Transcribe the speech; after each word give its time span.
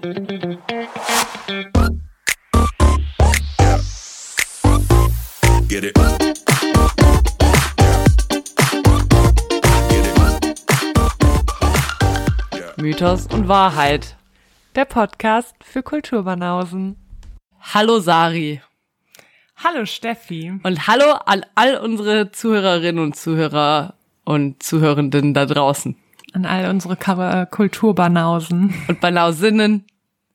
Get 0.00 0.12
it. 5.84 5.94
Mythos 12.78 13.26
und 13.26 13.48
Wahrheit. 13.48 14.16
Der 14.74 14.86
Podcast 14.86 15.54
für 15.62 15.82
Kulturbanausen. 15.82 16.96
Hallo 17.60 17.98
Sari. 17.98 18.62
Hallo 19.62 19.84
Steffi. 19.84 20.58
Und 20.62 20.86
hallo 20.86 21.12
an 21.26 21.44
all 21.54 21.76
unsere 21.76 22.32
Zuhörerinnen 22.32 23.04
und 23.04 23.16
Zuhörer 23.16 23.96
und 24.24 24.62
Zuhörenden 24.62 25.34
da 25.34 25.44
draußen. 25.44 25.94
An 26.32 26.46
all 26.46 26.68
unsere 26.70 26.96
Ka- 26.96 27.46
Kulturbanausen. 27.46 28.74
Und 28.88 29.00
Banausinnen, 29.00 29.84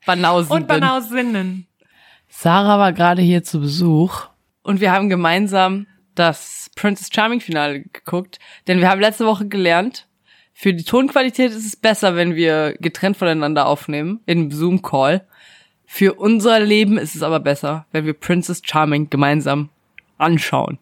Banausenden. 0.06 0.62
Und 0.62 0.68
Banausinnen. 0.68 1.68
Sarah 2.28 2.80
war 2.80 2.92
gerade 2.94 3.22
hier 3.22 3.44
zu 3.44 3.62
Besuch 3.62 4.28
und 4.62 4.82
wir 4.82 4.92
haben 4.92 5.10
gemeinsam 5.10 5.88
das 6.16 6.70
Princess 6.76 7.10
Charming 7.14 7.40
Finale 7.40 7.82
geguckt, 7.82 8.40
denn 8.68 8.80
wir 8.80 8.90
haben 8.90 9.00
letzte 9.02 9.26
Woche 9.26 9.48
gelernt, 9.48 10.08
für 10.54 10.74
die 10.74 10.84
Tonqualität 10.84 11.52
ist 11.52 11.66
es 11.66 11.76
besser, 11.76 12.16
wenn 12.16 12.36
wir 12.36 12.76
getrennt 12.80 13.18
voneinander 13.18 13.66
aufnehmen, 13.68 14.22
in 14.26 14.52
Zoom 14.52 14.82
Call. 14.82 15.26
Für 15.86 16.14
unser 16.14 16.60
Leben 16.60 16.98
ist 16.98 17.16
es 17.16 17.24
aber 17.24 17.40
besser, 17.42 17.86
wenn 17.92 18.06
wir 18.06 18.14
Princess 18.14 18.62
Charming 18.66 19.10
gemeinsam 19.10 19.70
anschauen. 20.18 20.80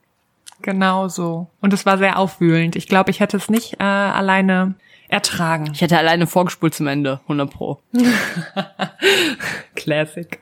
Genau 0.61 1.07
so. 1.07 1.49
Und 1.59 1.73
es 1.73 1.85
war 1.85 1.97
sehr 1.97 2.17
aufwühlend. 2.19 2.75
Ich 2.75 2.87
glaube, 2.87 3.11
ich 3.11 3.19
hätte 3.19 3.35
es 3.37 3.49
nicht 3.49 3.79
äh, 3.79 3.83
alleine 3.83 4.75
ertragen. 5.13 5.69
Ich 5.73 5.81
hätte 5.81 5.97
alleine 5.97 6.27
vorgespult 6.27 6.73
zum 6.73 6.87
Ende, 6.87 7.19
100 7.23 7.49
pro. 7.49 7.79
Classic. 9.75 10.39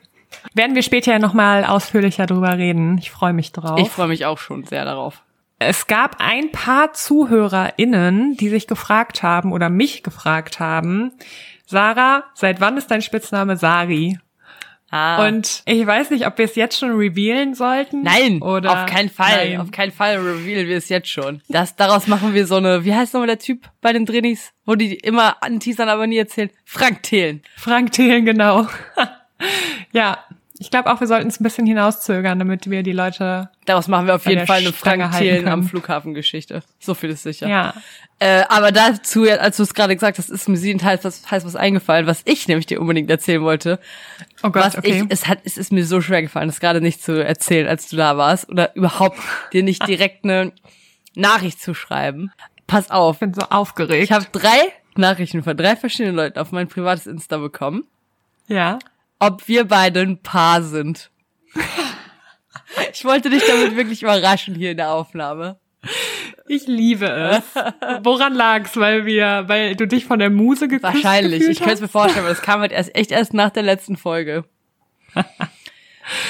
Werden 0.54 0.74
wir 0.74 0.82
später 0.82 1.18
nochmal 1.18 1.64
ausführlicher 1.64 2.26
drüber 2.26 2.56
reden. 2.58 2.98
Ich 2.98 3.10
freue 3.10 3.32
mich 3.32 3.52
drauf. 3.52 3.78
Ich 3.78 3.90
freue 3.90 4.08
mich 4.08 4.26
auch 4.26 4.38
schon 4.38 4.64
sehr 4.64 4.84
darauf. 4.84 5.22
Es 5.58 5.86
gab 5.86 6.16
ein 6.18 6.50
paar 6.50 6.92
ZuhörerInnen, 6.92 8.36
die 8.36 8.48
sich 8.48 8.66
gefragt 8.66 9.22
haben 9.22 9.52
oder 9.52 9.68
mich 9.68 10.02
gefragt 10.02 10.58
haben, 10.58 11.12
Sarah, 11.66 12.24
seit 12.34 12.60
wann 12.60 12.76
ist 12.76 12.90
dein 12.90 13.02
Spitzname 13.02 13.56
Sari? 13.56 14.18
Ah. 14.92 15.26
Und 15.26 15.62
ich 15.64 15.86
weiß 15.86 16.10
nicht, 16.10 16.26
ob 16.26 16.36
wir 16.36 16.44
es 16.44 16.54
jetzt 16.54 16.78
schon 16.78 16.90
revealen 16.90 17.54
sollten. 17.54 18.02
Nein, 18.02 18.42
oder 18.42 18.84
auf 18.84 18.86
keinen 18.86 19.08
Fall. 19.08 19.48
Nein. 19.48 19.60
Auf 19.60 19.70
keinen 19.70 19.90
Fall 19.90 20.18
revealen 20.18 20.68
wir 20.68 20.76
es 20.76 20.90
jetzt 20.90 21.08
schon. 21.08 21.40
Das, 21.48 21.76
daraus 21.76 22.06
machen 22.08 22.34
wir 22.34 22.46
so 22.46 22.56
eine, 22.56 22.84
wie 22.84 22.94
heißt 22.94 23.14
nochmal 23.14 23.28
der 23.28 23.38
Typ 23.38 23.64
bei 23.80 23.94
den 23.94 24.04
Drinis, 24.04 24.52
wo 24.66 24.74
die 24.74 24.94
immer 24.94 25.42
anteasern, 25.42 25.88
aber 25.88 26.06
nie 26.06 26.18
erzählen? 26.18 26.50
Frank 26.66 27.02
Thelen. 27.04 27.42
Frank 27.56 27.92
Thelen, 27.92 28.26
genau. 28.26 28.68
ja, 29.92 30.18
ich 30.62 30.70
glaube 30.70 30.92
auch, 30.92 31.00
wir 31.00 31.08
sollten 31.08 31.26
es 31.26 31.40
ein 31.40 31.42
bisschen 31.42 31.66
hinauszögern, 31.66 32.38
damit 32.38 32.70
wir 32.70 32.84
die 32.84 32.92
Leute. 32.92 33.50
Daraus 33.64 33.88
machen 33.88 34.06
wir 34.06 34.14
auf 34.14 34.26
jeden 34.26 34.46
Fall 34.46 34.60
eine 34.60 34.72
Frank 34.72 35.10
Thelen 35.18 35.48
am 35.48 35.60
können. 35.60 35.68
Flughafen 35.68 36.14
Geschichte. 36.14 36.62
So 36.78 36.94
viel 36.94 37.10
ist 37.10 37.24
sicher. 37.24 37.48
Ja. 37.48 37.74
Äh, 38.20 38.44
aber 38.48 38.70
dazu, 38.70 39.24
als 39.24 39.56
du 39.56 39.64
es 39.64 39.74
gerade 39.74 39.96
gesagt 39.96 40.18
hast, 40.18 40.30
ist 40.30 40.48
mir 40.48 40.56
siebenteils 40.56 41.02
was, 41.02 41.28
heißt 41.28 41.44
was 41.44 41.56
eingefallen, 41.56 42.06
was 42.06 42.22
ich 42.26 42.46
nämlich 42.46 42.66
dir 42.66 42.80
unbedingt 42.80 43.10
erzählen 43.10 43.42
wollte. 43.42 43.80
Oh 44.44 44.50
Gott, 44.50 44.62
was 44.62 44.78
okay. 44.78 45.02
ich, 45.02 45.04
es 45.08 45.26
hat, 45.26 45.40
es 45.42 45.58
ist 45.58 45.72
mir 45.72 45.84
so 45.84 46.00
schwer 46.00 46.22
gefallen, 46.22 46.46
das 46.46 46.60
gerade 46.60 46.80
nicht 46.80 47.02
zu 47.02 47.24
erzählen, 47.24 47.66
als 47.66 47.88
du 47.88 47.96
da 47.96 48.16
warst. 48.16 48.48
Oder 48.48 48.76
überhaupt 48.76 49.18
dir 49.52 49.64
nicht 49.64 49.84
direkt 49.88 50.22
eine 50.22 50.52
Nachricht 51.16 51.60
zu 51.60 51.74
schreiben. 51.74 52.30
Pass 52.68 52.88
auf. 52.88 53.16
ich 53.16 53.20
bin 53.20 53.34
so 53.34 53.42
aufgeregt. 53.50 54.04
Ich 54.04 54.12
habe 54.12 54.26
drei 54.30 54.72
Nachrichten 54.94 55.42
von 55.42 55.56
drei 55.56 55.74
verschiedenen 55.74 56.14
Leuten 56.14 56.38
auf 56.38 56.52
mein 56.52 56.68
privates 56.68 57.08
Insta 57.08 57.38
bekommen, 57.38 57.82
ja. 58.46 58.78
Ob 59.22 59.46
wir 59.46 59.64
beide 59.66 60.00
ein 60.00 60.20
Paar 60.20 60.62
sind. 60.62 61.10
Ich 62.92 63.04
wollte 63.04 63.30
dich 63.30 63.44
damit 63.46 63.76
wirklich 63.76 64.02
überraschen 64.02 64.54
hier 64.54 64.72
in 64.72 64.78
der 64.78 64.90
Aufnahme. 64.90 65.58
Ich 66.48 66.66
liebe 66.66 67.06
es. 67.06 67.42
Woran 68.02 68.34
lag's? 68.34 68.76
Weil 68.76 69.06
wir, 69.06 69.44
weil 69.46 69.76
du 69.76 69.86
dich 69.86 70.06
von 70.06 70.18
der 70.18 70.30
Muse 70.30 70.66
geküsst 70.66 70.94
Wahrscheinlich. 70.94 71.42
Ich 71.48 71.58
könnte 71.58 71.74
es 71.74 71.80
mir 71.80 71.88
vorstellen, 71.88 72.24
aber 72.24 72.34
das 72.34 72.42
kam 72.42 72.60
halt 72.60 72.72
erst 72.72 72.94
echt 72.96 73.12
erst 73.12 73.32
nach 73.32 73.50
der 73.50 73.62
letzten 73.62 73.96
Folge. 73.96 74.44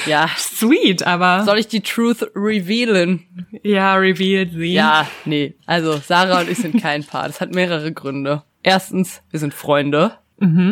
Ja. 0.05 0.29
Sweet, 0.37 1.01
aber 1.03 1.43
Soll 1.45 1.57
ich 1.57 1.67
die 1.67 1.81
Truth 1.81 2.29
revealen? 2.35 3.47
ja, 3.63 3.95
revealed 3.95 4.51
sie. 4.53 4.73
Ja, 4.73 5.07
nee. 5.25 5.55
Also 5.65 5.97
Sarah 5.97 6.41
und 6.41 6.49
ich 6.49 6.59
sind 6.59 6.79
kein 6.81 7.03
Paar. 7.03 7.25
Das 7.27 7.41
hat 7.41 7.55
mehrere 7.55 7.91
Gründe. 7.91 8.43
Erstens, 8.61 9.23
wir 9.31 9.39
sind 9.39 9.53
Freunde. 9.53 10.17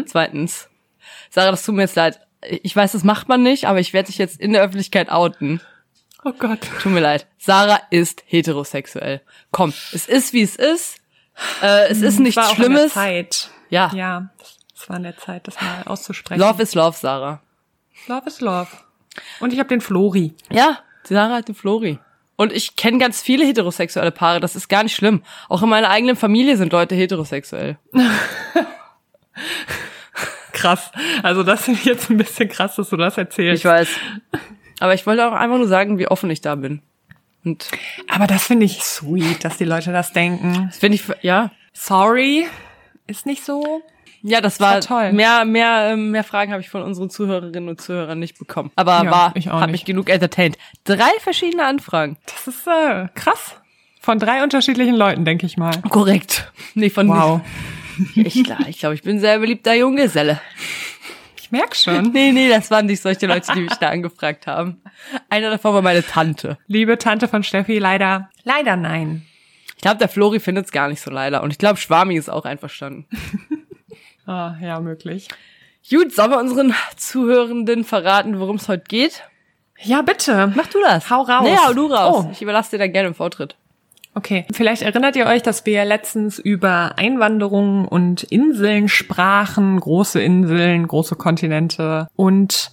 Zweitens, 0.06 0.69
Sarah, 1.31 1.52
das 1.52 1.66
tut 1.66 1.75
mir 1.75 1.84
jetzt 1.84 1.96
leid. 1.96 2.19
Ich 2.42 2.75
weiß, 2.75 2.92
das 2.92 3.03
macht 3.03 3.30
man 3.30 3.42
nicht, 3.42 3.66
aber 3.66 3.80
ich 3.80 3.94
werde 3.94 4.08
dich 4.08 4.18
jetzt 4.18 4.40
in 4.40 4.52
der 4.52 4.62
Öffentlichkeit 4.62 5.09
outen. 5.09 5.62
Oh 6.25 6.34
Gott. 6.34 6.59
Tut 6.81 6.92
mir 6.92 7.00
leid. 7.00 7.25
Sarah 7.40 7.80
ist 7.90 8.24
heterosexuell. 8.28 9.22
Komm, 9.52 9.74
es 9.94 10.08
ist 10.08 10.34
wie 10.34 10.42
es 10.42 10.56
ist. 10.58 10.97
Äh, 11.62 11.88
es 11.88 12.02
ist 12.02 12.19
nichts 12.19 12.36
war 12.36 12.50
auch 12.50 12.52
an 12.52 12.58
der 12.58 12.66
Schlimmes. 12.66 12.94
Zeit. 12.94 13.50
Ja. 13.69 13.92
Ja, 13.96 14.30
es 14.75 14.90
war 14.90 14.97
an 14.97 15.03
der 15.03 15.18
Zeit, 15.18 15.47
das 15.47 15.56
mal 15.62 15.84
auszusprechen. 15.86 16.42
Love 16.42 16.62
is 16.62 16.75
love, 16.75 16.97
Sarah. 16.97 17.42
love 18.08 18.28
is 18.28 18.42
love. 18.42 18.68
Und 19.40 19.53
ich 19.53 19.59
habe 19.59 19.69
den 19.69 19.81
Flori. 19.81 20.34
Ja, 20.52 20.80
Sarah 21.03 21.36
hat 21.36 21.48
den 21.48 21.56
Flori. 21.56 21.98
Und 22.36 22.52
ich 22.52 22.75
kenne 22.75 22.98
ganz 22.98 23.22
viele 23.22 23.46
heterosexuelle 23.46 24.12
Paare. 24.12 24.40
Das 24.42 24.56
ist 24.56 24.68
gar 24.68 24.84
nicht 24.84 24.96
schlimm. 24.96 25.24
Auch 25.48 25.63
in 25.63 25.69
meiner 25.69 25.90
eigenen 25.90 26.18
Familie 26.18 26.58
sind 26.58 26.74
Leute 26.74 26.96
heterosexuell. 26.96 27.78
Krass. 30.61 30.91
Also 31.23 31.44
das 31.44 31.63
finde 31.63 31.79
ich 31.79 31.85
jetzt 31.85 32.09
ein 32.09 32.17
bisschen 32.17 32.49
krass, 32.49 32.75
dass 32.75 32.89
du 32.89 32.97
das 32.97 33.17
erzählst. 33.17 33.63
Ich 33.63 33.69
weiß. 33.69 33.89
Aber 34.79 34.94
ich 34.94 35.05
wollte 35.05 35.27
auch 35.27 35.33
einfach 35.33 35.57
nur 35.57 35.67
sagen, 35.67 35.97
wie 35.99 36.07
offen 36.07 36.29
ich 36.29 36.41
da 36.41 36.55
bin. 36.55 36.81
Und 37.44 37.67
Aber 38.07 38.27
das 38.27 38.44
finde 38.44 38.66
ich 38.66 38.83
sweet, 38.83 39.44
dass 39.44 39.57
die 39.57 39.66
Leute 39.66 39.91
das 39.91 40.13
denken. 40.13 40.67
das 40.69 40.77
finde 40.77 40.95
ich, 40.95 41.03
ja. 41.23 41.51
Sorry, 41.73 42.45
ist 43.07 43.25
nicht 43.25 43.44
so. 43.44 43.81
Ja, 44.23 44.39
das 44.41 44.59
war, 44.59 44.75
war 44.75 44.81
toll. 44.81 45.13
mehr, 45.13 45.45
mehr, 45.45 45.89
ähm, 45.94 46.11
mehr 46.11 46.23
Fragen 46.23 46.51
habe 46.51 46.61
ich 46.61 46.69
von 46.69 46.83
unseren 46.83 47.09
Zuhörerinnen 47.09 47.69
und 47.69 47.81
Zuhörern 47.81 48.19
nicht 48.19 48.38
bekommen. 48.38 48.69
Aber 48.75 49.03
Ja, 49.03 49.09
war, 49.11 49.27
hat 49.33 49.71
mich 49.71 49.81
nicht. 49.81 49.85
genug 49.85 50.09
entertained. 50.09 50.57
Drei 50.83 51.09
verschiedene 51.21 51.66
Anfragen. 51.66 52.17
Das 52.27 52.47
ist 52.47 52.67
äh, 52.67 53.07
krass. 53.16 53.55
Von 54.00 54.19
drei 54.19 54.44
unterschiedlichen 54.44 54.95
Leuten, 54.95 55.25
denke 55.25 55.47
ich 55.47 55.57
mal. 55.57 55.75
Korrekt. 55.89 56.51
Nee, 56.75 56.91
von 56.91 57.07
Wow. 57.07 57.41
Ich 58.16 58.44
glaube, 58.44 58.66
ich, 58.68 58.79
glaub, 58.79 58.94
ich 58.94 59.02
bin 59.02 59.19
sehr 59.19 59.40
beliebter 59.40 59.74
Junggeselle. 59.74 60.41
Ich 61.38 61.52
merk 61.52 61.75
schon. 61.75 62.12
Nee, 62.12 62.31
nee, 62.31 62.50
das 62.50 62.72
waren 62.72 62.85
nicht 62.85 63.02
solche 63.02 63.28
Leute, 63.28 63.52
die 63.53 63.62
mich 63.62 63.75
da 63.75 63.90
angefragt 63.90 64.47
haben. 64.47 64.81
Einer 65.29 65.50
davon 65.50 65.74
war 65.74 65.81
meine 65.81 66.06
Tante. 66.06 66.57
Liebe 66.68 66.97
Tante 66.97 67.28
von 67.28 67.44
Steffi, 67.44 67.80
leider, 67.80 68.30
leider 68.44 68.75
nein. 68.75 69.25
Ich 69.75 69.81
glaube, 69.81 69.97
der 69.97 70.09
Flori 70.09 70.40
findet 70.40 70.66
es 70.66 70.72
gar 70.72 70.88
nicht 70.88 71.01
so 71.01 71.09
leider. 71.09 71.44
Und 71.44 71.51
ich 71.51 71.57
glaube, 71.57 71.78
Schwami 71.78 72.16
ist 72.16 72.30
auch 72.30 72.46
einverstanden. 72.46 73.06
Ah, 74.28 74.56
ja, 74.62 74.80
möglich. 74.80 75.28
Gut, 75.90 76.13
sollen 76.13 76.31
wir 76.31 76.38
unseren 76.38 76.75
Zuhörenden 76.96 77.84
verraten, 77.84 78.40
worum 78.40 78.57
es 78.57 78.68
heute 78.68 78.84
geht? 78.88 79.24
Ja, 79.80 80.03
bitte. 80.03 80.53
Mach 80.56 80.68
du 80.68 80.80
das. 80.80 81.09
Hau 81.09 81.22
raus. 81.24 81.44
Nee, 81.44 81.57
hau 81.57 81.74
du 81.74 81.88
raus. 81.88 82.25
Oh. 82.25 82.30
Ich 82.31 82.41
überlasse 82.41 82.72
dir 82.72 82.78
dann 82.78 82.94
gerne 82.94 83.09
den 83.09 83.16
Vortritt. 83.16 83.56
Okay, 84.13 84.45
vielleicht 84.51 84.81
erinnert 84.81 85.16
ihr 85.16 85.25
euch, 85.25 85.41
dass 85.41 85.66
wir 85.66 85.85
letztens 85.85 86.38
über 86.38 86.97
Einwanderung 86.97 87.88
und 87.88 88.23
Inseln 88.23 88.89
sprachen, 88.89 89.79
große 89.79 90.22
Inseln, 90.22 90.88
große 90.88 91.16
Kontinente 91.16 92.07
und 92.16 92.71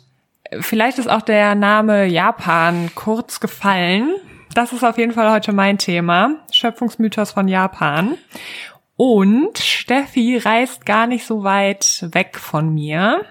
vielleicht 0.60 0.98
ist 0.98 1.08
auch 1.08 1.22
der 1.22 1.54
Name 1.54 2.06
Japan 2.06 2.90
kurz 2.94 3.38
gefallen. 3.40 4.14
Das 4.54 4.72
ist 4.72 4.82
auf 4.82 4.98
jeden 4.98 5.12
Fall 5.12 5.30
heute 5.30 5.52
mein 5.52 5.78
Thema, 5.78 6.36
Schöpfungsmythos 6.50 7.32
von 7.32 7.48
Japan. 7.48 8.16
Und 8.96 9.58
Steffi 9.58 10.38
reist 10.38 10.84
gar 10.84 11.06
nicht 11.06 11.24
so 11.24 11.44
weit 11.44 12.08
weg 12.10 12.36
von 12.36 12.74
mir, 12.74 13.24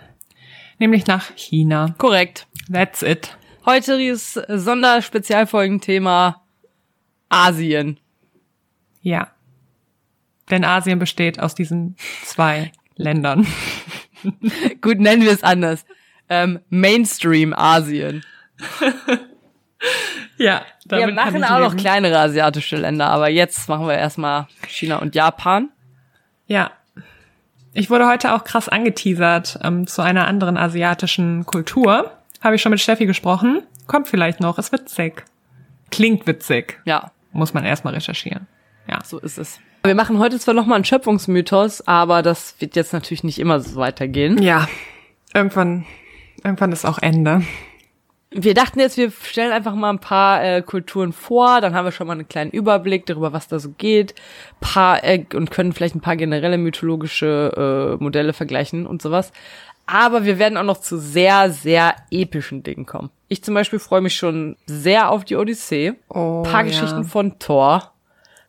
nämlich 0.79 1.07
nach 1.07 1.25
China. 1.35 1.93
Korrekt. 1.97 2.47
That's 2.71 3.01
it. 3.01 3.35
Heute 3.65 4.01
ist 4.01 4.41
Sonderspezialfolgenthema 4.47 6.41
Asien. 7.29 7.99
Ja. 9.01 9.29
Denn 10.49 10.63
Asien 10.63 10.99
besteht 10.99 11.39
aus 11.39 11.55
diesen 11.55 11.95
zwei 12.23 12.71
Ländern. 12.95 13.45
Gut, 14.81 14.99
nennen 14.99 15.23
wir 15.23 15.31
es 15.31 15.43
anders. 15.43 15.85
Ähm, 16.29 16.59
Mainstream 16.69 17.53
Asien. 17.53 18.23
Ja, 20.37 20.63
Wir 20.85 21.11
machen 21.11 21.43
auch 21.43 21.59
noch 21.59 21.75
kleinere 21.75 22.19
asiatische 22.19 22.77
Länder, 22.77 23.07
aber 23.09 23.29
jetzt 23.29 23.67
machen 23.69 23.87
wir 23.87 23.95
erstmal 23.95 24.47
China 24.67 24.97
und 24.97 25.15
Japan. 25.15 25.69
Ja. 26.45 26.71
Ich 27.73 27.89
wurde 27.89 28.07
heute 28.07 28.33
auch 28.33 28.43
krass 28.43 28.69
angeteasert 28.69 29.59
ähm, 29.63 29.87
zu 29.87 30.01
einer 30.01 30.27
anderen 30.27 30.57
asiatischen 30.57 31.45
Kultur. 31.45 32.11
Habe 32.41 32.55
ich 32.55 32.61
schon 32.61 32.71
mit 32.71 32.79
Steffi 32.79 33.05
gesprochen. 33.05 33.63
Kommt 33.87 34.07
vielleicht 34.07 34.39
noch. 34.39 34.57
Ist 34.57 34.71
witzig. 34.71 35.23
Klingt 35.91 36.27
witzig. 36.27 36.79
Ja, 36.85 37.11
Muss 37.37 37.53
man 37.53 37.65
erstmal 37.65 37.93
recherchieren. 37.93 38.47
Ja. 38.89 38.99
so 39.03 39.19
ist 39.19 39.37
es. 39.37 39.59
Wir 39.83 39.93
machen 39.93 40.17
heute 40.17 40.39
zwar 40.39 40.55
nochmal 40.55 40.77
einen 40.77 40.85
Schöpfungsmythos, 40.85 41.87
aber 41.87 42.23
das 42.23 42.55
wird 42.59 42.75
jetzt 42.75 42.93
natürlich 42.93 43.23
nicht 43.23 43.37
immer 43.37 43.59
so 43.59 43.75
weitergehen. 43.75 44.41
Ja. 44.41 44.67
irgendwann, 45.35 45.85
irgendwann 46.43 46.71
ist 46.71 46.83
auch 46.83 46.97
Ende. 46.97 47.43
Wir 48.31 48.55
dachten 48.55 48.79
jetzt, 48.79 48.97
wir 48.97 49.11
stellen 49.11 49.51
einfach 49.51 49.75
mal 49.75 49.91
ein 49.91 49.99
paar 49.99 50.43
äh, 50.43 50.61
Kulturen 50.63 51.13
vor, 51.13 51.61
dann 51.61 51.75
haben 51.75 51.85
wir 51.85 51.91
schon 51.91 52.07
mal 52.07 52.13
einen 52.13 52.27
kleinen 52.27 52.49
Überblick 52.49 53.05
darüber, 53.05 53.33
was 53.33 53.47
da 53.47 53.59
so 53.59 53.69
geht, 53.77 54.15
paar 54.59 55.03
äh, 55.03 55.23
und 55.35 55.51
können 55.51 55.73
vielleicht 55.73 55.95
ein 55.95 56.01
paar 56.01 56.15
generelle 56.15 56.57
mythologische 56.57 57.97
äh, 57.99 58.03
Modelle 58.03 58.33
vergleichen 58.33 58.87
und 58.87 59.03
sowas. 59.03 59.31
Aber 59.87 60.25
wir 60.25 60.37
werden 60.37 60.57
auch 60.57 60.63
noch 60.63 60.81
zu 60.81 60.97
sehr, 60.97 61.49
sehr 61.51 61.95
epischen 62.11 62.61
Dingen 62.61 62.85
kommen. 62.85 63.09
Ich 63.29 63.43
zum 63.43 63.53
Beispiel 63.53 63.79
freue 63.79 64.01
mich 64.01 64.15
schon 64.15 64.57
sehr 64.65 65.09
auf 65.09 65.25
die 65.25 65.35
Odyssee. 65.35 65.93
Oh, 66.09 66.43
paar 66.43 66.61
ja. 66.61 66.67
Geschichten 66.67 67.05
von 67.05 67.39
Thor. 67.39 67.91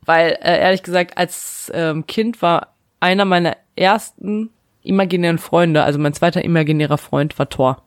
Weil, 0.03 0.39
äh, 0.43 0.59
ehrlich 0.61 0.83
gesagt, 0.83 1.17
als 1.17 1.71
ähm, 1.75 2.07
Kind 2.07 2.43
war 2.43 2.75
einer 3.01 3.25
meiner 3.25 3.57
ersten 3.77 4.51
imaginären 4.83 5.39
Freunde, 5.39 5.85
also 5.85 5.99
mein 5.99 6.15
zweiter 6.15 6.45
imaginärer 6.45 6.99
Freund 6.99 7.39
war 7.39 7.49
Thor. 7.49 7.83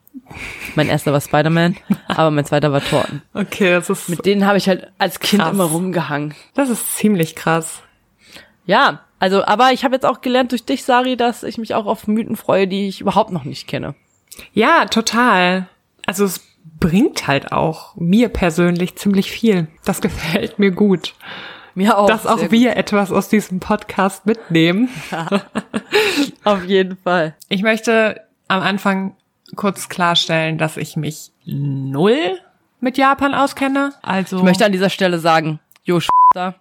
Mein 0.75 0.88
erster 0.88 1.12
war 1.12 1.21
Spider-Man, 1.21 1.77
aber 2.07 2.31
mein 2.31 2.45
zweiter 2.45 2.71
war 2.71 2.81
Thor. 2.81 3.06
Okay, 3.33 3.71
das 3.71 3.89
ist, 3.89 4.09
Mit 4.09 4.25
denen 4.25 4.45
habe 4.45 4.57
ich 4.57 4.68
halt 4.68 4.92
als 4.98 5.19
Kind 5.19 5.42
Krass. 5.42 5.51
immer 5.53 5.65
rumgehangen. 5.65 6.33
das 6.53 6.69
ist 6.69 6.95
ziemlich 6.95 7.36
krass. 7.36 7.81
Ja, 8.65 9.01
also, 9.22 9.46
aber 9.46 9.72
ich 9.72 9.84
habe 9.84 9.94
jetzt 9.94 10.06
auch 10.06 10.22
gelernt 10.22 10.52
durch 10.52 10.66
dich, 10.66 10.84
Sari, 10.84 11.16
dass 11.16 11.44
ich 11.44 11.60
mich 11.60 11.76
auch 11.76 11.86
auf 11.86 12.08
Mythen 12.08 12.36
freue, 12.36 12.68
die 12.68 12.88
ich 12.88 13.02
überhaupt 13.02 13.32
noch 13.32 13.44
nicht 13.44 13.68
kenne. 13.68 13.94
Ja, 14.52 14.86
total. 14.86 15.68
Also 16.08 16.26
es 16.26 16.42
bringt 16.80 17.28
halt 17.28 17.52
auch 17.52 17.96
mir 17.96 18.30
persönlich 18.30 18.96
ziemlich 18.96 19.30
viel. 19.30 19.68
Das 19.86 20.02
gefällt 20.02 20.58
mir 20.58 20.72
gut. 20.72 21.14
Mir 21.76 22.00
auch. 22.00 22.08
dass 22.08 22.26
auch 22.26 22.50
wir 22.50 22.76
etwas 22.76 23.12
aus 23.12 23.30
diesem 23.30 23.60
Podcast 23.60 24.26
mitnehmen. 24.26 24.90
gut. 25.30 25.46
Auf 26.44 26.66
jeden 26.66 26.98
Fall. 26.98 27.36
Ich 27.48 27.62
möchte 27.62 28.22
am 28.48 28.64
Anfang 28.64 29.16
kurz 29.56 29.88
klarstellen, 29.88 30.58
dass 30.58 30.78
ich 30.78 30.98
mich 30.98 31.32
null 31.46 32.40
mit 32.80 32.98
Japan 32.98 33.36
auskenne. 33.36 33.94
Also 34.02 34.38
Ich 34.38 34.44
möchte 34.44 34.66
an 34.66 34.72
dieser 34.72 34.90
Stelle 34.90 35.20
sagen, 35.20 35.60
Jo, 35.84 36.00
da. 36.34 36.56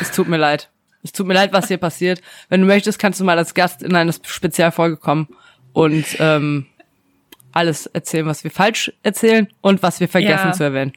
Es 0.00 0.10
tut 0.10 0.26
mir 0.26 0.38
leid. 0.38 0.70
Es 1.06 1.12
tut 1.12 1.26
mir 1.26 1.34
leid, 1.34 1.52
was 1.52 1.68
hier 1.68 1.78
passiert. 1.78 2.20
Wenn 2.48 2.60
du 2.62 2.66
möchtest, 2.66 2.98
kannst 2.98 3.20
du 3.20 3.24
mal 3.24 3.38
als 3.38 3.54
Gast 3.54 3.82
in 3.82 3.94
eine 3.94 4.12
Spezialfolge 4.12 4.96
kommen 4.96 5.28
und 5.72 6.04
ähm, 6.18 6.66
alles 7.52 7.86
erzählen, 7.86 8.26
was 8.26 8.42
wir 8.44 8.50
falsch 8.50 8.92
erzählen 9.02 9.48
und 9.60 9.82
was 9.82 10.00
wir 10.00 10.08
vergessen 10.08 10.48
Ja. 10.48 10.52
zu 10.52 10.64
erwähnen. 10.64 10.92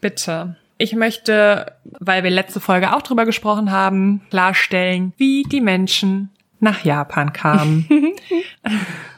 bitte. 0.00 0.56
Ich 0.82 0.94
möchte, 0.94 1.74
weil 1.84 2.22
wir 2.24 2.30
letzte 2.30 2.58
Folge 2.58 2.94
auch 2.96 3.02
drüber 3.02 3.26
gesprochen 3.26 3.70
haben, 3.70 4.22
klarstellen, 4.30 5.12
wie 5.18 5.42
die 5.42 5.60
Menschen 5.60 6.30
nach 6.58 6.84
Japan 6.84 7.34
kamen. 7.34 7.86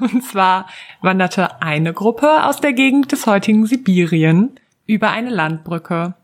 Und 0.00 0.24
zwar 0.24 0.68
wanderte 1.00 1.62
eine 1.62 1.92
Gruppe 1.92 2.46
aus 2.46 2.60
der 2.60 2.72
Gegend 2.72 3.12
des 3.12 3.26
heutigen 3.26 3.66
Sibirien 3.66 4.58
über 4.86 5.10
eine 5.10 5.30
Landbrücke 5.30 6.14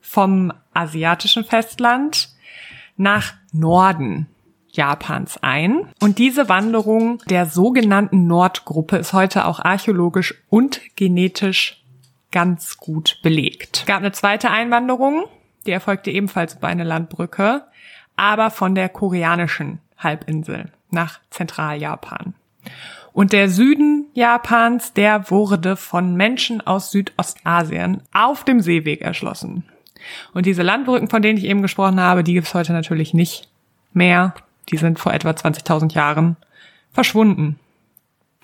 vom 0.00 0.52
asiatischen 0.74 1.44
Festland 1.44 2.28
nach 2.98 3.32
Norden 3.52 4.26
Japans 4.70 5.38
ein. 5.42 5.88
Und 6.00 6.18
diese 6.18 6.48
Wanderung 6.48 7.22
der 7.30 7.46
sogenannten 7.46 8.26
Nordgruppe 8.26 8.96
ist 8.98 9.12
heute 9.12 9.46
auch 9.46 9.60
archäologisch 9.60 10.34
und 10.50 10.80
genetisch 10.96 11.82
ganz 12.30 12.76
gut 12.76 13.18
belegt. 13.22 13.78
Es 13.78 13.86
gab 13.86 13.98
eine 13.98 14.12
zweite 14.12 14.50
Einwanderung, 14.50 15.24
die 15.66 15.72
erfolgte 15.72 16.10
ebenfalls 16.10 16.54
über 16.54 16.68
eine 16.68 16.84
Landbrücke, 16.84 17.64
aber 18.16 18.50
von 18.50 18.74
der 18.74 18.88
koreanischen 18.88 19.80
Halbinsel 19.96 20.70
nach 20.90 21.20
Zentraljapan. 21.30 22.34
Und 23.12 23.32
der 23.32 23.48
Süden 23.48 24.06
Japans, 24.12 24.92
der 24.92 25.30
wurde 25.30 25.76
von 25.76 26.14
Menschen 26.14 26.64
aus 26.66 26.90
Südostasien 26.90 28.02
auf 28.12 28.44
dem 28.44 28.60
Seeweg 28.60 29.00
erschlossen. 29.00 29.64
Und 30.34 30.46
diese 30.46 30.62
Landbrücken, 30.62 31.08
von 31.08 31.22
denen 31.22 31.38
ich 31.38 31.44
eben 31.44 31.62
gesprochen 31.62 32.00
habe, 32.00 32.24
die 32.24 32.34
gibt's 32.34 32.54
heute 32.54 32.72
natürlich 32.72 33.14
nicht 33.14 33.48
mehr. 33.92 34.34
Die 34.70 34.76
sind 34.76 34.98
vor 34.98 35.12
etwa 35.12 35.30
20.000 35.30 35.94
Jahren 35.94 36.36
verschwunden. 36.92 37.58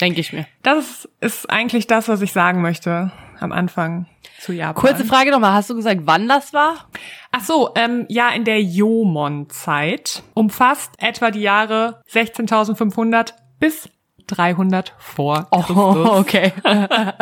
Denke 0.00 0.20
ich 0.20 0.32
mir. 0.32 0.46
Das 0.62 1.08
ist 1.20 1.49
eigentlich 1.49 1.87
das, 1.87 2.08
was 2.08 2.20
ich 2.20 2.32
sagen 2.32 2.62
möchte 2.62 3.12
am 3.40 3.52
Anfang 3.52 4.06
zu 4.40 4.52
Japan. 4.52 4.81
Kurze 4.81 5.05
Frage 5.05 5.31
nochmal. 5.31 5.52
Hast 5.52 5.70
du 5.70 5.75
gesagt, 5.75 6.00
wann 6.05 6.28
das 6.28 6.52
war? 6.52 6.88
Ach 7.31 7.43
so, 7.43 7.70
ähm, 7.76 8.06
ja, 8.08 8.31
in 8.31 8.44
der 8.44 8.62
Jomon-Zeit 8.62 10.22
umfasst 10.34 10.93
etwa 10.99 11.31
die 11.31 11.40
Jahre 11.40 12.02
16.500 12.12 13.34
bis 13.61 13.88
300 14.26 14.94
vor 14.99 15.46
Christus. 15.50 15.76
Oh, 15.76 16.19
okay. 16.19 16.52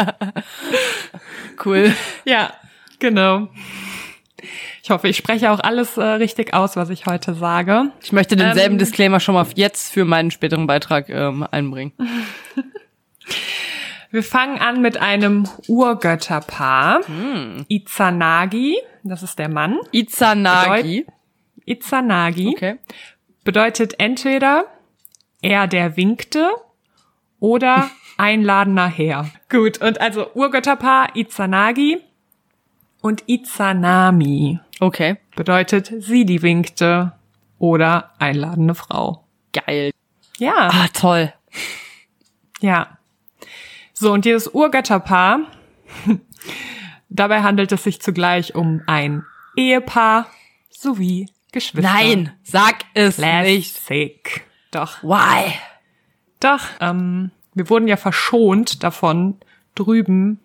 cool. 1.64 1.94
Ja, 2.24 2.52
genau. 2.98 3.48
Ich 4.82 4.90
hoffe, 4.90 5.08
ich 5.08 5.17
spreche 5.17 5.50
auch 5.50 5.61
alles 5.61 5.96
äh, 5.96 6.02
richtig 6.02 6.55
aus, 6.55 6.75
was 6.76 6.90
ich 6.90 7.06
heute 7.06 7.34
sage. 7.34 7.93
Ich 8.02 8.12
möchte 8.12 8.34
denselben 8.37 8.75
Ähm. 8.75 8.79
Disclaimer 8.79 9.20
schon 9.20 9.34
mal 9.34 9.46
jetzt 9.55 9.93
für 9.93 10.05
meinen 10.05 10.31
späteren 10.31 10.67
Beitrag 10.67 11.08
ähm, 11.08 11.46
einbringen. 11.50 11.93
Wir 14.11 14.23
fangen 14.23 14.58
an 14.58 14.82
mit 14.82 14.99
einem 14.99 15.49
Urgötterpaar. 15.69 17.00
Izanagi, 17.69 18.76
das 19.05 19.23
ist 19.23 19.38
der 19.38 19.49
Mann. 19.49 19.79
Izanagi. 19.90 21.06
Izanagi 21.64 22.49
Okay. 22.49 22.76
bedeutet 23.44 23.94
entweder 23.99 24.67
er, 25.40 25.67
der 25.67 25.96
winkte 25.96 26.50
oder 27.40 27.90
einladender 28.19 28.87
Herr. 28.87 29.31
Gut, 29.49 29.81
und 29.81 30.00
also 30.00 30.31
Urgötterpaar 30.35 31.17
Izanagi 31.17 31.99
und 33.02 33.25
Izanami 33.28 34.58
Okay. 34.81 35.16
bedeutet 35.37 35.93
sie, 35.99 36.25
die 36.25 36.40
winkte 36.43 37.12
oder 37.58 38.12
einladende 38.19 38.75
Frau. 38.75 39.25
Geil. 39.52 39.90
Ja, 40.38 40.70
Ah, 40.72 40.88
toll. 40.93 41.32
ja. 42.60 42.99
So, 43.93 44.12
und 44.12 44.25
dieses 44.25 44.49
Urgötterpaar, 44.49 45.40
dabei 47.08 47.43
handelt 47.43 47.70
es 47.72 47.84
sich 47.84 48.00
zugleich 48.00 48.54
um 48.54 48.82
ein 48.87 49.25
Ehepaar 49.56 50.26
sowie 50.70 51.28
Geschwister. 51.52 51.93
Nein, 51.93 52.32
sag 52.43 52.76
es 52.94 53.19
nicht. 53.19 53.76
Classic. 53.87 54.46
Doch. 54.70 55.02
Why? 55.02 55.52
Doch, 56.40 56.62
ähm, 56.81 57.31
wir 57.54 57.69
wurden 57.69 57.87
ja 57.87 57.96
verschont 57.99 58.82
davon 58.82 59.37
drüben 59.75 60.40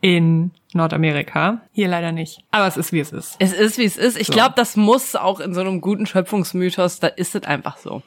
in 0.00 0.50
Nordamerika. 0.74 1.62
Hier 1.72 1.88
leider 1.88 2.12
nicht. 2.12 2.40
Aber 2.50 2.66
es 2.66 2.76
ist, 2.76 2.92
wie 2.92 3.00
es 3.00 3.12
ist. 3.12 3.36
Es 3.38 3.52
ist, 3.52 3.78
wie 3.78 3.84
es 3.84 3.96
ist. 3.96 4.18
Ich 4.18 4.26
So. 4.26 4.32
glaube, 4.34 4.54
das 4.56 4.76
muss 4.76 5.14
auch 5.16 5.40
in 5.40 5.54
so 5.54 5.60
einem 5.60 5.80
guten 5.80 6.04
Schöpfungsmythos, 6.06 7.00
da 7.00 7.06
ist 7.08 7.34
es 7.34 7.44
einfach 7.44 7.78
so. 7.78 8.02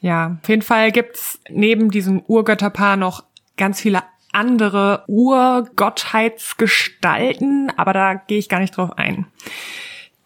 Ja, 0.00 0.36
auf 0.42 0.48
jeden 0.48 0.62
Fall 0.62 0.92
gibt's 0.92 1.40
neben 1.48 1.90
diesem 1.90 2.20
Urgötterpaar 2.20 2.96
noch 2.96 3.24
ganz 3.56 3.80
viele 3.80 4.02
andere 4.32 5.02
Urgottheitsgestalten, 5.08 7.72
aber 7.76 7.92
da 7.92 8.14
gehe 8.14 8.38
ich 8.38 8.48
gar 8.48 8.60
nicht 8.60 8.76
drauf 8.76 8.96
ein. 8.96 9.26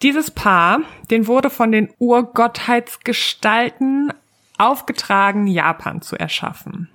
Dieses 0.03 0.31
Paar, 0.31 0.81
den 1.11 1.27
wurde 1.27 1.49
von 1.49 1.73
den 1.73 1.89
Urgottheitsgestalten 1.99 4.13
aufgetragen, 4.59 5.47
Japan 5.47 6.03
zu 6.03 6.17
erschaffen. 6.17 6.91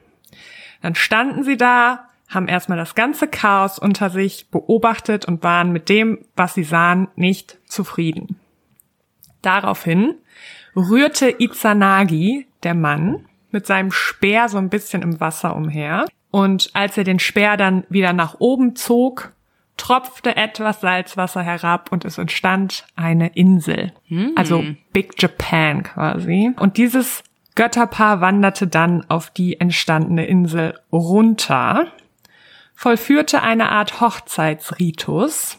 Dann 0.82 0.96
standen 0.96 1.44
sie 1.44 1.58
da, 1.58 2.07
haben 2.28 2.48
erstmal 2.48 2.78
das 2.78 2.96
ganze 2.96 3.28
Chaos 3.28 3.80
unter 3.80 4.10
sich 4.10 4.50
beobachtet 4.50 5.26
und 5.26 5.44
waren 5.44 5.72
mit 5.72 5.90
dem, 5.90 6.20
was 6.36 6.54
sie 6.54 6.64
sahen, 6.64 7.08
nicht 7.16 7.58
zufrieden. 7.66 8.38
Daraufhin 9.42 10.16
rührte 10.76 11.34
Izanagi, 11.40 12.48
der 12.64 12.74
Mann, 12.74 13.26
mit 13.52 13.66
seinem 13.66 13.92
Speer 13.92 14.50
so 14.50 14.58
ein 14.58 14.70
bisschen 14.70 15.02
im 15.02 15.20
Wasser 15.20 15.56
umher. 15.56 16.06
Und 16.32 16.70
als 16.74 16.98
er 16.98 17.04
den 17.04 17.20
Speer 17.20 17.56
dann 17.56 17.86
wieder 17.90 18.14
nach 18.14 18.36
oben 18.40 18.76
zog, 18.76 19.32
tropfte 19.78 20.36
etwas 20.36 20.82
Salzwasser 20.82 21.42
herab 21.42 21.92
und 21.92 22.04
es 22.04 22.18
entstand 22.18 22.86
eine 22.96 23.30
Insel. 23.36 23.94
Also 24.36 24.64
Big 24.92 25.22
Japan 25.22 25.84
quasi. 25.84 26.52
Und 26.60 26.78
dieses 26.78 27.24
Götterpaar 27.56 28.22
wanderte 28.22 28.68
dann 28.68 29.06
auf 29.10 29.30
die 29.30 29.60
entstandene 29.60 30.26
Insel 30.26 30.78
runter, 30.92 31.88
vollführte 32.78 33.42
eine 33.42 33.70
Art 33.70 34.00
Hochzeitsritus, 34.00 35.58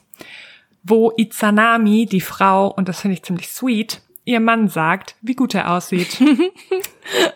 wo 0.85 1.13
Izanami, 1.17 2.07
die 2.07 2.21
Frau, 2.21 2.69
und 2.69 2.89
das 2.89 3.01
finde 3.01 3.15
ich 3.15 3.25
ziemlich 3.25 3.49
sweet, 3.49 4.01
ihr 4.25 4.39
Mann 4.41 4.69
sagt, 4.69 5.17
wie 5.21 5.35
gut 5.35 5.55
er 5.55 5.71
aussieht. 5.71 6.23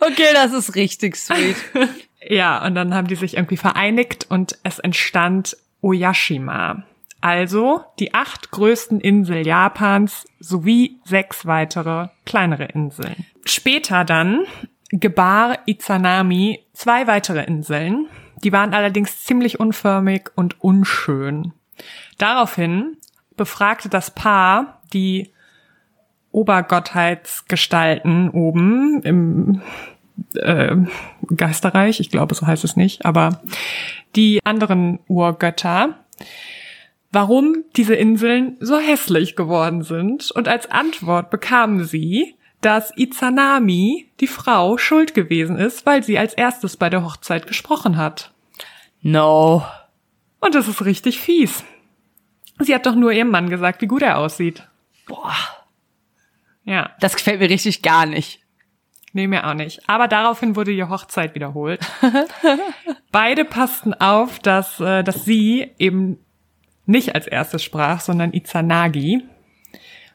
Okay, 0.01 0.29
das 0.35 0.53
ist 0.53 0.75
richtig 0.75 1.17
sweet. 1.17 1.57
ja, 2.29 2.63
und 2.63 2.75
dann 2.75 2.93
haben 2.93 3.07
die 3.07 3.15
sich 3.15 3.39
irgendwie 3.39 3.57
vereinigt 3.57 4.27
und 4.29 4.59
es 4.65 4.79
entstand 4.81 5.57
Oyashima. 5.81 6.85
Also 7.23 7.83
die 7.99 8.13
acht 8.13 8.51
größten 8.51 9.01
Inseln 9.01 9.47
Japans 9.47 10.27
sowie 10.41 11.01
sechs 11.05 11.47
weitere 11.47 12.09
kleinere 12.27 12.67
Inseln. 12.67 13.25
Später 13.47 14.05
dann 14.05 14.45
gebar 14.91 15.61
Izanami 15.65 16.61
zwei 16.75 17.07
weitere 17.07 17.45
Inseln. 17.45 18.09
Die 18.45 18.53
waren 18.53 18.75
allerdings 18.75 19.25
ziemlich 19.25 19.61
unförmig 19.61 20.31
und 20.35 20.61
unschön. 20.61 21.53
Daraufhin 22.19 22.97
befragte 23.37 23.89
das 23.89 24.11
Paar 24.11 24.83
die 24.93 25.33
Obergottheitsgestalten 26.33 28.31
oben 28.31 29.03
im 29.03 29.63
äh, 30.35 30.77
Geisterreich, 31.35 32.01
ich 32.01 32.11
glaube, 32.11 32.35
so 32.35 32.47
heißt 32.47 32.65
es 32.65 32.77
nicht, 32.77 33.05
aber 33.05 33.43
die 34.17 34.41
anderen 34.45 34.99
Urgötter, 35.09 35.99
warum 37.11 37.65
diese 37.77 37.95
Inseln 37.95 38.57
so 38.61 38.79
hässlich 38.79 39.37
geworden 39.37 39.83
sind. 39.83 40.31
Und 40.31 40.49
als 40.49 40.71
Antwort 40.71 41.31
bekamen 41.31 41.85
sie, 41.85 42.37
dass 42.63 42.97
Izanami, 42.97 44.11
die 44.21 44.27
Frau, 44.27 44.79
schuld 44.79 45.13
gewesen 45.15 45.57
ist, 45.59 45.85
weil 45.85 46.03
sie 46.03 46.19
als 46.19 46.33
erstes 46.33 46.77
bei 46.77 46.89
der 46.89 47.05
Hochzeit 47.05 47.47
gesprochen 47.47 47.97
hat. 47.99 48.33
No. 49.03 49.65
Und 50.41 50.55
das 50.55 50.69
ist 50.69 50.85
richtig 50.85 51.21
fies. 51.21 51.65
Sie 52.61 52.75
hat 52.75 52.87
doch 52.87 52.95
nur 52.95 53.13
ihrem 53.13 53.31
Mann 53.31 53.51
gesagt, 53.51 53.83
wie 53.83 53.87
gut 53.87 54.03
er 54.03 54.19
aussieht. 54.19 54.67
Boah. 55.07 55.35
Ja, 56.65 56.91
Das 57.01 57.17
gefällt 57.17 57.41
mir 57.41 57.51
richtig 57.51 57.83
gar 57.83 58.07
nicht. 58.07 58.41
nee, 59.13 59.27
mir 59.27 59.47
auch 59.47 59.55
nicht. 59.55 59.81
Aber 59.89 60.07
daraufhin 60.09 60.55
wurde 60.57 60.73
die 60.75 60.85
Hochzeit 60.85 61.35
wiederholt. 61.35 61.81
Beide 63.13 63.45
passten 63.45 63.93
auf, 63.95 64.39
dass, 64.39 64.79
äh, 64.81 65.03
dass 65.03 65.25
sie 65.25 65.73
eben 65.79 66.19
nicht 66.87 67.15
als 67.15 67.27
erstes 67.27 67.63
sprach, 67.65 68.01
sondern 68.01 68.33
Izanagi. 68.33 69.25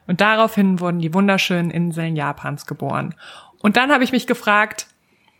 Und 0.08 0.22
daraufhin 0.22 0.80
wurden 0.80 0.98
die 0.98 1.14
wunderschönen 1.14 1.70
Inseln 1.70 2.16
Japans 2.16 2.66
geboren. 2.66 3.14
Und 3.60 3.76
dann 3.76 3.92
habe 3.92 4.02
ich 4.02 4.10
mich 4.10 4.26
gefragt, 4.26 4.88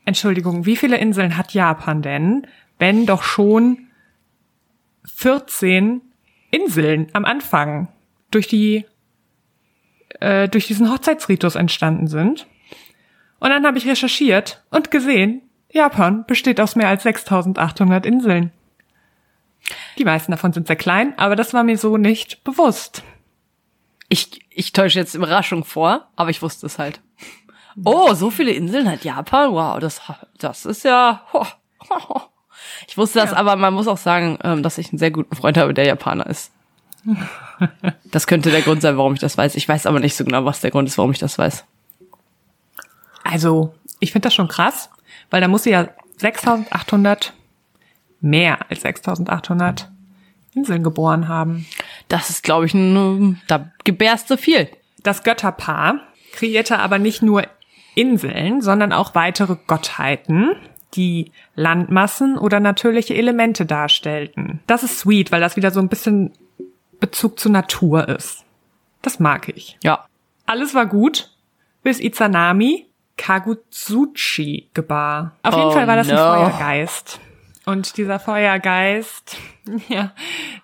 Entschuldigung, 0.05 0.67
wie 0.67 0.77
viele 0.77 0.99
Inseln 0.99 1.37
hat 1.37 1.55
Japan 1.55 2.03
denn, 2.03 2.47
wenn 2.79 3.07
doch 3.07 3.23
schon 3.23 3.89
14 5.07 6.03
Inseln 6.51 7.09
am 7.15 7.25
Anfang 7.25 7.89
durch 8.31 8.47
die 8.47 8.85
äh, 10.21 10.49
durch 10.49 10.67
diesen 10.67 10.91
Hochzeitsritus 10.91 11.55
entstanden 11.55 12.07
sind? 12.07 12.47
Und 13.41 13.51
dann 13.51 13.67
habe 13.67 13.79
ich 13.79 13.87
recherchiert 13.87 14.63
und 14.71 14.91
gesehen, 14.91 15.43
Japan 15.71 16.27
besteht 16.27 16.61
aus 16.61 16.77
mehr 16.77 16.89
als 16.89 17.05
6800 17.05 18.05
Inseln. 18.05 18.53
Die 19.97 20.05
meisten 20.05 20.33
davon 20.33 20.53
sind 20.53 20.67
sehr 20.67 20.77
klein, 20.77 21.15
aber 21.19 21.37
das 21.37 21.55
war 21.55 21.65
mir 21.65 21.79
so 21.79 21.97
nicht 21.97 22.45
bewusst. 22.45 23.03
Ich, 24.09 24.41
ich 24.50 24.73
täusche 24.73 24.99
jetzt 24.99 25.15
Überraschung 25.15 25.65
vor, 25.65 26.09
aber 26.17 26.31
ich 26.31 26.41
wusste 26.43 26.67
es 26.67 26.79
halt. 26.79 27.00
Oh, 27.85 28.15
so 28.15 28.31
viele 28.31 28.53
Inseln 28.53 28.91
hat 28.91 29.05
Japan? 29.05 29.53
Wow, 29.53 29.79
das, 29.79 30.00
das 30.38 30.65
ist 30.65 30.85
ja. 30.85 31.23
Ich 32.88 32.97
wusste 32.99 33.21
das, 33.21 33.31
Ja. 33.31 33.37
aber 33.37 33.57
man 33.57 33.73
muss 33.73 33.87
auch 33.88 33.97
sagen, 33.99 34.38
ähm, 34.43 34.62
dass 34.62 34.79
ich 34.79 34.91
einen 34.91 34.99
sehr 34.99 35.11
guten 35.11 35.35
Freund 35.37 35.57
habe, 35.57 35.73
der 35.75 35.87
Japaner 35.87 36.27
ist. 36.27 36.50
Das 38.11 38.27
könnte 38.27 38.50
der 38.50 38.62
Grund 38.62 38.83
sein, 38.83 38.97
warum 38.97 39.15
ich 39.15 39.21
das 39.21 39.37
weiß. 39.37 39.55
Ich 39.57 39.69
weiß 39.69 39.87
aber 39.87 39.99
nicht 40.00 40.17
so 40.17 40.25
genau, 40.25 40.45
was 40.45 40.61
der 40.61 40.71
Grund 40.71 40.88
ist, 40.88 40.97
warum 40.97 41.11
ich 41.11 41.19
das 41.19 41.38
weiß. 41.38 41.65
Also, 43.25 43.75
ich 44.00 44.12
finde 44.12 44.27
das 44.27 44.35
schon 44.35 44.49
krass, 44.49 44.91
weil 45.31 45.41
da 45.41 45.49
muss 45.49 45.65
sie 45.65 45.71
ja 45.71 45.88
6800, 46.19 47.33
mehr 48.21 48.59
als 48.71 48.83
6800 48.83 49.91
Inseln 50.55 50.83
geboren 50.85 51.29
haben. 51.29 51.67
Das 52.09 52.31
ist, 52.31 52.43
glaube 52.43 52.67
ich, 52.67 52.75
ein, 52.75 53.41
da 53.49 53.71
gebärst 53.85 54.31
du 54.31 54.37
viel. 54.37 54.69
Das 55.03 55.23
Götterpaar 55.23 56.00
kreierte 56.33 56.79
aber 56.79 56.99
nicht 56.99 57.23
nur 57.23 57.45
Inseln, 57.95 58.62
sondern 58.62 58.93
auch 58.93 59.15
weitere 59.15 59.57
Gottheiten, 59.67 60.55
die 60.95 61.33
Landmassen 61.55 62.38
oder 62.38 62.61
natürliche 62.61 63.15
Elemente 63.15 63.67
darstellten. 63.67 64.61
Das 64.67 64.83
ist 64.83 65.00
sweet, 65.00 65.33
weil 65.33 65.41
das 65.41 65.57
wieder 65.57 65.71
so 65.71 65.81
ein 65.81 65.88
bisschen 65.88 66.33
Bezug 67.00 67.38
zur 67.38 67.53
Natur 67.53 68.09
ist. 68.09 68.45
Das 69.03 69.21
mag 69.21 69.49
ich. 69.49 69.79
Ja. 69.83 70.07
Alles 70.47 70.75
war 70.75 70.87
gut, 70.87 71.31
bis 71.83 72.00
Izanami 72.00 72.87
Kagutsuchi 73.17 74.71
gebar. 74.75 75.33
Auf 75.43 75.55
jeden 75.55 75.69
Oh 75.69 75.73
Fall 75.73 75.87
war 75.87 75.97
das 75.97 76.09
ein 76.09 76.15
no. 76.15 76.23
Feuergeist. 76.23 77.21
Und 77.69 77.99
dieser 77.99 78.19
Feuergeist, 78.19 79.37
ja, 79.89 80.13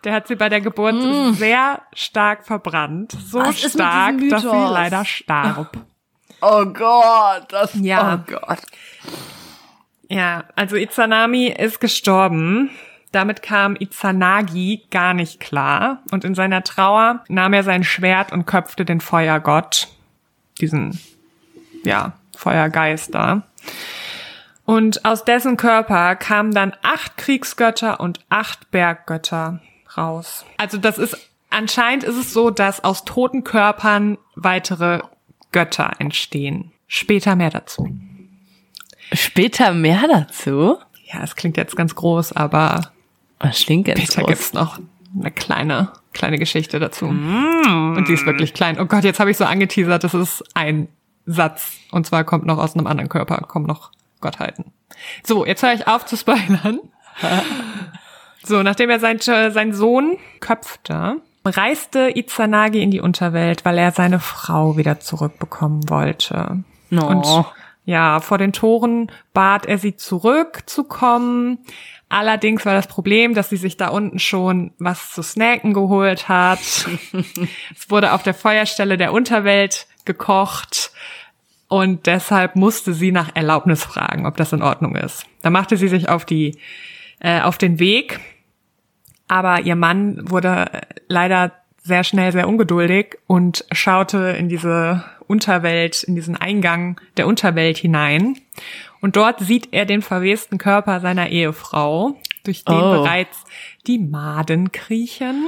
der 0.04 0.14
hat 0.14 0.26
sie 0.26 0.36
bei 0.36 0.48
der 0.48 0.62
Geburt 0.62 0.94
sehr 1.36 1.82
stark 1.92 2.46
verbrannt. 2.46 3.12
So 3.12 3.40
Mm. 3.40 3.44
Was 3.44 3.60
stark, 3.60 4.14
dass 4.30 4.42
sie 4.42 4.48
leider 4.48 5.04
starb. 5.04 5.76
Oh 6.46 6.66
Gott, 6.66 7.46
das, 7.48 7.74
Ja. 7.74 8.16
oh 8.16 8.30
Gott. 8.30 8.58
Ja, 10.10 10.44
also 10.56 10.76
Izanami 10.76 11.46
ist 11.46 11.80
gestorben. 11.80 12.68
Damit 13.12 13.40
kam 13.40 13.76
Izanagi 13.76 14.82
gar 14.90 15.14
nicht 15.14 15.40
klar. 15.40 16.02
Und 16.10 16.22
in 16.24 16.34
seiner 16.34 16.62
Trauer 16.62 17.24
nahm 17.28 17.54
er 17.54 17.62
sein 17.62 17.82
Schwert 17.82 18.30
und 18.30 18.44
köpfte 18.44 18.84
den 18.84 19.00
Feuergott. 19.00 19.88
Diesen, 20.60 21.00
ja, 21.82 22.12
Feuergeist 22.36 23.14
da. 23.14 23.44
Und 24.64 25.04
aus 25.04 25.24
dessen 25.24 25.56
Körper 25.56 26.16
kamen 26.16 26.52
dann 26.52 26.72
acht 26.82 27.16
Kriegsgötter 27.16 28.00
und 28.00 28.20
acht 28.30 28.70
Berggötter 28.70 29.60
raus. 29.96 30.44
Also 30.56 30.78
das 30.78 30.98
ist, 30.98 31.16
anscheinend 31.50 32.04
ist 32.04 32.16
es 32.16 32.32
so, 32.32 32.50
dass 32.50 32.82
aus 32.82 33.04
toten 33.04 33.44
Körpern 33.44 34.16
weitere 34.36 35.00
Götter 35.52 35.92
entstehen. 35.98 36.72
Später 36.86 37.36
mehr 37.36 37.50
dazu. 37.50 37.88
Später 39.12 39.72
mehr 39.74 40.08
dazu. 40.08 40.78
Ja, 41.12 41.22
es 41.22 41.36
klingt 41.36 41.56
jetzt 41.56 41.76
ganz 41.76 41.94
groß, 41.94 42.32
aber 42.32 42.90
Das 43.38 43.58
klingt 43.58 43.86
ganz 43.86 44.00
später 44.00 44.22
groß. 44.22 44.28
gibt's 44.28 44.52
noch 44.54 44.78
eine 45.18 45.30
kleine, 45.30 45.92
kleine 46.12 46.38
Geschichte 46.38 46.80
dazu. 46.80 47.04
Und 47.06 48.04
die 48.08 48.14
ist 48.14 48.26
wirklich 48.26 48.54
klein. 48.54 48.80
Oh 48.80 48.86
Gott, 48.86 49.04
jetzt 49.04 49.20
habe 49.20 49.30
ich 49.30 49.36
so 49.36 49.44
angeteasert, 49.44 50.02
das 50.02 50.14
ist 50.14 50.42
ein 50.54 50.88
Satz. 51.26 51.72
Und 51.92 52.06
zwar 52.06 52.24
kommt 52.24 52.46
noch 52.46 52.58
aus 52.58 52.74
einem 52.74 52.86
anderen 52.86 53.08
Körper, 53.08 53.36
kommen 53.46 53.66
noch 53.66 53.92
Gottheiten. 54.24 54.72
So, 55.22 55.44
jetzt 55.44 55.62
höre 55.62 55.74
ich 55.74 55.86
auf 55.86 56.06
zu 56.06 56.16
spoilern. 56.16 56.80
so, 58.42 58.62
nachdem 58.62 58.88
er 58.88 58.98
sein, 58.98 59.20
seinen 59.20 59.74
Sohn 59.74 60.16
köpfte, 60.40 61.20
reiste 61.44 62.10
Izanagi 62.16 62.82
in 62.82 62.90
die 62.90 63.00
Unterwelt, 63.00 63.66
weil 63.66 63.76
er 63.76 63.92
seine 63.92 64.18
Frau 64.18 64.78
wieder 64.78 64.98
zurückbekommen 64.98 65.90
wollte. 65.90 66.64
No. 66.88 67.06
Und 67.06 67.44
ja, 67.84 68.20
vor 68.20 68.38
den 68.38 68.54
Toren 68.54 69.12
bat 69.34 69.66
er 69.66 69.76
sie 69.76 69.94
zurückzukommen. 69.94 71.58
Allerdings 72.08 72.64
war 72.64 72.72
das 72.72 72.86
Problem, 72.86 73.34
dass 73.34 73.50
sie 73.50 73.58
sich 73.58 73.76
da 73.76 73.88
unten 73.88 74.18
schon 74.18 74.72
was 74.78 75.10
zu 75.10 75.22
snacken 75.22 75.74
geholt 75.74 76.28
hat. 76.28 76.60
es 77.76 77.90
wurde 77.90 78.12
auf 78.12 78.22
der 78.22 78.34
Feuerstelle 78.34 78.96
der 78.96 79.12
Unterwelt 79.12 79.86
gekocht 80.06 80.92
und 81.80 82.06
deshalb 82.06 82.56
musste 82.56 82.94
sie 82.94 83.12
nach 83.12 83.30
Erlaubnis 83.34 83.84
fragen, 83.84 84.26
ob 84.26 84.36
das 84.36 84.52
in 84.52 84.62
Ordnung 84.62 84.96
ist. 84.96 85.26
Da 85.42 85.50
machte 85.50 85.76
sie 85.76 85.88
sich 85.88 86.08
auf 86.08 86.24
die 86.24 86.58
äh, 87.20 87.40
auf 87.40 87.58
den 87.58 87.78
Weg, 87.78 88.20
aber 89.28 89.60
ihr 89.60 89.76
Mann 89.76 90.30
wurde 90.30 90.66
leider 91.08 91.52
sehr 91.82 92.04
schnell 92.04 92.32
sehr 92.32 92.48
ungeduldig 92.48 93.18
und 93.26 93.64
schaute 93.72 94.34
in 94.38 94.48
diese 94.48 95.04
Unterwelt, 95.26 96.02
in 96.02 96.14
diesen 96.14 96.36
Eingang 96.36 97.00
der 97.16 97.26
Unterwelt 97.26 97.78
hinein. 97.78 98.38
Und 99.00 99.16
dort 99.16 99.40
sieht 99.40 99.68
er 99.72 99.84
den 99.84 100.00
verwesten 100.00 100.56
Körper 100.58 101.00
seiner 101.00 101.28
Ehefrau, 101.28 102.18
durch 102.42 102.64
den 102.64 102.74
Oh. 102.74 103.02
bereits 103.02 103.44
die 103.86 103.98
Maden 103.98 104.72
kriechen. 104.72 105.46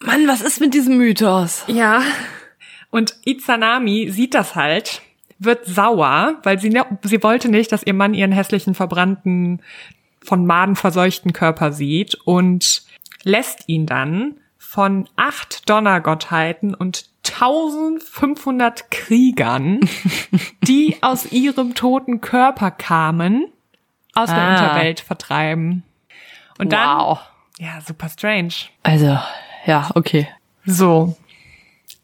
Mann, 0.00 0.26
was 0.28 0.40
ist 0.40 0.60
mit 0.60 0.72
diesem 0.74 0.98
Mythos? 0.98 1.64
Ja. 1.66 2.02
Und 2.90 3.16
Izanami 3.24 4.08
sieht 4.10 4.34
das 4.34 4.54
halt, 4.54 5.02
wird 5.44 5.66
sauer, 5.66 6.36
weil 6.42 6.58
sie, 6.58 6.70
ne- 6.70 6.98
sie 7.02 7.22
wollte 7.22 7.48
nicht, 7.48 7.72
dass 7.72 7.82
ihr 7.82 7.94
Mann 7.94 8.14
ihren 8.14 8.32
hässlichen, 8.32 8.74
verbrannten, 8.74 9.60
von 10.24 10.46
Maden 10.46 10.76
verseuchten 10.76 11.32
Körper 11.32 11.72
sieht 11.72 12.14
und 12.14 12.82
lässt 13.24 13.68
ihn 13.68 13.86
dann 13.86 14.36
von 14.58 15.08
acht 15.16 15.68
Donnergottheiten 15.68 16.74
und 16.74 17.06
1500 17.24 18.90
Kriegern, 18.90 19.80
die 20.62 20.96
aus 21.02 21.30
ihrem 21.32 21.74
toten 21.74 22.20
Körper 22.20 22.70
kamen, 22.70 23.46
aus 24.14 24.28
der 24.30 24.38
Ah. 24.38 24.50
Unterwelt 24.52 25.00
vertreiben. 25.00 25.82
Und 26.58 26.72
dann, 26.72 26.98
wow. 26.98 27.20
ja, 27.58 27.80
super 27.80 28.08
strange. 28.08 28.52
Also, 28.82 29.18
ja, 29.66 29.90
okay. 29.94 30.28
So. 30.64 31.16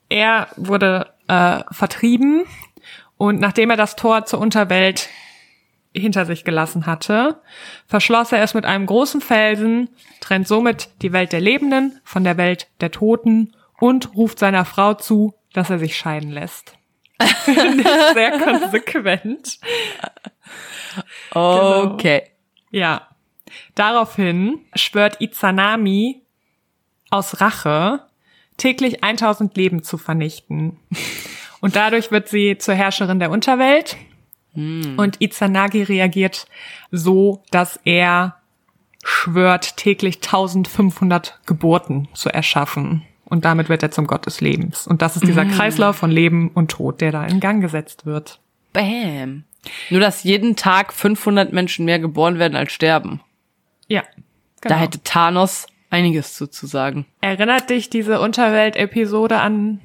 Er 0.08 0.48
wurde 0.56 1.12
äh, 1.28 1.60
vertrieben 1.70 2.44
und 3.18 3.40
nachdem 3.40 3.70
er 3.70 3.76
das 3.76 3.96
Tor 3.96 4.24
zur 4.24 4.40
Unterwelt 4.40 5.08
hinter 5.92 6.24
sich 6.24 6.44
gelassen 6.44 6.86
hatte, 6.86 7.42
verschloss 7.86 8.32
er 8.32 8.42
es 8.42 8.54
mit 8.54 8.64
einem 8.64 8.86
großen 8.86 9.20
Felsen, 9.20 9.90
trennt 10.20 10.46
somit 10.46 10.88
die 11.02 11.12
Welt 11.12 11.32
der 11.32 11.40
Lebenden 11.40 12.00
von 12.04 12.24
der 12.24 12.36
Welt 12.36 12.68
der 12.80 12.90
Toten 12.90 13.54
und 13.78 14.14
ruft 14.14 14.38
seiner 14.38 14.64
Frau 14.64 14.94
zu, 14.94 15.34
dass 15.52 15.70
er 15.70 15.78
sich 15.78 15.96
scheiden 15.96 16.30
lässt. 16.30 16.74
Finde 17.44 17.82
ich 17.82 18.14
Sehr 18.14 18.38
konsequent. 18.38 19.58
Okay. 21.32 22.22
Ja. 22.70 23.08
Daraufhin 23.74 24.60
schwört 24.74 25.20
Izanami 25.20 26.22
aus 27.10 27.40
Rache, 27.40 28.06
täglich 28.56 29.02
1000 29.02 29.56
Leben 29.56 29.82
zu 29.82 29.98
vernichten. 29.98 30.78
Und 31.60 31.76
dadurch 31.76 32.10
wird 32.10 32.28
sie 32.28 32.58
zur 32.58 32.74
Herrscherin 32.74 33.18
der 33.18 33.30
Unterwelt. 33.30 33.96
Und 34.54 35.20
Izanagi 35.20 35.82
reagiert 35.82 36.46
so, 36.90 37.42
dass 37.50 37.78
er 37.84 38.36
schwört, 39.04 39.76
täglich 39.76 40.16
1500 40.16 41.38
Geburten 41.46 42.08
zu 42.12 42.28
erschaffen. 42.28 43.04
Und 43.24 43.44
damit 43.44 43.68
wird 43.68 43.82
er 43.82 43.90
zum 43.90 44.06
Gott 44.06 44.26
des 44.26 44.40
Lebens. 44.40 44.86
Und 44.86 45.02
das 45.02 45.16
ist 45.16 45.26
dieser 45.26 45.44
Kreislauf 45.44 45.96
von 45.96 46.10
Leben 46.10 46.50
und 46.54 46.70
Tod, 46.70 47.00
der 47.00 47.12
da 47.12 47.24
in 47.24 47.40
Gang 47.40 47.60
gesetzt 47.60 48.06
wird. 48.06 48.40
Bam. 48.72 49.44
Nur, 49.90 50.00
dass 50.00 50.24
jeden 50.24 50.56
Tag 50.56 50.92
500 50.92 51.52
Menschen 51.52 51.84
mehr 51.84 51.98
geboren 51.98 52.38
werden 52.38 52.56
als 52.56 52.72
sterben. 52.72 53.20
Ja. 53.86 54.02
Da 54.62 54.76
hätte 54.76 55.02
Thanos 55.04 55.66
einiges 55.90 56.34
zu, 56.34 56.48
zu 56.48 56.66
sagen. 56.66 57.06
Erinnert 57.20 57.70
dich 57.70 57.90
diese 57.90 58.20
Unterwelt-Episode 58.20 59.38
an 59.38 59.80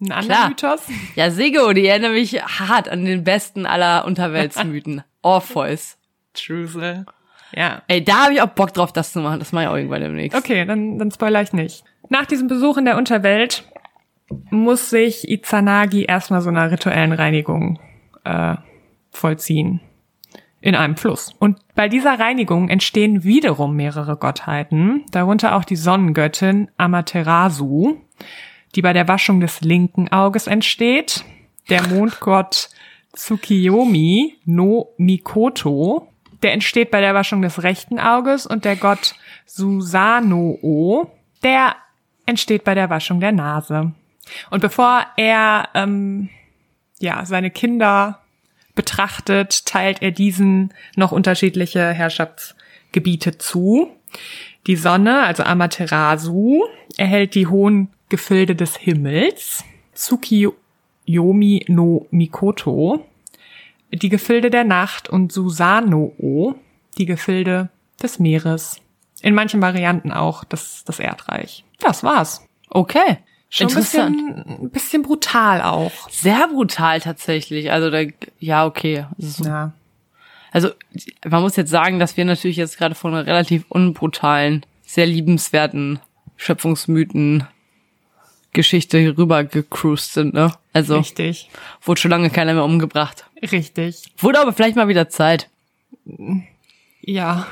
einen 0.00 0.12
anderen 0.12 0.26
Klar. 0.26 0.48
Mythos? 0.48 0.80
Ja, 1.14 1.30
Sego, 1.30 1.72
die 1.72 1.86
erinnert 1.86 2.12
mich 2.12 2.42
hart 2.42 2.88
an 2.88 3.04
den 3.04 3.24
besten 3.24 3.66
aller 3.66 4.04
Unterweltsmythen. 4.04 5.02
Orpheus. 5.22 5.96
Trusel. 6.34 7.06
Ja. 7.54 7.82
Ey, 7.86 8.02
da 8.02 8.24
habe 8.24 8.34
ich 8.34 8.42
auch 8.42 8.48
Bock 8.48 8.74
drauf, 8.74 8.92
das 8.92 9.12
zu 9.12 9.20
machen. 9.20 9.38
Das 9.38 9.52
mache 9.52 9.64
ich 9.64 9.70
auch 9.70 9.76
irgendwann 9.76 10.02
demnächst. 10.02 10.36
Okay, 10.36 10.64
dann, 10.64 10.98
dann 10.98 11.10
spoiler 11.10 11.40
ich 11.42 11.52
nicht. 11.52 11.84
Nach 12.08 12.26
diesem 12.26 12.48
Besuch 12.48 12.76
in 12.76 12.84
der 12.84 12.96
Unterwelt 12.96 13.64
muss 14.50 14.90
sich 14.90 15.28
Izanagi 15.28 16.04
erstmal 16.04 16.40
so 16.40 16.48
einer 16.48 16.70
rituellen 16.70 17.12
Reinigung 17.12 17.78
äh, 18.24 18.56
vollziehen. 19.10 19.80
In 20.60 20.74
einem 20.74 20.96
Fluss. 20.96 21.34
Und 21.38 21.58
bei 21.74 21.90
dieser 21.90 22.18
Reinigung 22.18 22.70
entstehen 22.70 23.22
wiederum 23.22 23.76
mehrere 23.76 24.16
Gottheiten, 24.16 25.04
darunter 25.10 25.56
auch 25.56 25.64
die 25.64 25.76
Sonnengöttin 25.76 26.70
Amaterasu, 26.78 27.98
die 28.74 28.82
bei 28.82 28.92
der 28.92 29.08
Waschung 29.08 29.40
des 29.40 29.60
linken 29.60 30.10
Auges 30.10 30.46
entsteht, 30.46 31.24
der 31.68 31.86
Mondgott 31.88 32.68
Tsukiyomi 33.14 34.36
no 34.44 34.92
Mikoto, 34.98 36.08
der 36.42 36.52
entsteht 36.52 36.90
bei 36.90 37.00
der 37.00 37.14
Waschung 37.14 37.42
des 37.42 37.62
rechten 37.62 37.98
Auges 37.98 38.46
und 38.46 38.64
der 38.64 38.76
Gott 38.76 39.14
Susanoo, 39.46 41.10
der 41.42 41.76
entsteht 42.26 42.64
bei 42.64 42.74
der 42.74 42.90
Waschung 42.90 43.20
der 43.20 43.32
Nase. 43.32 43.92
Und 44.50 44.60
bevor 44.60 45.06
er 45.16 45.68
ähm, 45.74 46.28
ja 46.98 47.24
seine 47.24 47.50
Kinder 47.50 48.20
betrachtet, 48.74 49.66
teilt 49.66 50.02
er 50.02 50.10
diesen 50.10 50.72
noch 50.96 51.12
unterschiedliche 51.12 51.92
Herrschaftsgebiete 51.92 53.38
zu. 53.38 53.90
Die 54.66 54.76
Sonne, 54.76 55.22
also 55.22 55.44
Amaterasu, 55.44 56.64
erhält 56.96 57.34
die 57.34 57.46
hohen 57.46 57.90
Gefilde 58.14 58.54
des 58.54 58.76
Himmels. 58.76 59.64
Tsukiyomi 59.94 61.64
no 61.66 62.06
Mikoto, 62.12 63.04
die 63.92 64.08
Gefilde 64.08 64.50
der 64.50 64.62
Nacht 64.62 65.08
und 65.08 65.32
Susanoo, 65.32 66.54
die 66.96 67.06
Gefilde 67.06 67.70
des 68.00 68.20
Meeres. 68.20 68.80
In 69.20 69.34
manchen 69.34 69.60
Varianten 69.60 70.12
auch 70.12 70.44
das, 70.44 70.84
das 70.84 71.00
Erdreich. 71.00 71.64
Das 71.80 72.04
war's. 72.04 72.46
Okay. 72.70 73.18
Schon 73.50 73.66
ein 73.66 73.70
Interessant. 73.70 74.16
bisschen, 74.16 74.64
ein 74.64 74.70
bisschen 74.70 75.02
brutal 75.02 75.60
auch. 75.62 76.08
Sehr 76.10 76.46
brutal 76.48 77.00
tatsächlich. 77.00 77.72
Also 77.72 77.90
da, 77.90 78.02
ja, 78.38 78.64
okay. 78.64 79.06
So- 79.18 79.44
Ja. 79.44 79.72
Also 80.52 80.68
man 81.28 81.42
muss 81.42 81.56
jetzt 81.56 81.70
sagen, 81.70 81.98
dass 81.98 82.16
wir 82.16 82.24
natürlich 82.24 82.58
jetzt 82.58 82.78
gerade 82.78 82.94
von 82.94 83.12
relativ 83.14 83.64
unbrutalen, 83.70 84.64
sehr 84.86 85.06
liebenswerten 85.06 85.98
Schöpfungsmythen 86.36 87.44
Geschichte 88.54 88.98
hier 88.98 89.18
rüber 89.18 89.44
gecruised 89.44 90.14
sind, 90.14 90.32
ne? 90.32 90.52
Also 90.72 90.96
Richtig. 90.96 91.50
wurde 91.82 92.00
schon 92.00 92.10
lange 92.10 92.30
keiner 92.30 92.54
mehr 92.54 92.64
umgebracht. 92.64 93.26
Richtig. 93.42 94.02
Wurde 94.16 94.40
aber 94.40 94.54
vielleicht 94.54 94.76
mal 94.76 94.88
wieder 94.88 95.10
Zeit. 95.10 95.50
Ja. 97.02 97.46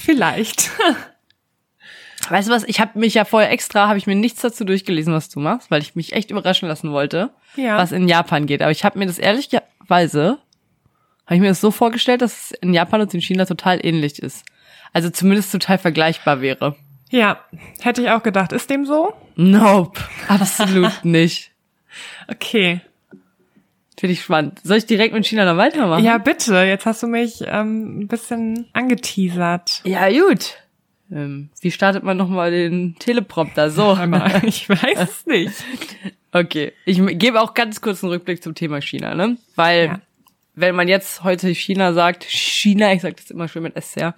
Vielleicht. 0.00 0.70
Weißt 2.30 2.48
du 2.48 2.52
was? 2.52 2.64
Ich 2.64 2.80
habe 2.80 2.98
mich 2.98 3.14
ja 3.14 3.24
vorher 3.24 3.50
extra, 3.50 3.88
habe 3.88 3.98
ich 3.98 4.06
mir 4.06 4.14
nichts 4.14 4.40
dazu 4.42 4.64
durchgelesen, 4.64 5.12
was 5.14 5.28
du 5.28 5.40
machst, 5.40 5.70
weil 5.70 5.82
ich 5.82 5.94
mich 5.94 6.12
echt 6.12 6.30
überraschen 6.30 6.68
lassen 6.68 6.90
wollte, 6.92 7.30
Ja. 7.56 7.76
was 7.78 7.92
in 7.92 8.08
Japan 8.08 8.46
geht. 8.46 8.60
Aber 8.62 8.70
ich 8.72 8.84
habe 8.84 8.98
mir 8.98 9.06
das 9.06 9.18
ehrlicherweise, 9.18 10.38
habe 11.26 11.34
ich 11.36 11.40
mir 11.40 11.48
das 11.48 11.60
so 11.60 11.70
vorgestellt, 11.70 12.20
dass 12.22 12.50
es 12.50 12.58
in 12.60 12.74
Japan 12.74 13.00
und 13.02 13.14
in 13.14 13.20
China 13.22 13.44
total 13.44 13.84
ähnlich 13.84 14.18
ist. 14.18 14.44
Also 14.92 15.10
zumindest 15.10 15.52
total 15.52 15.78
vergleichbar 15.78 16.40
wäre. 16.40 16.74
Ja, 17.10 17.38
hätte 17.80 18.02
ich 18.02 18.10
auch 18.10 18.22
gedacht. 18.22 18.52
Ist 18.52 18.68
dem 18.70 18.84
so? 18.86 19.14
Nope, 19.36 20.00
absolut 20.28 21.04
nicht. 21.04 21.50
Okay. 22.28 22.80
Finde 23.98 24.12
ich 24.12 24.22
spannend. 24.22 24.60
Soll 24.62 24.76
ich 24.76 24.86
direkt 24.86 25.12
mit 25.12 25.26
China 25.26 25.44
dann 25.44 25.56
weitermachen? 25.56 26.04
Ja, 26.04 26.18
bitte. 26.18 26.54
Jetzt 26.62 26.86
hast 26.86 27.02
du 27.02 27.08
mich 27.08 27.42
ähm, 27.46 28.00
ein 28.00 28.06
bisschen 28.08 28.68
angeteasert. 28.72 29.80
Ja, 29.84 30.08
gut. 30.08 30.54
Ähm, 31.10 31.48
wie 31.62 31.70
startet 31.72 32.04
man 32.04 32.16
nochmal 32.16 32.50
den 32.52 32.94
Teleprompter? 33.00 33.70
So. 33.70 33.90
Einmal. 33.94 34.44
Ich 34.44 34.68
weiß 34.68 34.98
es 35.00 35.26
nicht. 35.26 35.52
Okay, 36.30 36.72
ich 36.84 37.00
gebe 37.18 37.40
auch 37.40 37.54
ganz 37.54 37.80
kurz 37.80 38.04
einen 38.04 38.12
Rückblick 38.12 38.42
zum 38.42 38.54
Thema 38.54 38.80
China, 38.82 39.14
ne? 39.16 39.36
Weil, 39.56 39.86
Ja. 39.86 40.00
wenn 40.54 40.76
man 40.76 40.86
jetzt 40.86 41.24
heute 41.24 41.48
China 41.54 41.92
sagt, 41.94 42.22
China, 42.24 42.92
ich 42.92 43.00
sag 43.00 43.16
das 43.16 43.30
immer 43.30 43.48
schön 43.48 43.62
mit 43.64 43.74
SR, 43.74 44.14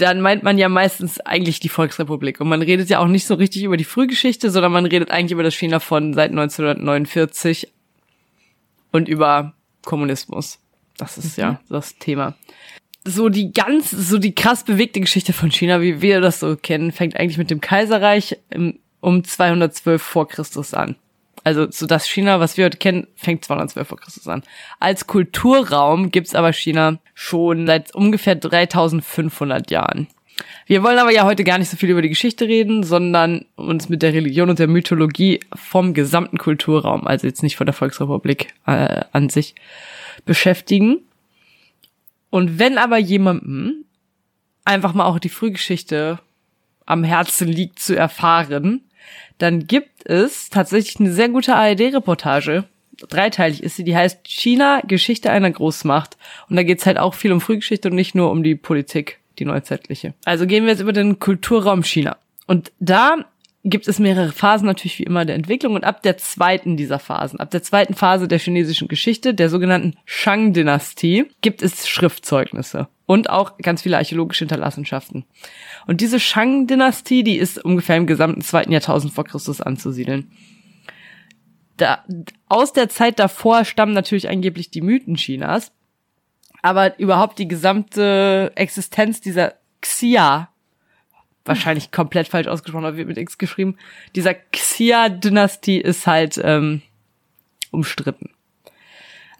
dann 0.00 0.20
meint 0.20 0.42
man 0.42 0.58
ja 0.58 0.68
meistens 0.68 1.20
eigentlich 1.20 1.60
die 1.60 1.68
Volksrepublik. 1.68 2.40
Und 2.40 2.48
man 2.48 2.62
redet 2.62 2.88
ja 2.88 2.98
auch 2.98 3.06
nicht 3.06 3.26
so 3.26 3.34
richtig 3.34 3.64
über 3.64 3.76
die 3.76 3.84
Frühgeschichte, 3.84 4.50
sondern 4.50 4.72
man 4.72 4.86
redet 4.86 5.10
eigentlich 5.10 5.32
über 5.32 5.42
das 5.42 5.54
China 5.54 5.80
von 5.80 6.14
seit 6.14 6.30
1949 6.30 7.68
und 8.92 9.08
über 9.08 9.54
Kommunismus. 9.84 10.58
Das 10.96 11.18
ist 11.18 11.36
ja 11.36 11.60
das 11.68 11.96
Thema. 11.98 12.34
So 13.04 13.28
die 13.30 13.52
ganz, 13.52 13.90
so 13.90 14.18
die 14.18 14.34
krass 14.34 14.64
bewegte 14.64 15.00
Geschichte 15.00 15.32
von 15.32 15.50
China, 15.50 15.80
wie 15.80 16.02
wir 16.02 16.20
das 16.20 16.40
so 16.40 16.56
kennen, 16.56 16.92
fängt 16.92 17.16
eigentlich 17.16 17.38
mit 17.38 17.50
dem 17.50 17.60
Kaiserreich 17.60 18.36
um 19.00 19.24
212 19.24 20.02
vor 20.02 20.28
Christus 20.28 20.74
an. 20.74 20.96
Also 21.44 21.70
so 21.70 21.86
das 21.86 22.06
China, 22.06 22.40
was 22.40 22.56
wir 22.56 22.66
heute 22.66 22.78
kennen, 22.78 23.06
fängt 23.16 23.44
212 23.44 23.88
vor 23.88 23.98
Christus 23.98 24.28
an. 24.28 24.42
Als 24.78 25.06
Kulturraum 25.06 26.10
gibt's 26.10 26.34
aber 26.34 26.52
China 26.52 26.98
schon 27.14 27.66
seit 27.66 27.94
ungefähr 27.94 28.34
3500 28.34 29.70
Jahren. 29.70 30.08
Wir 30.66 30.82
wollen 30.82 30.98
aber 30.98 31.12
ja 31.12 31.24
heute 31.24 31.44
gar 31.44 31.58
nicht 31.58 31.70
so 31.70 31.76
viel 31.76 31.90
über 31.90 32.02
die 32.02 32.08
Geschichte 32.08 32.46
reden, 32.46 32.82
sondern 32.82 33.44
uns 33.56 33.88
mit 33.88 34.02
der 34.02 34.12
Religion 34.12 34.50
und 34.50 34.58
der 34.58 34.68
Mythologie 34.68 35.40
vom 35.54 35.94
gesamten 35.94 36.38
Kulturraum, 36.38 37.06
also 37.06 37.26
jetzt 37.26 37.42
nicht 37.42 37.56
von 37.56 37.66
der 37.66 37.74
Volksrepublik 37.74 38.54
äh, 38.66 39.02
an 39.12 39.28
sich, 39.28 39.54
beschäftigen. 40.24 40.98
Und 42.30 42.58
wenn 42.58 42.78
aber 42.78 42.98
jemandem 42.98 43.84
einfach 44.64 44.94
mal 44.94 45.06
auch 45.06 45.18
die 45.18 45.28
Frühgeschichte 45.28 46.20
am 46.86 47.04
Herzen 47.04 47.48
liegt 47.48 47.78
zu 47.78 47.96
erfahren, 47.96 48.82
dann 49.40 49.66
gibt 49.66 50.06
es 50.06 50.50
tatsächlich 50.50 51.00
eine 51.00 51.12
sehr 51.12 51.28
gute 51.28 51.54
ARD-Reportage. 51.54 52.64
Dreiteilig 53.08 53.62
ist 53.62 53.76
sie, 53.76 53.84
die 53.84 53.96
heißt 53.96 54.20
China, 54.24 54.82
Geschichte 54.86 55.30
einer 55.30 55.50
Großmacht. 55.50 56.18
Und 56.48 56.56
da 56.56 56.62
geht's 56.62 56.84
halt 56.84 56.98
auch 56.98 57.14
viel 57.14 57.32
um 57.32 57.40
Frühgeschichte 57.40 57.88
und 57.88 57.94
nicht 57.94 58.14
nur 58.14 58.30
um 58.30 58.42
die 58.42 58.54
Politik, 58.54 59.18
die 59.38 59.46
neuzeitliche. 59.46 60.12
Also 60.24 60.46
gehen 60.46 60.64
wir 60.64 60.72
jetzt 60.72 60.82
über 60.82 60.92
den 60.92 61.18
Kulturraum 61.18 61.82
China. 61.82 62.18
Und 62.46 62.72
da 62.80 63.24
gibt 63.64 63.88
es 63.88 63.98
mehrere 63.98 64.32
Phasen 64.32 64.66
natürlich 64.66 64.98
wie 64.98 65.04
immer 65.04 65.24
der 65.24 65.36
Entwicklung 65.36 65.74
und 65.74 65.84
ab 65.84 66.02
der 66.02 66.18
zweiten 66.18 66.76
dieser 66.76 66.98
Phasen, 66.98 67.40
ab 67.40 67.50
der 67.50 67.62
zweiten 67.62 67.94
Phase 67.94 68.26
der 68.26 68.38
chinesischen 68.38 68.88
Geschichte, 68.88 69.34
der 69.34 69.50
sogenannten 69.50 69.96
Shang-Dynastie, 70.06 71.26
gibt 71.42 71.62
es 71.62 71.88
Schriftzeugnisse 71.88 72.88
und 73.10 73.28
auch 73.28 73.58
ganz 73.58 73.82
viele 73.82 73.96
archäologische 73.96 74.44
Hinterlassenschaften. 74.44 75.24
Und 75.88 76.00
diese 76.00 76.20
Shang-Dynastie, 76.20 77.24
die 77.24 77.38
ist 77.38 77.58
ungefähr 77.58 77.96
im 77.96 78.06
gesamten 78.06 78.40
zweiten 78.40 78.70
Jahrtausend 78.70 79.12
vor 79.12 79.24
Christus 79.24 79.60
anzusiedeln. 79.60 80.30
Da, 81.76 82.04
aus 82.48 82.72
der 82.72 82.88
Zeit 82.88 83.18
davor 83.18 83.64
stammen 83.64 83.94
natürlich 83.94 84.28
angeblich 84.28 84.70
die 84.70 84.80
Mythen 84.80 85.16
Chinas, 85.16 85.72
aber 86.62 87.00
überhaupt 87.00 87.40
die 87.40 87.48
gesamte 87.48 88.52
Existenz 88.54 89.20
dieser 89.20 89.54
Xia, 89.80 90.48
wahrscheinlich 91.44 91.90
komplett 91.90 92.28
falsch 92.28 92.46
ausgesprochen, 92.46 92.84
aber 92.84 92.96
wird 92.96 93.08
mit 93.08 93.18
X 93.18 93.38
geschrieben, 93.38 93.76
dieser 94.14 94.34
Xia-Dynastie 94.34 95.80
ist 95.80 96.06
halt 96.06 96.40
ähm, 96.44 96.82
umstritten. 97.72 98.30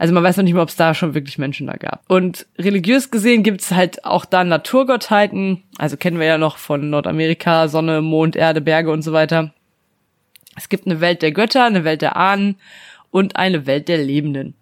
Also 0.00 0.14
man 0.14 0.22
weiß 0.22 0.38
noch 0.38 0.44
nicht 0.44 0.54
mal, 0.54 0.62
ob 0.62 0.70
es 0.70 0.76
da 0.76 0.94
schon 0.94 1.12
wirklich 1.12 1.36
Menschen 1.36 1.66
da 1.66 1.74
gab. 1.74 2.08
Und 2.08 2.46
religiös 2.58 3.10
gesehen 3.10 3.42
gibt 3.42 3.60
es 3.60 3.72
halt 3.72 4.06
auch 4.06 4.24
da 4.24 4.44
Naturgottheiten, 4.44 5.62
also 5.76 5.98
kennen 5.98 6.18
wir 6.18 6.26
ja 6.26 6.38
noch 6.38 6.56
von 6.56 6.88
Nordamerika, 6.88 7.68
Sonne, 7.68 8.00
Mond, 8.00 8.34
Erde, 8.34 8.62
Berge 8.62 8.92
und 8.92 9.02
so 9.02 9.12
weiter. 9.12 9.52
Es 10.56 10.70
gibt 10.70 10.86
eine 10.86 11.02
Welt 11.02 11.20
der 11.20 11.32
Götter, 11.32 11.66
eine 11.66 11.84
Welt 11.84 12.00
der 12.00 12.16
Ahnen 12.16 12.56
und 13.10 13.36
eine 13.36 13.66
Welt 13.66 13.88
der 13.88 13.98
Lebenden. 13.98 14.54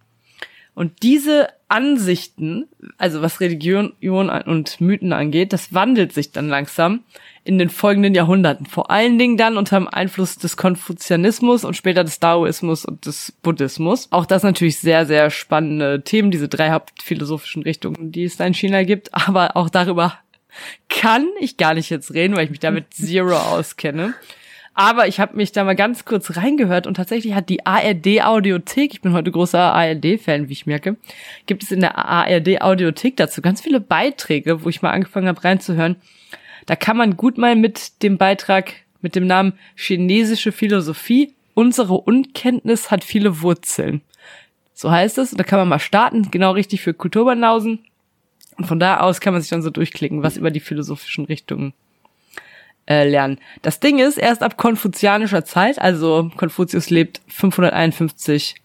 Und 0.75 1.05
diese 1.05 1.47
Ansichten, 1.69 2.67
also 2.97 3.21
was 3.21 3.41
Religion 3.41 3.93
und 4.01 4.81
Mythen 4.81 5.13
angeht, 5.13 5.53
das 5.53 5.75
wandelt 5.75 6.13
sich 6.13 6.33
dann 6.33 6.49
langsam 6.49 7.01
in 7.45 7.59
den 7.59 7.71
folgenden 7.71 8.15
Jahrhunderten. 8.15 8.67
Vor 8.67 8.91
allen 8.91 9.19
Dingen 9.19 9.37
dann 9.37 9.57
unter 9.57 9.79
dem 9.79 9.89
Einfluss 9.89 10.37
des 10.37 10.57
Konfuzianismus 10.57 11.65
und 11.65 11.77
später 11.77 12.05
des 12.05 12.21
Daoismus 12.21 12.85
und 12.85 13.07
des 13.07 13.33
Buddhismus. 13.43 14.09
Auch 14.11 14.27
das 14.27 14.43
natürlich 14.43 14.79
sehr, 14.79 15.07
sehr 15.07 15.31
spannende 15.31 16.03
Themen, 16.03 16.31
diese 16.31 16.49
drei 16.49 16.71
hauptphilosophischen 16.71 17.63
Richtungen, 17.63 18.13
die 18.13 18.25
es 18.25 18.37
da 18.37 18.47
in 18.47 18.55
China 18.55 18.83
gibt. 18.83 19.15
Aber 19.15 19.57
auch 19.57 19.71
darüber 19.71 20.15
kann 20.89 21.27
ich 21.41 21.57
gar 21.57 21.75
nicht 21.75 21.91
jetzt 21.91 22.13
reden, 22.15 22.37
weil 22.37 22.45
ich 22.45 22.51
mich 22.51 22.61
damit 22.61 22.93
zero 22.95 23.37
auskenne. 23.37 24.15
Aber 24.79 25.09
ich 25.09 25.19
habe 25.19 25.37
mich 25.37 25.51
da 25.51 25.65
mal 25.65 25.75
ganz 25.75 26.05
kurz 26.05 26.37
reingehört 26.37 26.87
und 26.87 26.95
tatsächlich 26.95 27.35
hat 27.35 27.49
die 27.49 27.67
ARD 27.67 28.23
Audiothek, 28.23 28.95
ich 28.95 29.01
bin 29.01 29.13
heute 29.13 29.33
großer 29.33 29.75
ARD-Fan, 29.75 30.49
wie 30.49 30.53
ich 30.53 30.67
merke, 30.67 30.97
gibt 31.47 31.65
es 31.65 31.73
in 31.73 31.81
der 31.81 31.99
ARD 31.99 32.63
Audiothek 32.63 33.17
dazu 33.17 33.43
ganz 33.43 33.61
viele 33.61 33.81
Beiträge, 33.81 34.63
wo 34.63 34.69
ich 34.69 34.81
mal 34.81 34.93
angefangen 34.93 35.27
habe 35.27 35.43
reinzuhören. 35.43 35.97
Da 36.67 36.77
kann 36.77 36.97
man 36.97 37.17
gut 37.17 37.39
mal 37.39 37.57
mit 37.57 38.05
dem 38.05 38.19
Beitrag 38.19 38.73
mit 39.01 39.17
dem 39.17 39.27
Namen 39.27 39.55
Chinesische 39.75 40.53
Philosophie, 40.53 41.35
unsere 41.55 41.95
Unkenntnis 41.95 42.93
hat 42.93 43.03
viele 43.03 43.43
Wurzeln. 43.43 44.01
So 44.75 44.93
heißt 44.93 45.19
es. 45.19 45.33
Und 45.33 45.41
da 45.41 45.45
kann 45.45 45.59
man 45.59 45.67
mal 45.67 45.81
starten, 45.81 46.31
genau 46.31 46.53
richtig 46.53 46.83
für 46.83 46.95
Kulturbanausen. 46.95 47.81
Und 48.57 48.67
von 48.67 48.79
da 48.79 49.01
aus 49.01 49.19
kann 49.21 49.33
man 49.33 49.43
sich 49.43 49.51
dann 49.51 49.63
so 49.63 49.71
durchklicken, 49.71 50.23
was 50.23 50.37
über 50.37 50.53
die 50.53 50.61
philosophischen 50.61 51.25
Richtungen 51.25 51.73
äh, 52.89 53.09
lernen. 53.09 53.39
Das 53.63 53.81
Ding 53.81 53.99
ist, 53.99 54.17
erst 54.17 54.43
ab 54.43 54.57
konfuzianischer 54.57 55.45
Zeit, 55.45 55.79
also 55.79 56.31
Konfuzius 56.37 56.91
lebt 56.91 57.21
551 57.29 58.57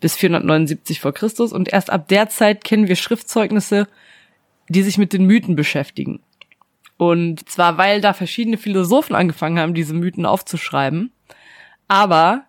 bis 0.00 0.16
479 0.16 1.00
vor 1.00 1.12
Christus 1.12 1.52
und 1.52 1.72
erst 1.72 1.90
ab 1.90 2.08
der 2.08 2.28
Zeit 2.28 2.64
kennen 2.64 2.88
wir 2.88 2.96
Schriftzeugnisse, 2.96 3.86
die 4.68 4.82
sich 4.82 4.98
mit 4.98 5.12
den 5.12 5.26
Mythen 5.26 5.56
beschäftigen. 5.56 6.20
Und 6.96 7.48
zwar, 7.48 7.76
weil 7.76 8.00
da 8.00 8.14
verschiedene 8.14 8.56
Philosophen 8.56 9.14
angefangen 9.14 9.58
haben, 9.58 9.74
diese 9.74 9.94
Mythen 9.94 10.24
aufzuschreiben, 10.24 11.12
aber 11.88 12.44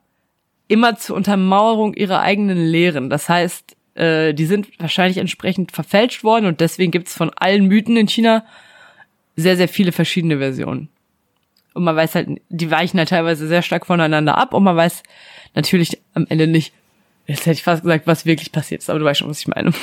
immer 0.70 0.98
zur 0.98 1.16
Untermauerung 1.16 1.94
ihrer 1.94 2.22
eigenen 2.22 2.58
Lehren. 2.58 3.10
Das 3.10 3.28
heißt, 3.28 3.76
äh, 3.96 4.34
die 4.34 4.46
sind 4.46 4.68
wahrscheinlich 4.80 5.18
entsprechend 5.18 5.74
verfälscht 5.74 6.24
worden 6.24 6.46
und 6.46 6.62
deswegen 6.62 6.92
gibt 6.92 7.10
es 7.10 7.16
von 7.16 7.32
allen 7.36 7.68
Mythen 7.68 7.98
in 7.98 8.08
China 8.08 8.46
sehr, 9.36 9.58
sehr 9.58 9.68
viele 9.68 9.92
verschiedene 9.92 10.38
Versionen. 10.38 10.90
Und 11.78 11.84
man 11.84 11.96
weiß 11.96 12.16
halt, 12.16 12.42
die 12.50 12.72
weichen 12.72 12.98
halt 12.98 13.10
teilweise 13.10 13.48
sehr 13.48 13.62
stark 13.62 13.86
voneinander 13.86 14.36
ab 14.36 14.56
und 14.56 14.64
man 14.64 14.76
weiß 14.76 15.04
natürlich 15.54 16.02
am 16.16 16.26
Ende 16.28 16.48
nicht, 16.48 16.74
jetzt 17.28 17.42
hätte 17.42 17.52
ich 17.52 17.62
fast 17.62 17.84
gesagt, 17.84 18.08
was 18.08 18.26
wirklich 18.26 18.52
passiert 18.52 18.82
ist, 18.82 18.90
aber 18.90 18.98
du 18.98 19.06
weißt 19.06 19.20
schon, 19.20 19.30
was 19.30 19.42
ich 19.42 19.48
meine. 19.48 19.74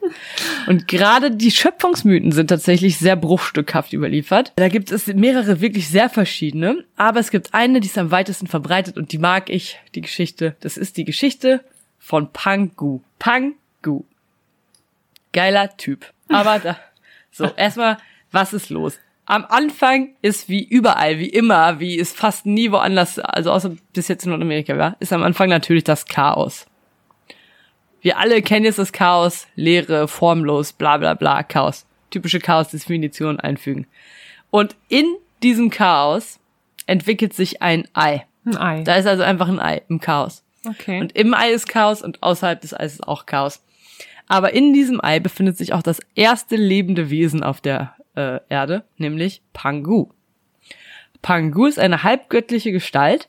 und 0.66 0.88
gerade 0.88 1.30
die 1.30 1.50
Schöpfungsmythen 1.50 2.32
sind 2.32 2.46
tatsächlich 2.46 2.96
sehr 2.96 3.16
bruchstückhaft 3.16 3.92
überliefert. 3.92 4.54
Da 4.56 4.68
gibt 4.68 4.90
es 4.90 5.08
mehrere 5.08 5.60
wirklich 5.60 5.88
sehr 5.88 6.08
verschiedene, 6.08 6.84
aber 6.96 7.20
es 7.20 7.30
gibt 7.30 7.52
eine, 7.52 7.80
die 7.80 7.88
ist 7.88 7.98
am 7.98 8.10
weitesten 8.10 8.46
verbreitet 8.46 8.96
und 8.96 9.12
die 9.12 9.18
mag 9.18 9.50
ich, 9.50 9.78
die 9.94 10.00
Geschichte. 10.00 10.56
Das 10.60 10.78
ist 10.78 10.96
die 10.96 11.04
Geschichte 11.04 11.62
von 11.98 12.32
Pangu. 12.32 13.00
Pangu. 13.18 14.04
Geiler 15.34 15.76
Typ. 15.76 16.14
Aber 16.28 16.60
da, 16.60 16.78
so, 17.30 17.44
erstmal, 17.58 17.98
was 18.32 18.54
ist 18.54 18.70
los? 18.70 18.98
Am 19.26 19.44
Anfang 19.48 20.10
ist 20.22 20.48
wie 20.48 20.64
überall, 20.64 21.18
wie 21.18 21.28
immer, 21.28 21.80
wie 21.80 21.98
es 21.98 22.12
fast 22.12 22.46
nie 22.46 22.70
woanders, 22.70 23.18
also 23.18 23.50
außer 23.50 23.76
bis 23.92 24.08
jetzt 24.08 24.24
in 24.24 24.30
Nordamerika, 24.30 24.74
ja, 24.76 24.96
ist 25.00 25.12
am 25.12 25.24
Anfang 25.24 25.48
natürlich 25.48 25.84
das 25.84 26.06
Chaos. 26.06 26.66
Wir 28.00 28.18
alle 28.18 28.40
kennen 28.40 28.64
jetzt 28.64 28.78
das 28.78 28.92
Chaos, 28.92 29.48
Leere, 29.56 30.06
formlos, 30.06 30.72
bla 30.72 30.96
bla 30.96 31.14
bla, 31.14 31.42
Chaos. 31.42 31.86
Typische 32.10 32.38
Chaos-Definition 32.38 33.40
einfügen. 33.40 33.88
Und 34.50 34.76
in 34.88 35.06
diesem 35.42 35.70
Chaos 35.70 36.38
entwickelt 36.86 37.34
sich 37.34 37.62
ein 37.62 37.88
Ei. 37.94 38.24
Ein 38.44 38.56
Ei. 38.56 38.82
Da 38.84 38.94
ist 38.94 39.08
also 39.08 39.24
einfach 39.24 39.48
ein 39.48 39.58
Ei 39.58 39.82
im 39.88 40.00
Chaos. 40.00 40.44
Okay. 40.64 41.00
Und 41.00 41.16
im 41.16 41.34
Ei 41.34 41.50
ist 41.50 41.68
Chaos 41.68 42.00
und 42.00 42.22
außerhalb 42.22 42.60
des 42.60 42.78
Eis 42.78 42.94
ist 42.94 43.08
auch 43.08 43.26
Chaos. 43.26 43.60
Aber 44.28 44.52
in 44.54 44.72
diesem 44.72 45.00
Ei 45.02 45.18
befindet 45.18 45.58
sich 45.58 45.72
auch 45.72 45.82
das 45.82 46.00
erste 46.14 46.54
lebende 46.54 47.10
Wesen 47.10 47.42
auf 47.42 47.60
der 47.60 47.95
äh, 48.16 48.40
Erde, 48.48 48.84
nämlich 48.96 49.42
Pangu. 49.52 50.08
Pangu 51.22 51.66
ist 51.66 51.78
eine 51.78 52.02
halbgöttliche 52.02 52.72
Gestalt, 52.72 53.28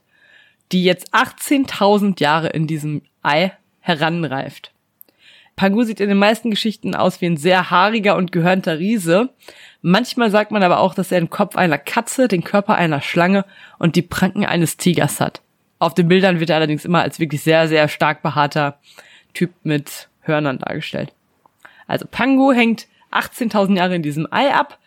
die 0.72 0.84
jetzt 0.84 1.14
18.000 1.14 2.20
Jahre 2.22 2.50
in 2.50 2.68
diesem 2.68 3.02
Ei 3.22 3.52
heranreift. 3.80 4.72
Pangu 5.56 5.84
sieht 5.84 6.00
in 6.00 6.10
den 6.10 6.20
meisten 6.20 6.52
Geschichten 6.52 6.94
aus 6.94 7.20
wie 7.20 7.26
ein 7.26 7.38
sehr 7.38 7.72
haariger 7.72 8.16
und 8.16 8.32
gehörnter 8.32 8.78
Riese. 8.78 9.30
Manchmal 9.82 10.30
sagt 10.30 10.52
man 10.52 10.62
aber 10.62 10.80
auch, 10.80 10.94
dass 10.94 11.12
er 11.12 11.20
den 11.20 11.32
Kopf 11.32 11.56
einer 11.56 11.80
Katze, 11.80 12.28
den 12.28 12.44
Körper 12.44 12.76
einer 12.76 13.02
Schlange 13.02 13.44
und 13.80 13.96
die 13.96 14.04
Pranken 14.04 14.46
eines 14.46 14.78
Tigers 14.78 15.20
hat. 15.20 15.42
Auf 15.80 15.96
den 15.96 16.08
Bildern 16.08 16.40
wird 16.40 16.52
er 16.52 16.58
allerdings 16.58 16.86
immer 16.86 17.02
als 17.02 17.20
wirklich 17.20 17.42
sehr, 17.42 17.68
sehr 17.68 17.88
stark 17.88 18.22
behaarter 18.22 18.78
Typ 19.34 19.52
mit 19.64 20.10
Hörnern 20.22 20.60
dargestellt. 20.60 21.14
Also 21.88 22.06
Pangu 22.10 22.52
hängt 22.52 22.88
18.000 23.18 23.76
Jahre 23.76 23.96
in 23.96 24.04
diesem 24.04 24.28
Ei 24.32 24.54
ab 24.54 24.80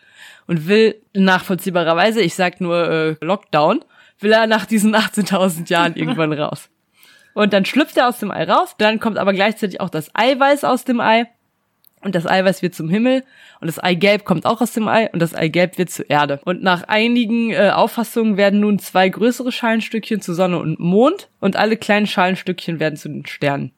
und 0.46 0.68
will 0.68 1.00
nachvollziehbarerweise, 1.14 2.20
ich 2.20 2.34
sag 2.34 2.60
nur 2.60 2.90
äh, 2.90 3.16
Lockdown, 3.20 3.84
will 4.18 4.32
er 4.32 4.46
nach 4.46 4.66
diesen 4.66 4.94
18.000 4.94 5.70
Jahren 5.70 5.94
irgendwann 5.96 6.32
raus. 6.32 6.68
Und 7.34 7.52
dann 7.52 7.64
schlüpft 7.64 7.96
er 7.96 8.08
aus 8.08 8.18
dem 8.18 8.30
Ei 8.30 8.44
raus, 8.44 8.74
dann 8.78 9.00
kommt 9.00 9.18
aber 9.18 9.32
gleichzeitig 9.32 9.80
auch 9.80 9.90
das 9.90 10.10
Eiweiß 10.14 10.64
aus 10.64 10.84
dem 10.84 11.00
Ei 11.00 11.26
und 12.02 12.14
das 12.14 12.26
Eiweiß 12.26 12.62
wird 12.62 12.74
zum 12.74 12.88
Himmel 12.88 13.24
und 13.60 13.66
das 13.66 13.78
Eigelb 13.78 14.24
kommt 14.24 14.46
auch 14.46 14.60
aus 14.60 14.72
dem 14.72 14.88
Ei 14.88 15.10
und 15.12 15.20
das 15.20 15.34
Eigelb 15.34 15.76
wird 15.78 15.90
zur 15.90 16.08
Erde. 16.08 16.40
Und 16.44 16.62
nach 16.62 16.84
einigen 16.84 17.50
äh, 17.50 17.70
Auffassungen 17.74 18.36
werden 18.36 18.60
nun 18.60 18.78
zwei 18.78 19.08
größere 19.08 19.52
Schalenstückchen 19.52 20.20
zu 20.20 20.32
Sonne 20.34 20.58
und 20.58 20.80
Mond 20.80 21.28
und 21.40 21.56
alle 21.56 21.76
kleinen 21.76 22.06
Schalenstückchen 22.06 22.80
werden 22.80 22.96
zu 22.96 23.08
den 23.08 23.26
Sternen. 23.26 23.72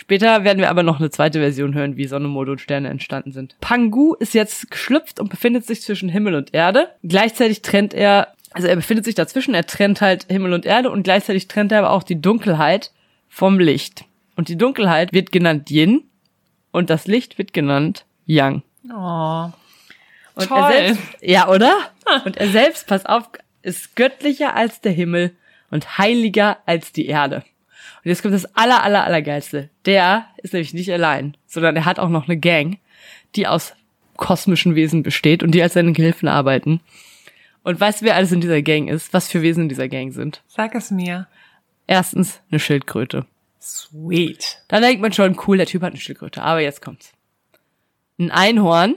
Später 0.00 0.44
werden 0.44 0.60
wir 0.60 0.70
aber 0.70 0.84
noch 0.84 1.00
eine 1.00 1.10
zweite 1.10 1.40
Version 1.40 1.74
hören, 1.74 1.96
wie 1.96 2.06
Sonne, 2.06 2.28
Mond 2.28 2.48
und 2.48 2.60
Sterne 2.60 2.88
entstanden 2.88 3.32
sind. 3.32 3.56
Pangu 3.60 4.14
ist 4.14 4.32
jetzt 4.32 4.70
geschlüpft 4.70 5.18
und 5.18 5.28
befindet 5.28 5.66
sich 5.66 5.82
zwischen 5.82 6.08
Himmel 6.08 6.36
und 6.36 6.54
Erde. 6.54 6.90
Gleichzeitig 7.02 7.62
trennt 7.62 7.94
er, 7.94 8.28
also 8.52 8.68
er 8.68 8.76
befindet 8.76 9.04
sich 9.04 9.16
dazwischen, 9.16 9.54
er 9.54 9.66
trennt 9.66 10.00
halt 10.00 10.26
Himmel 10.30 10.52
und 10.52 10.64
Erde 10.66 10.92
und 10.92 11.02
gleichzeitig 11.02 11.48
trennt 11.48 11.72
er 11.72 11.80
aber 11.80 11.90
auch 11.90 12.04
die 12.04 12.20
Dunkelheit 12.20 12.92
vom 13.28 13.58
Licht. 13.58 14.04
Und 14.36 14.48
die 14.48 14.56
Dunkelheit 14.56 15.12
wird 15.12 15.32
genannt 15.32 15.68
Yin 15.68 16.04
und 16.70 16.90
das 16.90 17.08
Licht 17.08 17.36
wird 17.36 17.52
genannt 17.52 18.04
Yang. 18.24 18.62
Oh. 18.88 19.50
Und 20.36 20.46
Toll. 20.46 20.58
er 20.58 20.68
selbst, 20.68 21.02
ja, 21.22 21.48
oder? 21.48 21.74
Und 22.24 22.36
er 22.36 22.48
selbst, 22.50 22.86
pass 22.86 23.04
auf, 23.04 23.28
ist 23.62 23.96
göttlicher 23.96 24.54
als 24.54 24.80
der 24.80 24.92
Himmel 24.92 25.32
und 25.72 25.98
heiliger 25.98 26.58
als 26.66 26.92
die 26.92 27.06
Erde. 27.06 27.42
Und 28.08 28.12
jetzt 28.12 28.22
kommt 28.22 28.32
das 28.32 28.46
aller, 28.56 28.82
aller, 28.82 29.04
allergeilste. 29.04 29.68
Der 29.84 30.28
ist 30.38 30.54
nämlich 30.54 30.72
nicht 30.72 30.90
allein, 30.90 31.36
sondern 31.44 31.76
er 31.76 31.84
hat 31.84 31.98
auch 31.98 32.08
noch 32.08 32.26
eine 32.26 32.38
Gang, 32.38 32.78
die 33.36 33.46
aus 33.46 33.74
kosmischen 34.16 34.74
Wesen 34.74 35.02
besteht 35.02 35.42
und 35.42 35.50
die 35.50 35.60
als 35.60 35.74
seine 35.74 35.92
Gehilfen 35.92 36.26
arbeiten. 36.26 36.80
Und 37.64 37.78
weißt 37.78 38.00
du, 38.00 38.06
wer 38.06 38.16
alles 38.16 38.32
in 38.32 38.40
dieser 38.40 38.62
Gang 38.62 38.88
ist? 38.88 39.12
Was 39.12 39.28
für 39.28 39.42
Wesen 39.42 39.64
in 39.64 39.68
dieser 39.68 39.88
Gang 39.88 40.14
sind? 40.14 40.42
Sag 40.46 40.74
es 40.74 40.90
mir. 40.90 41.28
Erstens 41.86 42.40
eine 42.50 42.60
Schildkröte. 42.60 43.26
Sweet. 43.60 44.62
Da 44.68 44.80
denkt 44.80 45.02
man 45.02 45.12
schon, 45.12 45.38
cool, 45.46 45.58
der 45.58 45.66
Typ 45.66 45.82
hat 45.82 45.92
eine 45.92 46.00
Schildkröte. 46.00 46.40
Aber 46.40 46.60
jetzt 46.60 46.80
kommt's. 46.80 47.12
Ein 48.18 48.30
Einhorn, 48.30 48.94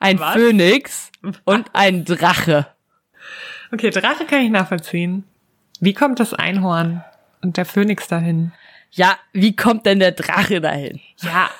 ein 0.00 0.20
Was? 0.20 0.34
Phönix 0.34 1.10
und 1.44 1.70
ein 1.72 2.04
Drache. 2.04 2.66
Okay, 3.72 3.88
Drache 3.88 4.26
kann 4.26 4.42
ich 4.42 4.50
nachvollziehen. 4.50 5.24
Wie 5.80 5.94
kommt 5.94 6.20
das 6.20 6.34
Einhorn 6.34 7.02
und 7.42 7.56
der 7.56 7.64
Phönix 7.64 8.08
dahin? 8.08 8.52
Ja, 8.90 9.18
wie 9.32 9.54
kommt 9.54 9.86
denn 9.86 9.98
der 9.98 10.12
Drache 10.12 10.60
dahin? 10.60 11.00
Ja, 11.22 11.50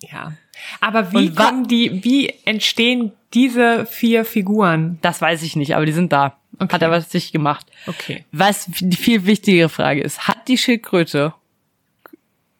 ja. 0.00 0.32
Aber 0.80 1.12
wie 1.12 1.34
kommen 1.34 1.68
die, 1.68 2.04
wie 2.04 2.32
entstehen 2.44 3.12
diese 3.32 3.86
vier 3.86 4.24
Figuren? 4.24 4.98
Das 5.02 5.20
weiß 5.20 5.42
ich 5.42 5.56
nicht, 5.56 5.74
aber 5.74 5.86
die 5.86 5.92
sind 5.92 6.12
da. 6.12 6.38
Okay. 6.58 6.72
Hat 6.72 6.82
er 6.82 6.90
was 6.90 7.10
sich 7.10 7.32
gemacht. 7.32 7.66
Okay. 7.86 8.24
Was 8.30 8.66
die 8.68 8.96
viel 8.96 9.26
wichtigere 9.26 9.68
Frage 9.68 10.02
ist, 10.02 10.28
hat 10.28 10.46
die 10.46 10.58
Schildkröte 10.58 11.34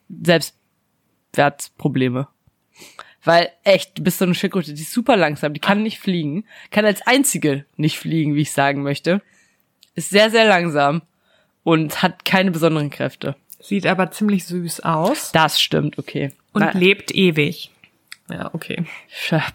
Selbstwertprobleme? 0.09 2.29
Weil 3.23 3.51
echt, 3.63 3.99
du 3.99 4.03
bist 4.03 4.19
so 4.19 4.25
eine 4.25 4.35
Schildkröte, 4.35 4.75
die 4.75 4.83
ist 4.83 4.93
super 4.93 5.17
langsam, 5.17 5.55
die 5.55 5.61
kann 5.61 5.83
nicht 5.83 5.99
fliegen, 5.99 6.45
kann 6.71 6.85
als 6.85 7.07
einzige 7.07 7.65
nicht 7.77 7.99
fliegen, 7.99 8.35
wie 8.35 8.43
ich 8.43 8.53
sagen 8.53 8.83
möchte. 8.83 9.23
Ist 9.95 10.11
sehr, 10.11 10.31
sehr 10.31 10.45
langsam 10.45 11.03
und 11.65 12.03
hat 12.03 12.25
keine 12.25 12.51
besonderen 12.53 12.91
Kräfte. 12.91 13.35
Sieht 13.61 13.87
aber 13.87 14.11
ziemlich 14.11 14.45
süß 14.45 14.81
aus 14.81 15.33
Das 15.33 15.61
stimmt, 15.61 15.99
okay. 15.99 16.31
und 16.53 16.61
Na, 16.61 16.71
lebt 16.73 17.13
ewig. 17.15 17.71
Ja, 18.31 18.51
okay. 18.55 18.85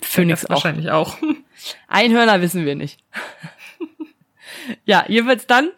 Phönix 0.02 0.42
Das 0.42 0.50
auch. 0.50 0.56
wahrscheinlich 0.56 0.92
auch. 0.92 1.18
Einhörner 1.88 2.42
wissen 2.42 2.66
wir 2.66 2.76
nicht. 2.76 3.00
ja, 4.86 5.06
jedenfalls 5.08 5.48
dann 5.48 5.70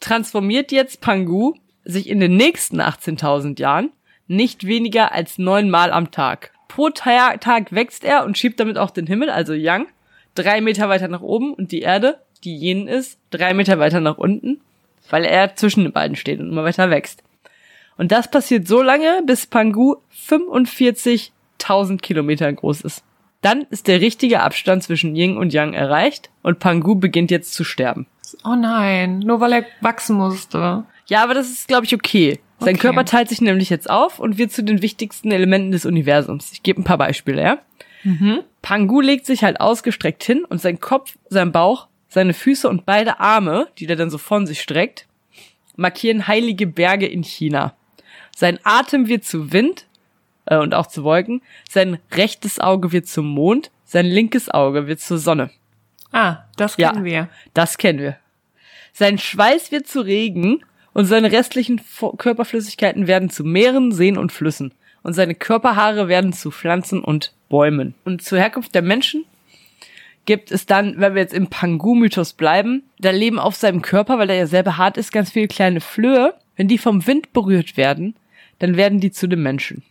transformiert 0.00 0.72
jetzt 0.72 1.00
Pangu 1.00 1.54
sich 1.84 2.08
in 2.08 2.20
den 2.20 2.36
nächsten 2.36 2.80
18.000 2.80 3.60
Jahren 3.60 3.90
nicht 4.26 4.66
weniger 4.66 5.12
als 5.12 5.38
neunmal 5.38 5.92
am 5.92 6.10
Tag. 6.10 6.50
Pro 6.68 6.90
Ta- 6.90 7.36
Tag 7.36 7.72
wächst 7.72 8.04
er 8.04 8.24
und 8.24 8.36
schiebt 8.36 8.58
damit 8.58 8.76
auch 8.76 8.90
den 8.90 9.06
Himmel, 9.06 9.30
also 9.30 9.52
Yang, 9.54 9.86
drei 10.34 10.60
Meter 10.60 10.88
weiter 10.88 11.08
nach 11.08 11.20
oben 11.22 11.54
und 11.54 11.70
die 11.72 11.80
Erde, 11.80 12.20
die 12.44 12.56
Yin 12.56 12.88
ist, 12.88 13.18
drei 13.30 13.54
Meter 13.54 13.78
weiter 13.78 14.00
nach 14.00 14.18
unten, 14.18 14.60
weil 15.10 15.24
er 15.24 15.56
zwischen 15.56 15.84
den 15.84 15.92
beiden 15.92 16.16
steht 16.16 16.40
und 16.40 16.50
immer 16.50 16.64
weiter 16.64 16.90
wächst. 16.90 17.22
Und 17.96 18.12
das 18.12 18.30
passiert 18.30 18.68
so 18.68 18.82
lange, 18.82 19.22
bis 19.24 19.46
Pangu 19.46 19.96
45.000 20.28 22.00
Kilometer 22.00 22.52
groß 22.52 22.82
ist. 22.82 23.02
Dann 23.42 23.62
ist 23.70 23.86
der 23.86 24.00
richtige 24.00 24.40
Abstand 24.40 24.82
zwischen 24.82 25.14
Yin 25.14 25.36
und 25.36 25.52
Yang 25.52 25.72
erreicht 25.74 26.30
und 26.42 26.58
Pangu 26.58 26.94
beginnt 26.94 27.30
jetzt 27.30 27.54
zu 27.54 27.64
sterben. 27.64 28.06
Oh 28.44 28.56
nein, 28.56 29.20
nur 29.20 29.40
weil 29.40 29.52
er 29.52 29.64
wachsen 29.80 30.16
musste. 30.16 30.84
Ja, 31.06 31.22
aber 31.22 31.34
das 31.34 31.50
ist, 31.50 31.68
glaube 31.68 31.86
ich, 31.86 31.94
okay. 31.94 32.40
Sein 32.58 32.74
Okay. 32.74 32.78
Körper 32.78 33.04
teilt 33.04 33.28
sich 33.28 33.40
nämlich 33.40 33.70
jetzt 33.70 33.88
auf 33.88 34.18
und 34.18 34.38
wird 34.38 34.50
zu 34.50 34.64
den 34.64 34.82
wichtigsten 34.82 35.30
Elementen 35.30 35.70
des 35.70 35.86
Universums. 35.86 36.52
Ich 36.52 36.62
gebe 36.62 36.80
ein 36.80 36.84
paar 36.84 36.98
Beispiele, 36.98 37.42
ja? 37.42 37.58
Pangu 38.62 39.00
legt 39.00 39.26
sich 39.26 39.42
halt 39.42 39.60
ausgestreckt 39.60 40.22
hin 40.22 40.44
und 40.44 40.60
sein 40.60 40.78
Kopf, 40.80 41.16
sein 41.28 41.50
Bauch, 41.52 41.88
seine 42.08 42.34
Füße 42.34 42.68
und 42.68 42.86
beide 42.86 43.20
Arme, 43.20 43.68
die 43.78 43.86
der 43.86 43.96
dann 43.96 44.10
so 44.10 44.18
von 44.18 44.46
sich 44.46 44.60
streckt, 44.60 45.06
markieren 45.76 46.26
heilige 46.26 46.66
Berge 46.66 47.06
in 47.06 47.22
China. 47.22 47.74
Sein 48.34 48.58
Atem 48.64 49.08
wird 49.08 49.24
zu 49.24 49.52
Wind 49.52 49.86
äh, 50.46 50.56
und 50.56 50.74
auch 50.74 50.86
zu 50.86 51.04
Wolken. 51.04 51.42
Sein 51.68 51.98
rechtes 52.12 52.60
Auge 52.60 52.92
wird 52.92 53.06
zum 53.08 53.26
Mond. 53.26 53.70
Sein 53.84 54.06
linkes 54.06 54.48
Auge 54.50 54.86
wird 54.86 55.00
zur 55.00 55.18
Sonne. 55.18 55.50
Ah, 56.12 56.38
das 56.56 56.76
Ja. 56.76 56.92
kennen 56.92 57.04
wir. 57.04 57.28
Das 57.54 57.78
kennen 57.78 57.98
wir. 57.98 58.16
Sein 58.92 59.18
Schweiß 59.18 59.72
wird 59.72 59.86
zu 59.86 60.00
Regen 60.00 60.64
und 60.94 61.04
seine 61.04 61.30
restlichen 61.30 61.80
Körperflüssigkeiten 62.16 63.06
werden 63.06 63.28
zu 63.30 63.44
Meeren, 63.44 63.92
Seen 63.92 64.16
und 64.16 64.32
Flüssen. 64.32 64.72
Und 65.02 65.12
seine 65.12 65.34
Körperhaare 65.34 66.08
werden 66.08 66.32
zu 66.32 66.50
Pflanzen 66.50 67.04
und 67.04 67.32
Bäumen. 67.48 67.94
Und 68.04 68.22
zur 68.22 68.38
Herkunft 68.38 68.74
der 68.74 68.82
Menschen 68.82 69.24
gibt 70.26 70.50
es 70.50 70.66
dann, 70.66 71.00
wenn 71.00 71.14
wir 71.14 71.22
jetzt 71.22 71.34
im 71.34 71.46
Pangu-Mythos 71.46 72.34
bleiben, 72.34 72.82
da 72.98 73.10
leben 73.10 73.38
auf 73.38 73.56
seinem 73.56 73.82
Körper, 73.82 74.18
weil 74.18 74.30
er 74.30 74.36
ja 74.36 74.46
sehr 74.46 74.62
behaart 74.62 74.96
ist, 74.96 75.12
ganz 75.12 75.30
viele 75.30 75.48
kleine 75.48 75.80
Flöhe. 75.80 76.34
Wenn 76.56 76.68
die 76.68 76.78
vom 76.78 77.06
Wind 77.06 77.32
berührt 77.32 77.76
werden, 77.76 78.14
dann 78.58 78.76
werden 78.76 79.00
die 79.00 79.12
zu 79.12 79.26
dem 79.26 79.42
Menschen. 79.42 79.82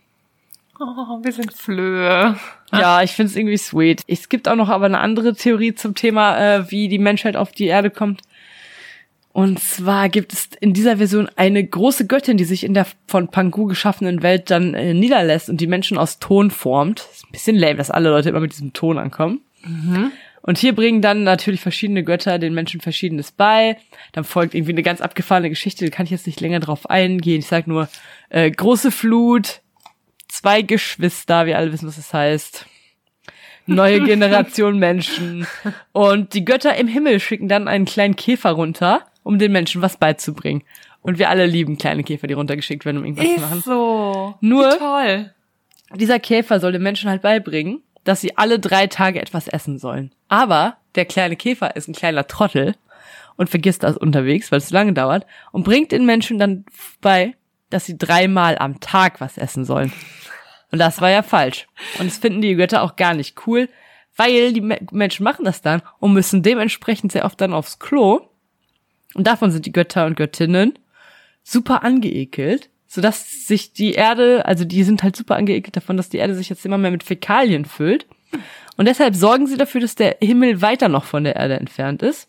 Oh, 0.78 1.20
wir 1.22 1.32
sind 1.32 1.52
Flöhe. 1.54 2.36
Ja, 2.72 3.02
ich 3.02 3.12
finde 3.12 3.30
es 3.30 3.36
irgendwie 3.36 3.56
sweet. 3.56 4.02
Es 4.06 4.28
gibt 4.28 4.48
auch 4.48 4.56
noch 4.56 4.68
aber 4.68 4.86
eine 4.86 4.98
andere 4.98 5.34
Theorie 5.34 5.74
zum 5.74 5.94
Thema, 5.94 6.38
äh, 6.38 6.70
wie 6.70 6.88
die 6.88 6.98
Menschheit 6.98 7.36
auf 7.36 7.52
die 7.52 7.66
Erde 7.66 7.90
kommt. 7.90 8.20
Und 9.32 9.60
zwar 9.60 10.08
gibt 10.08 10.32
es 10.32 10.48
in 10.60 10.72
dieser 10.72 10.96
Version 10.96 11.28
eine 11.36 11.64
große 11.64 12.06
Göttin, 12.06 12.36
die 12.36 12.44
sich 12.44 12.64
in 12.64 12.74
der 12.74 12.86
von 13.06 13.28
Pangu 13.28 13.66
geschaffenen 13.66 14.22
Welt 14.22 14.50
dann 14.50 14.74
äh, 14.74 14.92
niederlässt 14.92 15.48
und 15.48 15.60
die 15.60 15.66
Menschen 15.66 15.98
aus 15.98 16.18
Ton 16.18 16.50
formt. 16.50 17.00
Ist 17.12 17.26
ein 17.26 17.32
bisschen 17.32 17.56
lame, 17.56 17.76
dass 17.76 17.90
alle 17.90 18.10
Leute 18.10 18.30
immer 18.30 18.40
mit 18.40 18.52
diesem 18.52 18.72
Ton 18.72 18.98
ankommen. 18.98 19.40
Und 20.46 20.58
hier 20.58 20.74
bringen 20.74 21.02
dann 21.02 21.24
natürlich 21.24 21.60
verschiedene 21.60 22.04
Götter 22.04 22.38
den 22.38 22.54
Menschen 22.54 22.80
Verschiedenes 22.80 23.32
bei. 23.32 23.76
Dann 24.12 24.24
folgt 24.24 24.54
irgendwie 24.54 24.72
eine 24.72 24.82
ganz 24.82 25.00
abgefahrene 25.00 25.50
Geschichte, 25.50 25.84
da 25.84 25.90
kann 25.94 26.04
ich 26.06 26.12
jetzt 26.12 26.26
nicht 26.26 26.40
länger 26.40 26.60
drauf 26.60 26.88
eingehen. 26.88 27.40
Ich 27.40 27.46
sag 27.48 27.66
nur, 27.66 27.88
äh, 28.30 28.50
große 28.50 28.90
Flut, 28.92 29.60
zwei 30.28 30.62
Geschwister, 30.62 31.46
wir 31.46 31.58
alle 31.58 31.72
wissen, 31.72 31.88
was 31.88 31.96
das 31.96 32.14
heißt. 32.14 32.66
Neue 33.66 34.00
Generation 34.04 34.78
Menschen. 34.78 35.46
Und 35.92 36.34
die 36.34 36.44
Götter 36.44 36.76
im 36.76 36.86
Himmel 36.86 37.18
schicken 37.18 37.48
dann 37.48 37.66
einen 37.66 37.84
kleinen 37.84 38.14
Käfer 38.14 38.50
runter, 38.52 39.04
um 39.24 39.38
den 39.40 39.50
Menschen 39.50 39.82
was 39.82 39.96
beizubringen. 39.96 40.62
Und 41.02 41.18
wir 41.18 41.28
alle 41.30 41.46
lieben 41.46 41.76
kleine 41.78 42.04
Käfer, 42.04 42.26
die 42.28 42.34
runtergeschickt 42.34 42.84
werden, 42.84 42.98
um 42.98 43.04
irgendwas 43.04 43.34
zu 43.34 43.40
machen. 43.40 43.58
Ist 43.58 43.64
so. 43.64 44.34
Nur- 44.40 44.72
Wie 44.72 44.78
toll. 44.78 45.32
Dieser 45.94 46.18
Käfer 46.18 46.58
soll 46.58 46.72
den 46.72 46.82
Menschen 46.82 47.08
halt 47.08 47.22
beibringen, 47.22 47.80
dass 48.06 48.20
sie 48.20 48.38
alle 48.38 48.58
drei 48.58 48.86
Tage 48.86 49.20
etwas 49.20 49.48
essen 49.48 49.78
sollen. 49.78 50.12
Aber 50.28 50.76
der 50.94 51.04
kleine 51.04 51.36
Käfer 51.36 51.74
ist 51.74 51.88
ein 51.88 51.94
kleiner 51.94 52.26
Trottel 52.26 52.76
und 53.36 53.50
vergisst 53.50 53.82
das 53.82 53.96
unterwegs, 53.96 54.50
weil 54.50 54.58
es 54.58 54.68
so 54.68 54.74
lange 54.74 54.92
dauert, 54.92 55.26
und 55.52 55.64
bringt 55.64 55.92
den 55.92 56.06
Menschen 56.06 56.38
dann 56.38 56.64
bei, 57.00 57.34
dass 57.68 57.84
sie 57.84 57.98
dreimal 57.98 58.56
am 58.58 58.80
Tag 58.80 59.20
was 59.20 59.36
essen 59.36 59.64
sollen. 59.64 59.92
Und 60.70 60.78
das 60.78 61.00
war 61.00 61.10
ja 61.10 61.22
falsch. 61.22 61.66
Und 61.98 62.06
das 62.06 62.18
finden 62.18 62.40
die 62.40 62.54
Götter 62.54 62.82
auch 62.82 62.96
gar 62.96 63.12
nicht 63.12 63.46
cool, 63.46 63.68
weil 64.16 64.52
die 64.52 64.60
Me 64.60 64.78
Menschen 64.92 65.24
machen 65.24 65.44
das 65.44 65.60
dann 65.60 65.82
und 65.98 66.12
müssen 66.12 66.42
dementsprechend 66.42 67.12
sehr 67.12 67.24
oft 67.24 67.40
dann 67.40 67.52
aufs 67.52 67.80
Klo. 67.80 68.20
Und 69.14 69.26
davon 69.26 69.50
sind 69.50 69.66
die 69.66 69.72
Götter 69.72 70.06
und 70.06 70.16
Göttinnen 70.16 70.78
super 71.42 71.82
angeekelt, 71.82 72.70
sodass 72.86 73.46
sich 73.46 73.72
die 73.72 73.92
Erde, 73.92 74.46
also 74.46 74.64
die 74.64 74.82
sind 74.84 75.02
halt 75.02 75.16
super 75.16 75.36
angeekelt 75.36 75.76
davon, 75.76 75.96
dass 75.96 76.08
die 76.08 76.18
Erde 76.18 76.34
sich 76.34 76.48
jetzt 76.48 76.64
immer 76.64 76.78
mehr 76.78 76.90
mit 76.90 77.02
Fäkalien 77.02 77.64
füllt. 77.64 78.06
Und 78.76 78.86
deshalb 78.86 79.14
sorgen 79.14 79.46
sie 79.46 79.56
dafür, 79.56 79.80
dass 79.80 79.94
der 79.94 80.18
Himmel 80.20 80.62
weiter 80.62 80.88
noch 80.88 81.04
von 81.04 81.24
der 81.24 81.36
Erde 81.36 81.54
entfernt 81.54 82.02
ist. 82.02 82.28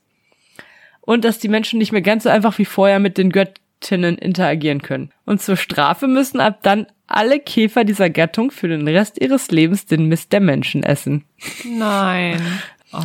Und 1.02 1.24
dass 1.24 1.40
die 1.40 1.48
Menschen 1.48 1.80
nicht 1.80 1.92
mehr 1.92 2.02
ganz 2.02 2.24
so 2.24 2.30
einfach 2.30 2.58
wie 2.58 2.66
vorher 2.66 3.00
mit 3.00 3.18
den 3.18 3.32
Göttinnen 3.32 4.18
interagieren 4.18 4.82
können. 4.82 5.12
Und 5.26 5.42
zur 5.42 5.56
Strafe 5.56 6.08
müssen 6.08 6.40
ab 6.40 6.60
dann 6.64 6.88
alle 7.08 7.40
Käfer 7.40 7.86
dieser 7.86 8.10
Gattung 8.10 8.52
für 8.52 8.68
den 8.68 8.88
Rest 8.88 9.22
ihres 9.22 9.50
Lebens 9.50 9.86
den 9.86 10.06
Mist 10.06 10.34
der 10.34 10.42
Menschen 10.42 10.84
essen. 10.84 11.24
Nein. 11.66 12.42
Oh. 12.94 13.00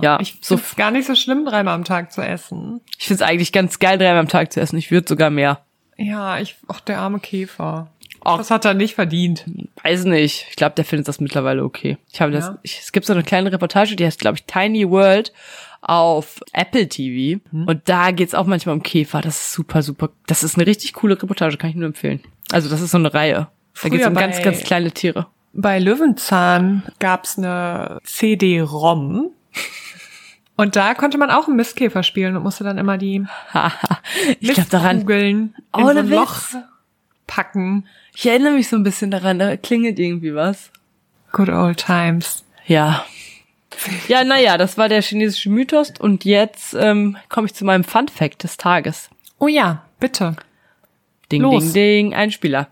Ja, 0.00 0.18
ich 0.20 0.38
so 0.42 0.56
finde 0.56 0.68
es 0.70 0.76
gar 0.76 0.90
nicht 0.92 1.06
so 1.06 1.16
schlimm, 1.16 1.44
dreimal 1.44 1.74
am 1.74 1.82
Tag 1.82 2.12
zu 2.12 2.22
essen. 2.22 2.80
Ich 2.98 3.08
finde 3.08 3.24
es 3.24 3.28
eigentlich 3.28 3.50
ganz 3.50 3.80
geil, 3.80 3.98
dreimal 3.98 4.20
am 4.20 4.28
Tag 4.28 4.52
zu 4.52 4.60
essen. 4.60 4.78
Ich 4.78 4.92
würde 4.92 5.08
sogar 5.08 5.28
mehr. 5.28 5.64
Ja, 5.98 6.38
ich, 6.40 6.56
ach, 6.68 6.80
der 6.80 7.00
arme 7.00 7.20
Käfer. 7.20 7.88
Ach. 8.24 8.38
Das 8.38 8.50
hat 8.50 8.64
er 8.64 8.74
nicht 8.74 8.94
verdient. 8.94 9.44
Weiß 9.82 10.04
nicht. 10.04 10.46
Ich 10.50 10.56
glaube, 10.56 10.74
der 10.74 10.84
findet 10.84 11.08
das 11.08 11.20
mittlerweile 11.20 11.64
okay. 11.64 11.98
Ich 12.12 12.20
habe 12.20 12.32
das. 12.32 12.46
Ja. 12.46 12.58
Ich, 12.62 12.78
es 12.80 12.92
gibt 12.92 13.06
so 13.06 13.12
eine 13.12 13.22
kleine 13.22 13.52
Reportage, 13.52 13.96
die 13.96 14.04
heißt, 14.04 14.18
glaube 14.18 14.36
ich, 14.36 14.44
Tiny 14.44 14.88
World 14.88 15.32
auf 15.80 16.40
Apple 16.52 16.88
TV. 16.88 17.40
Und 17.52 17.88
da 17.88 18.10
geht's 18.10 18.34
auch 18.34 18.46
manchmal 18.46 18.74
um 18.74 18.82
Käfer. 18.82 19.20
Das 19.20 19.36
ist 19.40 19.52
super, 19.52 19.82
super. 19.82 20.10
Das 20.26 20.42
ist 20.42 20.56
eine 20.56 20.66
richtig 20.66 20.92
coole 20.94 21.20
Reportage, 21.20 21.56
kann 21.56 21.70
ich 21.70 21.76
nur 21.76 21.86
empfehlen. 21.86 22.20
Also 22.50 22.68
das 22.68 22.80
ist 22.80 22.90
so 22.90 22.98
eine 22.98 23.12
Reihe. 23.14 23.48
Da 23.82 23.88
geht's 23.88 24.02
Früher 24.02 24.08
um 24.08 24.14
ganz, 24.14 24.42
ganz 24.42 24.62
kleine 24.64 24.90
Tiere. 24.90 25.26
Bei 25.52 25.78
Löwenzahn 25.78 26.82
gab's 26.98 27.38
eine 27.38 28.00
CD-ROM. 28.04 29.30
Und 30.58 30.74
da 30.74 30.94
konnte 30.94 31.18
man 31.18 31.30
auch 31.30 31.46
einen 31.46 31.54
Mistkäfer 31.54 32.02
spielen 32.02 32.36
und 32.36 32.42
musste 32.42 32.64
dann 32.64 32.78
immer 32.78 32.98
die 32.98 33.24
ich 34.40 34.54
glaube 34.54 34.68
daran. 34.70 34.96
Mistkugeln 34.96 35.54
in 35.76 35.84
Ohne 35.84 35.92
so 35.92 35.98
ein 36.00 36.10
Witz. 36.10 36.16
Loch 36.18 36.42
packen. 37.28 37.86
Ich 38.12 38.26
erinnere 38.26 38.54
mich 38.54 38.68
so 38.68 38.74
ein 38.74 38.82
bisschen 38.82 39.12
daran. 39.12 39.38
Da 39.38 39.56
klingelt 39.56 40.00
irgendwie 40.00 40.34
was. 40.34 40.72
Good 41.30 41.48
old 41.50 41.78
times. 41.78 42.44
Ja. 42.66 43.04
Ja, 44.08 44.24
naja, 44.24 44.58
das 44.58 44.76
war 44.76 44.88
der 44.88 45.00
chinesische 45.00 45.48
Mythos. 45.48 45.92
Und 45.96 46.24
jetzt 46.24 46.74
ähm, 46.74 47.16
komme 47.28 47.46
ich 47.46 47.54
zu 47.54 47.64
meinem 47.64 47.84
Fun 47.84 48.08
Fact 48.08 48.42
des 48.42 48.56
Tages. 48.56 49.10
Oh 49.38 49.46
ja, 49.46 49.84
bitte. 50.00 50.34
Ding, 51.30 51.42
Los. 51.42 51.72
ding, 51.72 51.72
ding, 51.72 52.14
Einspieler. 52.14 52.66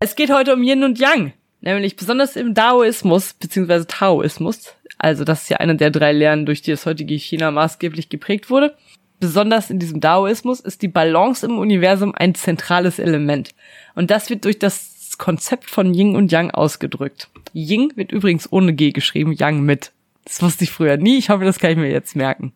Es 0.00 0.16
geht 0.16 0.30
heute 0.30 0.52
um 0.52 0.64
Yin 0.64 0.82
und 0.82 0.98
Yang, 0.98 1.32
nämlich 1.64 1.96
besonders 1.96 2.36
im 2.36 2.54
Daoismus 2.54 3.34
bzw. 3.34 3.84
Taoismus. 3.86 4.74
Also 4.98 5.24
das 5.24 5.42
ist 5.42 5.50
ja 5.50 5.58
eine 5.58 5.76
der 5.76 5.90
drei 5.90 6.12
Lehren, 6.12 6.46
durch 6.46 6.62
die 6.62 6.70
das 6.70 6.86
heutige 6.86 7.14
China 7.14 7.50
maßgeblich 7.50 8.08
geprägt 8.08 8.50
wurde. 8.50 8.76
Besonders 9.20 9.70
in 9.70 9.78
diesem 9.78 10.00
Daoismus 10.00 10.60
ist 10.60 10.82
die 10.82 10.88
Balance 10.88 11.46
im 11.46 11.58
Universum 11.58 12.14
ein 12.14 12.34
zentrales 12.34 12.98
Element. 12.98 13.50
Und 13.94 14.10
das 14.10 14.28
wird 14.28 14.44
durch 14.44 14.58
das 14.58 15.16
Konzept 15.18 15.70
von 15.70 15.94
Yin 15.94 16.16
und 16.16 16.32
Yang 16.32 16.50
ausgedrückt. 16.50 17.30
Yin 17.54 17.92
wird 17.96 18.12
übrigens 18.12 18.50
ohne 18.52 18.74
G 18.74 18.92
geschrieben, 18.92 19.32
Yang 19.32 19.62
mit. 19.62 19.92
Das 20.24 20.42
wusste 20.42 20.64
ich 20.64 20.70
früher 20.70 20.96
nie. 20.96 21.18
Ich 21.18 21.30
hoffe, 21.30 21.44
das 21.44 21.58
kann 21.58 21.70
ich 21.70 21.76
mir 21.76 21.90
jetzt 21.90 22.16
merken. 22.16 22.52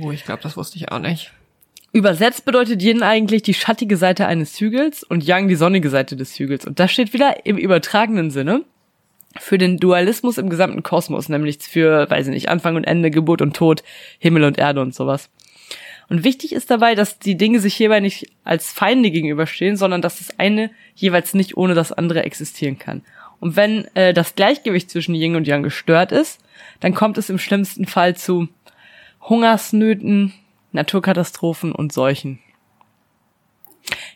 Oh, 0.00 0.10
ich 0.10 0.24
glaube, 0.24 0.42
das 0.42 0.56
wusste 0.56 0.76
ich 0.76 0.90
auch 0.90 0.98
nicht. 0.98 1.32
Übersetzt 1.92 2.44
bedeutet 2.44 2.82
Yin 2.82 3.02
eigentlich 3.02 3.42
die 3.42 3.54
schattige 3.54 3.96
Seite 3.96 4.26
eines 4.26 4.60
Hügels 4.60 5.02
und 5.02 5.24
Yang 5.24 5.48
die 5.48 5.54
sonnige 5.54 5.88
Seite 5.88 6.16
des 6.16 6.38
Hügels. 6.38 6.66
Und 6.66 6.78
das 6.78 6.92
steht 6.92 7.12
wieder 7.12 7.46
im 7.46 7.56
übertragenen 7.56 8.30
Sinne 8.30 8.64
für 9.38 9.58
den 9.58 9.78
Dualismus 9.78 10.38
im 10.38 10.50
gesamten 10.50 10.82
Kosmos, 10.82 11.28
nämlich 11.28 11.58
für, 11.58 12.08
weiß 12.10 12.26
ich 12.26 12.34
nicht, 12.34 12.48
Anfang 12.48 12.76
und 12.76 12.84
Ende, 12.84 13.10
Geburt 13.10 13.40
und 13.40 13.56
Tod, 13.56 13.82
Himmel 14.18 14.44
und 14.44 14.58
Erde 14.58 14.80
und 14.80 14.94
sowas. 14.94 15.30
Und 16.10 16.24
wichtig 16.24 16.52
ist 16.52 16.70
dabei, 16.70 16.94
dass 16.94 17.18
die 17.18 17.36
Dinge 17.36 17.60
sich 17.60 17.74
hierbei 17.74 18.00
nicht 18.00 18.30
als 18.44 18.72
Feinde 18.72 19.10
gegenüberstehen, 19.10 19.76
sondern 19.76 20.00
dass 20.00 20.18
das 20.18 20.38
eine 20.38 20.70
jeweils 20.94 21.34
nicht 21.34 21.56
ohne 21.56 21.74
das 21.74 21.92
andere 21.92 22.24
existieren 22.24 22.78
kann. 22.78 23.02
Und 23.40 23.56
wenn 23.56 23.84
äh, 23.94 24.14
das 24.14 24.34
Gleichgewicht 24.34 24.90
zwischen 24.90 25.14
Yin 25.14 25.36
und 25.36 25.46
Yang 25.46 25.62
gestört 25.62 26.12
ist, 26.12 26.40
dann 26.80 26.94
kommt 26.94 27.18
es 27.18 27.30
im 27.30 27.38
schlimmsten 27.38 27.86
Fall 27.86 28.16
zu 28.16 28.48
Hungersnöten, 29.22 30.32
Naturkatastrophen 30.72 31.72
und 31.72 31.92
Seuchen. 31.92 32.40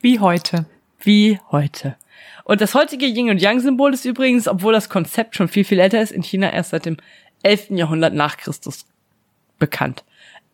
Wie 0.01 0.21
heute. 0.21 0.67
Wie 1.01 1.39
heute. 1.51 1.97
Und 2.45 2.61
das 2.61 2.75
heutige 2.75 3.07
Yin 3.07 3.31
und 3.31 3.41
Yang-Symbol 3.41 3.95
ist 3.95 4.05
übrigens, 4.05 4.49
obwohl 4.49 4.73
das 4.73 4.89
Konzept 4.89 5.37
schon 5.37 5.49
viel, 5.49 5.65
viel 5.65 5.79
älter 5.79 6.03
ist, 6.03 6.13
in 6.13 6.23
China 6.23 6.53
erst 6.53 6.71
seit 6.71 6.87
dem 6.87 6.97
11. 7.43 7.71
Jahrhundert 7.71 8.15
nach 8.15 8.37
Christus 8.37 8.87
bekannt. 9.59 10.05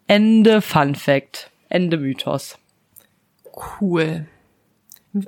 Ende 0.06 0.62
Fun 0.62 0.94
Fact. 0.94 1.50
Ende 1.68 1.98
Mythos. 1.98 2.58
cool. 3.80 4.26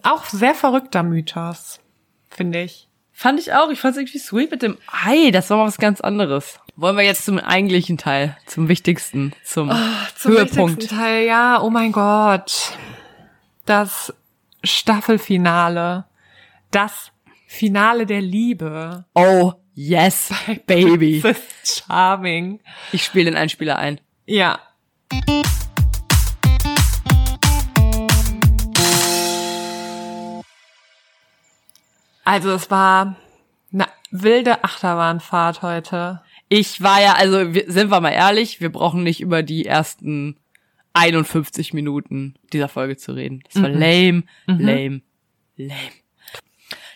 Auch 0.03 0.27
sehr 0.27 0.55
verrückter 0.55 1.03
Mythos, 1.03 1.81
finde 2.29 2.63
ich. 2.63 2.89
Fand 3.21 3.39
ich 3.39 3.53
auch. 3.53 3.69
Ich 3.69 3.79
fand 3.79 3.97
es 3.97 3.99
irgendwie 3.99 4.19
sweet 4.19 4.51
mit 4.51 4.63
dem 4.63 4.79
Ei. 4.87 5.31
Das 5.31 5.51
war 5.51 5.59
mal 5.59 5.67
was 5.67 5.77
ganz 5.77 6.01
anderes. 6.01 6.59
Wollen 6.75 6.97
wir 6.97 7.05
jetzt 7.05 7.27
zum 7.27 7.39
eigentlichen 7.39 7.99
Teil, 7.99 8.35
zum 8.47 8.69
wichtigsten, 8.69 9.35
zum, 9.45 9.71
Zum 10.17 10.33
Höhepunkt. 10.33 10.79
wichtigsten 10.79 10.97
Teil, 10.97 11.27
ja, 11.27 11.61
oh 11.61 11.69
mein 11.69 11.93
Gott. 11.93 12.79
Das 13.67 14.15
Staffelfinale. 14.65 16.07
Das 16.71 17.13
Finale 17.47 18.07
der 18.07 18.23
Liebe. 18.23 19.05
Oh, 19.13 19.53
yes, 19.75 20.33
baby. 20.67 21.21
Das 21.21 21.37
ist 21.63 21.85
charming. 21.87 22.61
Ich 22.91 23.05
spiele 23.05 23.27
den 23.27 23.37
Einspieler 23.37 23.77
ein. 23.77 24.01
Ja. 24.25 24.61
Also 32.31 32.53
es 32.53 32.71
war 32.71 33.16
eine 33.73 33.88
wilde 34.12 34.62
Achterbahnfahrt 34.62 35.62
heute. 35.62 36.23
Ich 36.49 36.81
war 36.81 37.03
ja, 37.03 37.14
also 37.14 37.53
sind 37.66 37.90
wir 37.90 38.01
mal 38.01 38.12
ehrlich, 38.12 38.61
wir 38.61 38.71
brauchen 38.71 39.03
nicht 39.03 39.21
über 39.21 39.43
die 39.43 39.66
ersten 39.66 40.37
51 40.93 41.75
Minuten 41.75 42.37
dieser 42.53 42.69
Folge 42.69 42.97
zu 42.97 43.14
reden. 43.14 43.43
Das 43.53 43.61
war 43.61 43.69
lame, 43.69 44.23
lame, 44.47 45.03
lame. 45.57 45.90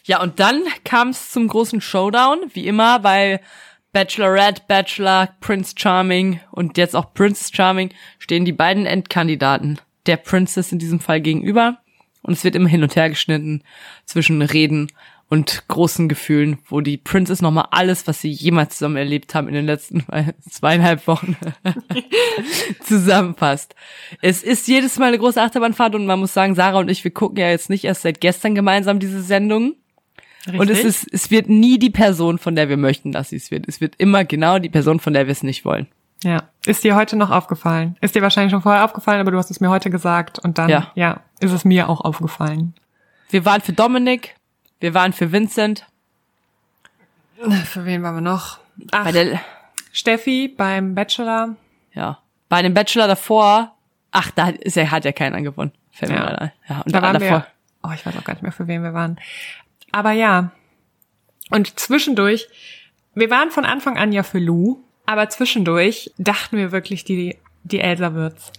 Ja, 0.05 0.23
und 0.23 0.39
dann 0.39 0.63
kam 0.85 1.09
es 1.09 1.33
zum 1.33 1.49
großen 1.49 1.81
Showdown, 1.81 2.39
wie 2.53 2.69
immer 2.69 3.01
bei 3.01 3.41
Bachelorette, 3.93 4.63
Bachelor, 4.69 5.31
Prince 5.41 5.75
Charming 5.77 6.39
und 6.53 6.79
jetzt 6.79 6.95
auch 6.95 7.13
Princess 7.13 7.51
Charming 7.53 7.93
stehen 8.21 8.45
die 8.45 8.53
beiden 8.53 8.87
Endkandidaten 8.87 9.81
der 10.07 10.17
Princess 10.17 10.71
in 10.71 10.79
diesem 10.79 11.01
Fall 11.01 11.21
gegenüber. 11.21 11.79
Und 12.23 12.35
es 12.35 12.45
wird 12.45 12.55
immer 12.55 12.69
hin 12.69 12.83
und 12.83 12.95
her 12.95 13.11
geschnitten 13.11 13.65
zwischen 14.07 14.41
Reden 14.41 14.91
und 15.29 15.65
großen 15.69 16.09
Gefühlen, 16.09 16.59
wo 16.69 16.81
die 16.81 16.97
Princess 16.97 17.41
nochmal 17.43 17.69
alles, 17.71 18.07
was 18.07 18.21
sie 18.21 18.31
jemals 18.31 18.77
zusammen 18.79 18.97
erlebt 18.97 19.35
haben 19.35 19.49
in 19.49 19.55
den 19.55 19.67
letzten 19.67 20.05
zweieinhalb 20.49 21.07
Wochen 21.07 21.37
zusammenfasst. 22.83 23.75
Es 24.23 24.43
ist 24.43 24.69
jedes 24.69 24.99
Mal 24.99 25.09
eine 25.09 25.19
große 25.19 25.41
Achterbahnfahrt 25.41 25.95
und 25.95 26.07
man 26.07 26.21
muss 26.21 26.35
sagen, 26.35 26.55
Sarah 26.55 26.79
und 26.79 26.91
ich, 26.91 27.05
wir 27.05 27.11
gucken 27.13 27.39
ja 27.39 27.49
jetzt 27.49 27.71
nicht 27.71 27.85
erst 27.85 28.03
seit 28.03 28.21
gestern 28.21 28.55
gemeinsam 28.55 28.99
diese 28.99 29.23
Sendung. 29.23 29.75
Und 30.59 30.69
es 30.69 30.85
ist, 30.85 31.09
es 31.11 31.31
wird 31.31 31.49
nie 31.49 31.79
die 31.79 31.89
Person, 31.91 32.39
von 32.39 32.55
der 32.55 32.69
wir 32.69 32.77
möchten, 32.77 33.13
dass 33.13 33.31
sie 33.31 33.37
es 33.37 33.51
wird. 33.51 33.67
Es 33.67 33.81
wird 33.81 33.95
immer 33.97 34.25
genau 34.27 34.59
die 34.59 34.69
Person, 34.69 35.01
von 35.01 35.15
der 35.15 35.27
wir 35.27 35.33
es 35.33 35.43
nicht 35.43 35.65
wollen. 35.65 35.87
Ja. 36.23 36.51
Ist 36.67 36.85
dir 36.85 36.97
heute 36.97 37.17
noch 37.17 37.31
aufgefallen? 37.31 37.97
Ist 38.03 38.15
dir 38.15 38.21
wahrscheinlich 38.21 38.51
schon 38.51 38.61
vorher 38.63 38.85
aufgefallen, 38.85 39.21
aber 39.21 39.31
du 39.31 39.39
hast 39.39 39.51
es 39.51 39.61
mir 39.61 39.71
heute 39.71 39.89
gesagt 39.89 40.39
und 40.39 40.59
dann, 40.59 40.69
Ja. 40.69 40.93
ja, 40.95 41.21
ist 41.41 41.53
es 41.53 41.65
mir 41.65 41.89
auch 41.89 42.03
aufgefallen. 42.03 42.75
Wir 43.31 43.47
waren 43.47 43.63
für 43.63 43.73
Dominik, 43.73 44.35
wir 44.85 44.93
waren 44.93 45.15
für 45.15 45.33
Vincent, 45.33 45.87
Für 47.65 47.85
wen 47.87 48.03
waren 48.03 48.17
wir 48.17 48.21
noch? 48.21 48.59
Ach, 48.93 49.05
bei 49.05 49.13
der, 49.13 49.41
Steffi 49.93 50.49
beim 50.49 50.95
Bachelor. 50.95 51.57
ja, 51.95 52.19
bei 52.51 52.61
dem 52.63 52.75
Bachelor 52.75 53.07
davor, 53.09 53.75
ach, 54.11 54.31
da 54.33 54.49
ist 54.51 54.77
er, 54.77 54.91
hat 54.91 55.05
ja 55.07 55.13
keiner 55.13 55.41
gewonnen. 55.41 55.73
Fällt 55.91 56.13
Ja. 56.13 56.19
gerade 56.19 56.39
ein. 56.43 56.53
Ja, 56.69 56.77
und 56.83 56.95
Da 56.95 57.01
da 57.01 57.07
waren 57.07 57.15
davor. 57.21 57.39
wir. 57.41 57.47
Oh, 57.83 57.93
ich 57.95 58.05
weiß 58.05 58.15
auch 58.17 58.25
gar 58.25 58.35
nicht 58.35 58.43
mehr, 58.43 58.53
für 58.53 58.67
wen 58.67 58.83
wir 58.83 58.93
waren. 58.95 59.19
Aber 59.91 60.13
ja. 60.13 60.51
Und 61.51 61.79
zwischendurch, 61.81 62.47
wir 63.15 63.31
waren 63.31 63.51
von 63.51 63.65
Anfang 63.65 63.97
an 63.97 64.13
ja 64.13 64.23
für 64.23 64.39
Lou, 64.39 64.79
aber 65.07 65.29
zwischendurch 65.31 66.13
dachten 66.19 66.57
wir 66.59 66.73
wirklich, 66.73 67.05
die, 67.05 67.39
die 67.63 67.81
Elsa 67.81 68.13
wird's. 68.15 68.53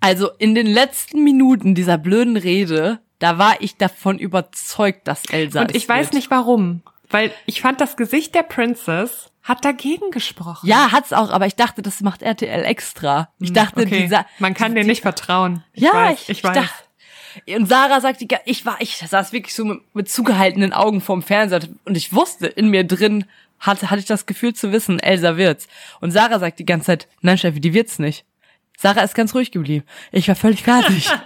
Also 0.00 0.30
in 0.38 0.54
den 0.54 0.66
letzten 0.66 1.24
Minuten 1.24 1.74
dieser 1.74 1.96
blöden 1.98 2.36
Rede, 2.36 3.00
da 3.18 3.38
war 3.38 3.60
ich 3.60 3.76
davon 3.76 4.18
überzeugt, 4.18 5.08
dass 5.08 5.24
Elsa 5.30 5.62
Und 5.62 5.74
ich 5.74 5.88
weiß 5.88 6.06
wird. 6.06 6.14
nicht 6.14 6.30
warum. 6.30 6.82
Weil 7.08 7.32
ich 7.46 7.60
fand, 7.60 7.80
das 7.80 7.96
Gesicht 7.96 8.34
der 8.34 8.42
Princess 8.42 9.30
hat 9.42 9.64
dagegen 9.64 10.10
gesprochen. 10.10 10.66
Ja, 10.66 10.90
hat's 10.90 11.12
auch, 11.12 11.30
aber 11.30 11.46
ich 11.46 11.54
dachte, 11.54 11.80
das 11.82 12.00
macht 12.00 12.20
RTL 12.22 12.64
extra. 12.64 13.28
Ich 13.38 13.52
dachte, 13.52 13.82
Hm, 13.82 13.86
okay. 13.86 14.02
dieser, 14.02 14.26
Man 14.40 14.54
kann 14.54 14.74
dir 14.74 14.82
nicht 14.84 15.02
vertrauen. 15.02 15.62
Ich 15.72 15.84
ja, 15.84 15.92
weiß, 15.92 16.22
ich, 16.22 16.28
ich 16.30 16.44
weiß. 16.44 16.54
dachte. 16.54 17.54
Und 17.54 17.66
Sarah 17.68 18.00
sagt, 18.00 18.24
ich 18.46 18.66
war, 18.66 18.80
ich 18.80 18.96
saß 18.96 19.32
wirklich 19.32 19.54
so 19.54 19.64
mit, 19.64 19.94
mit 19.94 20.10
zugehaltenen 20.10 20.72
Augen 20.72 21.00
vorm 21.00 21.22
Fernseher 21.22 21.60
und 21.84 21.96
ich 21.96 22.12
wusste, 22.12 22.46
in 22.46 22.70
mir 22.70 22.84
drin 22.84 23.26
hatte, 23.60 23.90
hatte 23.90 24.00
ich 24.00 24.06
das 24.06 24.26
Gefühl 24.26 24.54
zu 24.54 24.72
wissen, 24.72 24.98
Elsa 24.98 25.36
wird's. 25.36 25.68
Und 26.00 26.10
Sarah 26.10 26.38
sagt 26.38 26.58
die 26.58 26.64
ganze 26.66 26.86
Zeit, 26.86 27.08
nein, 27.20 27.38
Steffi, 27.38 27.60
die 27.60 27.72
wird's 27.74 27.98
nicht. 27.98 28.24
Sarah 28.78 29.02
ist 29.02 29.14
ganz 29.14 29.34
ruhig 29.34 29.50
geblieben. 29.52 29.86
Ich 30.12 30.28
war 30.28 30.34
völlig 30.34 30.62
fertig. 30.62 31.08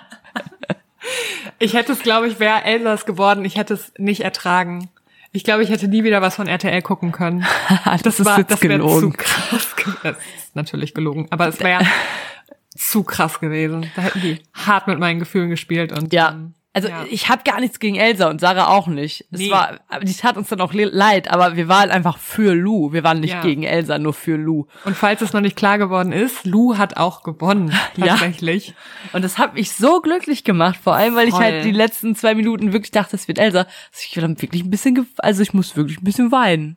Ich 1.59 1.75
hätte 1.75 1.93
es, 1.93 2.01
glaube 2.01 2.29
ich, 2.29 2.39
wäre 2.41 2.65
Elsas 2.65 3.07
geworden, 3.07 3.45
ich 3.45 3.57
hätte 3.57 3.75
es 3.75 3.93
nicht 3.99 4.21
ertragen. 4.21 4.91
Ich 5.33 5.45
glaube, 5.45 5.63
ich 5.63 5.71
hätte 5.71 5.87
nie 5.89 6.03
wieder 6.05 6.21
was 6.23 6.35
von 6.37 6.49
RTL 6.49 6.83
gucken 6.83 7.13
können. 7.13 7.47
das, 8.03 8.19
ist 8.19 8.27
war, 8.27 8.43
das 8.43 8.61
wäre 8.63 8.81
zu 8.81 9.11
krass 9.11 9.77
gewesen. 9.77 9.97
Das 10.03 10.17
ist 10.17 10.57
natürlich 10.57 10.93
gelogen, 10.95 11.27
aber 11.31 11.47
es 11.49 11.61
wäre 11.61 11.87
zu 12.77 13.05
krass 13.05 13.39
gewesen. 13.41 13.91
Da 13.95 14.03
hätten 14.03 14.21
die 14.21 14.41
hart 14.55 14.87
mit 14.89 14.99
meinen 14.99 15.21
Gefühlen 15.21 15.49
gespielt 15.51 15.93
und 15.93 16.13
Ja. 16.13 16.31
ähm, 16.31 16.55
Also 16.73 16.87
ja. 16.89 17.05
ich 17.11 17.29
habe 17.29 17.43
gar 17.45 17.59
nichts 17.59 17.81
gegen 17.81 17.97
Elsa 17.97 18.31
und 18.31 18.41
Sarah 18.41 18.69
auch 18.69 18.87
nicht. 18.87 19.27
Es 19.33 19.41
Nee. 19.41 19.51
war, 19.51 19.81
aber 19.89 20.05
die 20.05 20.15
tat 20.15 20.37
uns 20.37 20.49
dann 20.51 20.61
auch 20.61 20.73
le- 20.73 20.85
leid, 20.85 21.29
aber 21.29 21.57
wir 21.57 21.67
waren 21.67 21.91
einfach 21.91 22.17
für 22.19 22.55
Lou. 22.55 22.93
Wir 22.93 23.03
waren 23.03 23.19
nicht 23.19 23.33
Ja. 23.35 23.43
gegen 23.43 23.65
Elsa, 23.65 23.99
nur 23.99 24.15
für 24.15 24.37
Lou. 24.37 24.67
Und 24.85 24.97
falls 24.97 25.21
es 25.21 25.33
noch 25.33 25.41
nicht 25.41 25.57
klar 25.57 25.79
geworden 25.79 26.13
ist, 26.13 26.47
Lou 26.47 26.79
hat 26.79 26.97
auch 26.97 27.25
gewonnen, 27.25 27.73
Ja. 27.97 28.07
tatsächlich. 28.07 28.75
Und 29.13 29.25
das 29.25 29.37
hat 29.37 29.55
mich 29.55 29.73
so 29.73 30.01
glücklich 30.01 30.45
gemacht, 30.45 30.79
vor 30.81 30.95
allem, 30.95 31.17
weil 31.17 31.27
ich 31.27 31.35
Voll. 31.35 31.43
halt 31.43 31.65
die 31.65 31.73
letzten 31.73 32.15
zwei 32.15 32.37
Minuten 32.37 32.73
wirklich 32.73 32.93
dachte, 32.93 33.17
es 33.17 33.27
wird 33.27 33.39
Elsa. 33.41 33.61
Also 33.63 33.71
ich 34.09 34.17
war 34.17 34.23
dann 34.23 34.41
wirklich 34.41 34.63
ein 34.63 34.71
bisschen, 34.71 35.09
also 35.19 35.43
ich 35.43 35.53
muss 35.53 35.75
wirklich 35.77 35.99
ein 35.99 36.05
bisschen 36.05 36.31
weinen. 36.31 36.77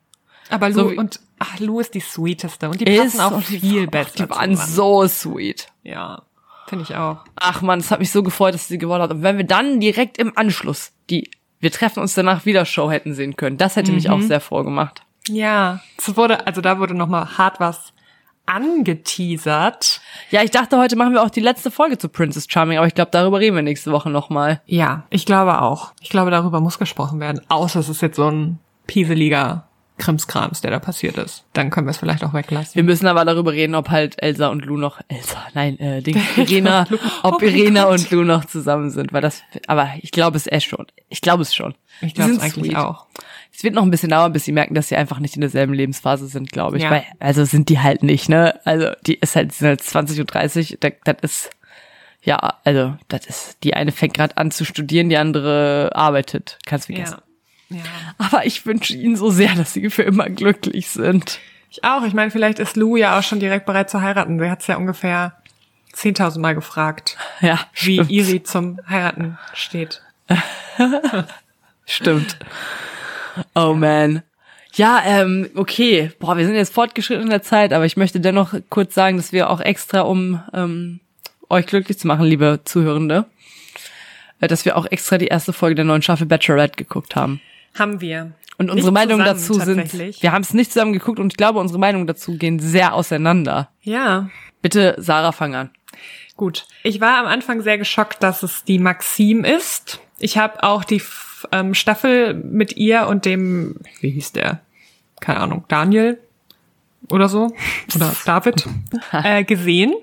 Aber 0.50 0.70
Lou 0.70 0.76
So 0.76 0.88
und 0.90 1.20
ach, 1.38 1.60
Lou 1.60 1.80
ist 1.80 1.94
die 1.94 2.00
sweeteste 2.00 2.68
und 2.68 2.82
die 2.82 2.86
passen 2.86 3.20
auch 3.22 3.40
viel 3.44 3.86
besser 3.88 4.26
Die 4.26 4.30
waren 4.32 4.56
so 4.58 5.08
sweet. 5.08 5.68
Ja, 5.84 6.24
finde 6.68 6.84
ich 6.84 6.96
auch. 6.96 7.18
Ach 7.36 7.62
man, 7.62 7.80
es 7.80 7.92
hat 7.92 8.00
mich 8.00 8.12
so 8.12 8.24
gefreut, 8.24 8.54
dass 8.54 8.68
sie 8.68 8.78
gewonnen 8.78 9.02
hat. 9.04 9.12
Und 9.12 9.24
wenn 9.24 9.38
wir 9.38 9.46
dann 9.46 9.80
direkt 9.80 10.18
im 10.18 10.38
Anschluss 10.38 10.92
die 11.10 11.30
wir 11.60 11.72
treffen 11.72 12.02
uns 12.02 12.14
danach 12.14 12.46
wieder 12.46 12.66
Show 12.66 12.92
hätten 12.92 13.14
sehen 13.14 13.38
können, 13.38 13.58
das 13.58 13.78
hätte 13.78 13.94
mich 13.94 14.10
auch 14.10 14.18
Mhm. 14.18 14.28
sehr 14.28 14.42
froh 14.42 14.64
gemacht. 14.64 15.02
Ja, 15.30 15.80
es 15.98 16.18
wurde 16.18 16.46
also 16.46 16.60
da 16.60 16.78
wurde 16.80 16.94
noch 16.94 17.08
mal 17.08 17.38
hart 17.38 17.62
was 17.62 17.94
angeteasert. 18.46 20.02
Ja, 20.30 20.44
ich 20.44 20.52
dachte, 20.52 20.78
heute 20.78 20.96
machen 20.98 21.14
wir 21.14 21.24
auch 21.24 21.30
die 21.30 21.40
letzte 21.40 21.72
Folge 21.72 21.98
zu 21.98 22.10
Princess 22.10 22.48
Charming, 22.50 22.78
aber 22.78 22.88
ich 22.88 22.96
glaube, 22.96 23.12
darüber 23.12 23.40
reden 23.40 23.56
wir 23.56 23.64
nächste 23.64 23.92
Woche 23.94 24.10
nochmal. 24.10 24.62
Ja, 24.66 25.04
ich 25.10 25.26
glaube 25.26 25.62
auch. 25.62 25.94
Ich 26.02 26.10
glaube, 26.10 26.32
darüber 26.32 26.60
muss 26.60 26.80
gesprochen 26.80 27.20
werden. 27.22 27.42
Außer 27.48 27.80
es 27.80 27.88
ist 27.90 28.02
jetzt 28.02 28.18
so 28.18 28.30
ein 28.30 28.60
pieseliger 28.88 29.68
Krimskrams, 29.98 30.62
der 30.62 30.72
da 30.72 30.80
passiert 30.80 31.18
ist. 31.18 31.44
Dann 31.54 31.70
können 31.70 31.86
wir 31.88 31.92
es 31.92 31.98
vielleicht 31.98 32.24
auch 32.24 32.34
weglassen. 32.34 32.76
Wir 32.76 32.84
müssen 32.84 33.06
aber 33.08 33.24
darüber 33.26 33.52
reden, 33.54 33.76
ob 33.76 33.90
halt 33.90 34.22
Elsa 34.22 34.48
und 34.48 34.66
Lou 34.66 34.78
noch, 34.78 35.00
Elsa, 35.08 35.38
nein, 35.54 35.80
äh, 35.80 36.02
Ding, 36.02 36.20
Irena, 36.36 36.88
ob 37.22 37.36
Oh 37.42 37.46
Irena 37.46 37.84
Gott. 37.84 38.00
und 38.00 38.12
Lou 38.12 38.24
noch 38.24 38.46
zusammen 38.46 38.90
sind, 38.90 39.14
weil 39.14 39.22
das, 39.22 39.42
aber 39.68 39.90
ich 40.02 40.12
glaube 40.12 40.38
es 40.38 40.48
echt 40.48 40.68
schon. 40.68 40.88
Ich 41.10 41.22
glaube 41.22 41.44
es 41.44 41.54
schon. 41.54 41.76
Ich 42.02 42.16
glaube 42.16 42.32
sind 42.32 42.42
eigentlich 42.42 42.72
sweet. 42.72 42.76
auch. 42.76 43.06
Es 43.56 43.64
wird 43.64 43.76
noch 43.76 43.84
ein 43.84 43.92
bisschen 43.92 44.10
dauern, 44.10 44.34
bis 44.34 44.46
sie 44.46 44.52
merken, 44.52 44.74
dass 44.74 44.88
sie 44.90 44.96
einfach 44.96 45.20
nicht 45.20 45.36
in 45.36 45.42
derselben 45.42 45.74
Lebensphase 45.76 46.28
sind, 46.28 46.52
glaube 46.52 46.78
ich. 46.78 46.84
Ja. 46.84 46.90
Weil, 46.90 47.04
also 47.20 47.46
sind 47.46 47.70
die 47.70 47.80
halt 47.80 48.02
nicht, 48.02 48.28
ne? 48.30 48.60
Also 48.66 48.88
die 49.06 49.16
ist 49.16 49.36
halt, 49.36 49.52
sind 49.54 49.68
halt 49.68 49.82
20 49.82 50.20
und 50.22 50.34
30, 50.34 50.78
das, 50.80 50.94
das 51.06 51.18
ist, 51.22 51.50
ja, 52.24 52.38
also 52.64 52.96
das 53.10 53.28
ist, 53.28 53.58
die 53.64 53.76
eine 53.76 53.92
fängt 53.92 54.16
gerade 54.16 54.38
an 54.38 54.50
zu 54.50 54.66
studieren, 54.66 55.10
die 55.10 55.18
andere 55.18 55.92
arbeitet. 55.94 56.58
Kannst 56.66 56.88
vergessen. 56.88 57.18
Ja. 57.20 57.24
Ja. 57.70 57.82
Aber 58.18 58.46
ich 58.46 58.66
wünsche 58.66 58.96
ihnen 58.96 59.16
so 59.16 59.30
sehr, 59.30 59.56
dass 59.56 59.74
sie 59.74 59.90
für 59.90 60.04
immer 60.04 60.30
glücklich 60.30 60.90
sind. 60.90 61.40
Ich 61.70 61.84
auch. 61.84 62.04
Ich 62.04 62.14
meine, 62.14 62.30
vielleicht 62.30 62.60
ist 62.60 62.76
Lou 62.76 62.98
ja 62.98 63.18
auch 63.18 63.24
schon 63.24 63.40
direkt 63.40 63.66
bereit 63.66 63.90
zu 63.90 64.02
heiraten. 64.02 64.40
Sie 64.40 64.50
hat 64.50 64.62
es 64.62 64.68
ja 64.68 64.78
ungefähr 64.78 65.38
10.000 65.96 66.40
Mal 66.40 66.56
gefragt, 66.56 67.18
Ja, 67.42 67.60
wie 67.82 67.96
stimmt. 67.96 68.12
Iri 68.12 68.44
zum 68.44 68.80
Heiraten 68.88 69.38
steht. 69.54 70.02
Stimmt. 71.86 72.38
Oh 73.56 73.74
man. 73.74 74.24
Ja, 74.76 75.02
ähm, 75.06 75.50
okay. 75.56 76.12
Boah, 76.20 76.38
wir 76.38 76.46
sind 76.46 76.56
jetzt 76.56 76.74
fortgeschritten 76.74 77.24
in 77.24 77.30
der 77.30 77.44
Zeit, 77.44 77.74
aber 77.74 77.86
ich 77.86 77.98
möchte 77.98 78.20
dennoch 78.20 78.54
kurz 78.70 78.96
sagen, 78.96 79.18
dass 79.18 79.32
wir 79.32 79.50
auch 79.50 79.60
extra, 79.60 80.02
um 80.02 80.42
ähm, 80.54 81.00
euch 81.50 81.68
glücklich 81.68 82.00
zu 82.00 82.08
machen, 82.08 82.26
liebe 82.26 82.62
Zuhörende, 82.64 83.26
äh, 84.40 84.48
dass 84.48 84.66
wir 84.66 84.78
auch 84.78 84.86
extra 84.90 85.18
die 85.18 85.28
erste 85.28 85.54
Folge 85.54 85.76
der 85.76 85.86
neuen 85.86 86.02
Staffel 86.02 86.26
Bachelorette 86.26 86.78
geguckt 86.78 87.16
haben. 87.16 87.42
Haben 87.78 88.02
wir. 88.02 88.34
Und 88.58 88.70
unsere 88.70 88.92
Nicht 88.92 88.94
Meinungen 88.94 89.38
zusammen, 89.38 89.78
dazu 89.78 89.94
sind, 89.94 90.22
wir 90.22 90.32
haben 90.32 90.44
es 90.44 90.54
nicht 90.54 90.72
zusammen 90.72 90.94
geguckt 90.94 91.20
und 91.20 91.34
ich 91.34 91.38
glaube, 91.38 91.60
unsere 91.60 91.80
Meinungen 91.80 92.06
dazu 92.06 92.38
gehen 92.38 92.60
sehr 92.60 92.94
auseinander. 92.94 93.70
Ja. 93.82 94.30
Bitte, 94.62 94.96
Sarah, 95.00 95.32
fang 95.32 95.56
an. 95.56 95.72
Gut. 96.36 96.66
Ich 96.84 97.02
war 97.02 97.18
am 97.18 97.26
Anfang 97.26 97.62
sehr 97.62 97.78
geschockt, 97.78 98.22
dass 98.24 98.44
es 98.44 98.64
die 98.64 98.80
Maxim 98.80 99.44
ist. 99.44 100.00
Ich 100.20 100.38
habe 100.38 100.64
auch 100.64 100.84
die 100.84 101.02
ähm, 101.52 101.74
Staffel 101.74 102.34
mit 102.34 102.78
ihr 102.78 103.08
und 103.08 103.26
dem, 103.26 103.76
wie 104.00 104.12
hieß 104.12 104.34
der? 104.34 104.62
Keine 105.20 105.40
Ahnung, 105.40 105.66
Daniel 105.68 106.20
oder 107.10 107.30
so. 107.30 107.54
Oder 107.96 108.16
David 108.26 108.68
äh, 109.12 109.44
gesehen. 109.44 109.94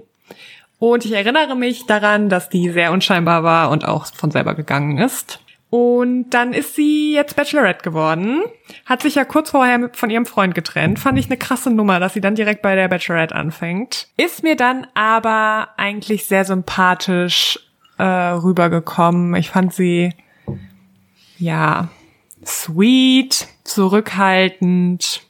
Und 0.78 1.04
ich 1.04 1.12
erinnere 1.12 1.56
mich 1.56 1.86
daran, 1.86 2.28
dass 2.28 2.48
die 2.48 2.70
sehr 2.70 2.92
unscheinbar 2.92 3.42
war 3.42 3.70
und 3.70 3.84
auch 3.84 4.06
von 4.06 4.30
selber 4.30 4.54
gegangen 4.54 4.98
ist. 4.98 5.40
Und 5.70 6.30
dann 6.30 6.52
ist 6.52 6.74
sie 6.74 7.14
jetzt 7.14 7.36
Bachelorette 7.36 7.82
geworden. 7.82 8.42
Hat 8.86 9.02
sich 9.02 9.14
ja 9.14 9.24
kurz 9.24 9.50
vorher 9.50 9.88
von 9.92 10.10
ihrem 10.10 10.26
Freund 10.26 10.54
getrennt. 10.54 10.98
Fand 10.98 11.16
ich 11.16 11.26
eine 11.26 11.36
krasse 11.36 11.70
Nummer, 11.70 12.00
dass 12.00 12.12
sie 12.12 12.20
dann 12.20 12.34
direkt 12.34 12.60
bei 12.60 12.74
der 12.74 12.88
Bachelorette 12.88 13.36
anfängt. 13.36 14.08
Ist 14.16 14.42
mir 14.42 14.56
dann 14.56 14.88
aber 14.94 15.68
eigentlich 15.76 16.26
sehr 16.26 16.44
sympathisch 16.44 17.60
äh, 17.98 18.02
rübergekommen. 18.02 19.36
Ich 19.36 19.50
fand 19.50 19.72
sie, 19.72 20.12
ja, 21.38 21.88
sweet, 22.44 23.46
zurückhaltend, 23.62 25.22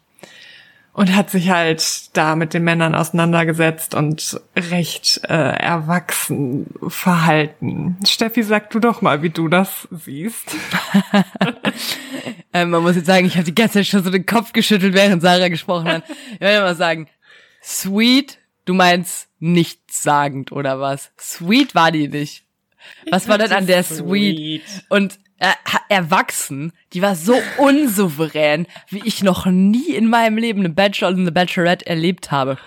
und 0.93 1.14
hat 1.14 1.30
sich 1.30 1.51
halt 1.51 2.16
da 2.16 2.34
mit 2.34 2.53
den 2.53 2.64
Männern 2.64 2.95
auseinandergesetzt 2.95 3.95
und 3.95 4.41
recht 4.57 5.20
äh, 5.24 5.32
erwachsen 5.32 6.66
verhalten. 6.88 7.97
Steffi, 8.07 8.43
sag 8.43 8.70
du 8.70 8.80
doch 8.80 9.01
mal, 9.01 9.22
wie 9.22 9.30
du 9.30 9.49
das 9.49 9.88
siehst. 9.91 10.57
ähm, 12.53 12.70
man 12.70 12.82
muss 12.82 12.97
jetzt 12.97 13.07
sagen, 13.07 13.26
ich 13.26 13.36
habe 13.36 13.45
die 13.45 13.55
ganze 13.55 13.74
Zeit 13.74 13.86
schon 13.86 14.03
so 14.03 14.11
den 14.11 14.26
Kopf 14.26 14.53
geschüttelt, 14.53 14.95
während 14.95 15.22
Sarah 15.22 15.49
gesprochen 15.49 15.88
hat. 15.88 16.05
Ich 16.34 16.41
will 16.41 16.61
mal 16.61 16.74
sagen, 16.74 17.09
sweet, 17.62 18.38
du 18.64 18.74
meinst 18.74 19.28
nichtssagend 19.38 20.51
oder 20.51 20.80
was? 20.80 21.12
Sweet 21.18 21.74
war 21.74 21.93
die 21.93 22.09
nicht. 22.09 22.45
Was 23.11 23.28
war 23.28 23.38
denn 23.38 23.53
an 23.53 23.66
der 23.66 23.84
sweet? 23.84 24.36
sweet? 24.36 24.62
Und 24.88 25.18
äh, 25.41 25.53
erwachsen, 25.88 26.72
die 26.93 27.03
war 27.03 27.16
so 27.16 27.34
unsouverän, 27.57 28.66
wie 28.91 29.03
ich 29.05 29.22
noch 29.22 29.47
nie 29.47 29.91
in 29.91 30.07
meinem 30.07 30.36
Leben 30.36 30.61
eine 30.61 30.68
Bachelor 30.68 31.09
und 31.09 31.20
eine 31.20 31.32
Bachelorette 31.32 31.86
erlebt 31.86 32.30
habe. 32.30 32.59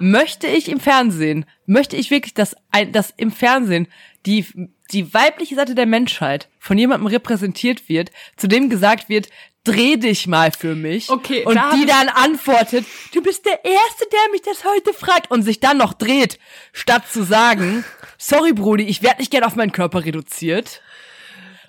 Möchte 0.00 0.46
ich 0.46 0.68
im 0.68 0.80
Fernsehen, 0.80 1.44
möchte 1.66 1.96
ich 1.96 2.10
wirklich, 2.10 2.34
dass, 2.34 2.56
ein, 2.72 2.92
dass 2.92 3.12
im 3.16 3.30
Fernsehen 3.30 3.86
die, 4.26 4.46
die 4.90 5.12
weibliche 5.12 5.54
Seite 5.54 5.74
der 5.74 5.86
Menschheit 5.86 6.48
von 6.58 6.78
jemandem 6.78 7.06
repräsentiert 7.06 7.88
wird, 7.88 8.10
zu 8.36 8.48
dem 8.48 8.70
gesagt 8.70 9.08
wird, 9.08 9.28
dreh 9.62 9.96
dich 9.96 10.26
mal 10.26 10.50
für 10.50 10.74
mich. 10.74 11.10
Okay, 11.10 11.44
und 11.44 11.56
da 11.56 11.74
die 11.74 11.86
dann 11.86 12.08
antwortet, 12.08 12.86
du 13.12 13.22
bist 13.22 13.44
der 13.44 13.64
Erste, 13.64 14.06
der 14.10 14.30
mich 14.32 14.42
das 14.42 14.64
heute 14.64 14.94
fragt 14.94 15.30
und 15.30 15.42
sich 15.42 15.60
dann 15.60 15.76
noch 15.76 15.92
dreht, 15.92 16.38
statt 16.72 17.04
zu 17.10 17.22
sagen, 17.22 17.84
sorry 18.18 18.52
Brudi, 18.52 18.84
ich 18.84 19.02
werde 19.02 19.20
nicht 19.20 19.30
gern 19.30 19.44
auf 19.44 19.56
meinen 19.56 19.72
Körper 19.72 20.04
reduziert. 20.04 20.80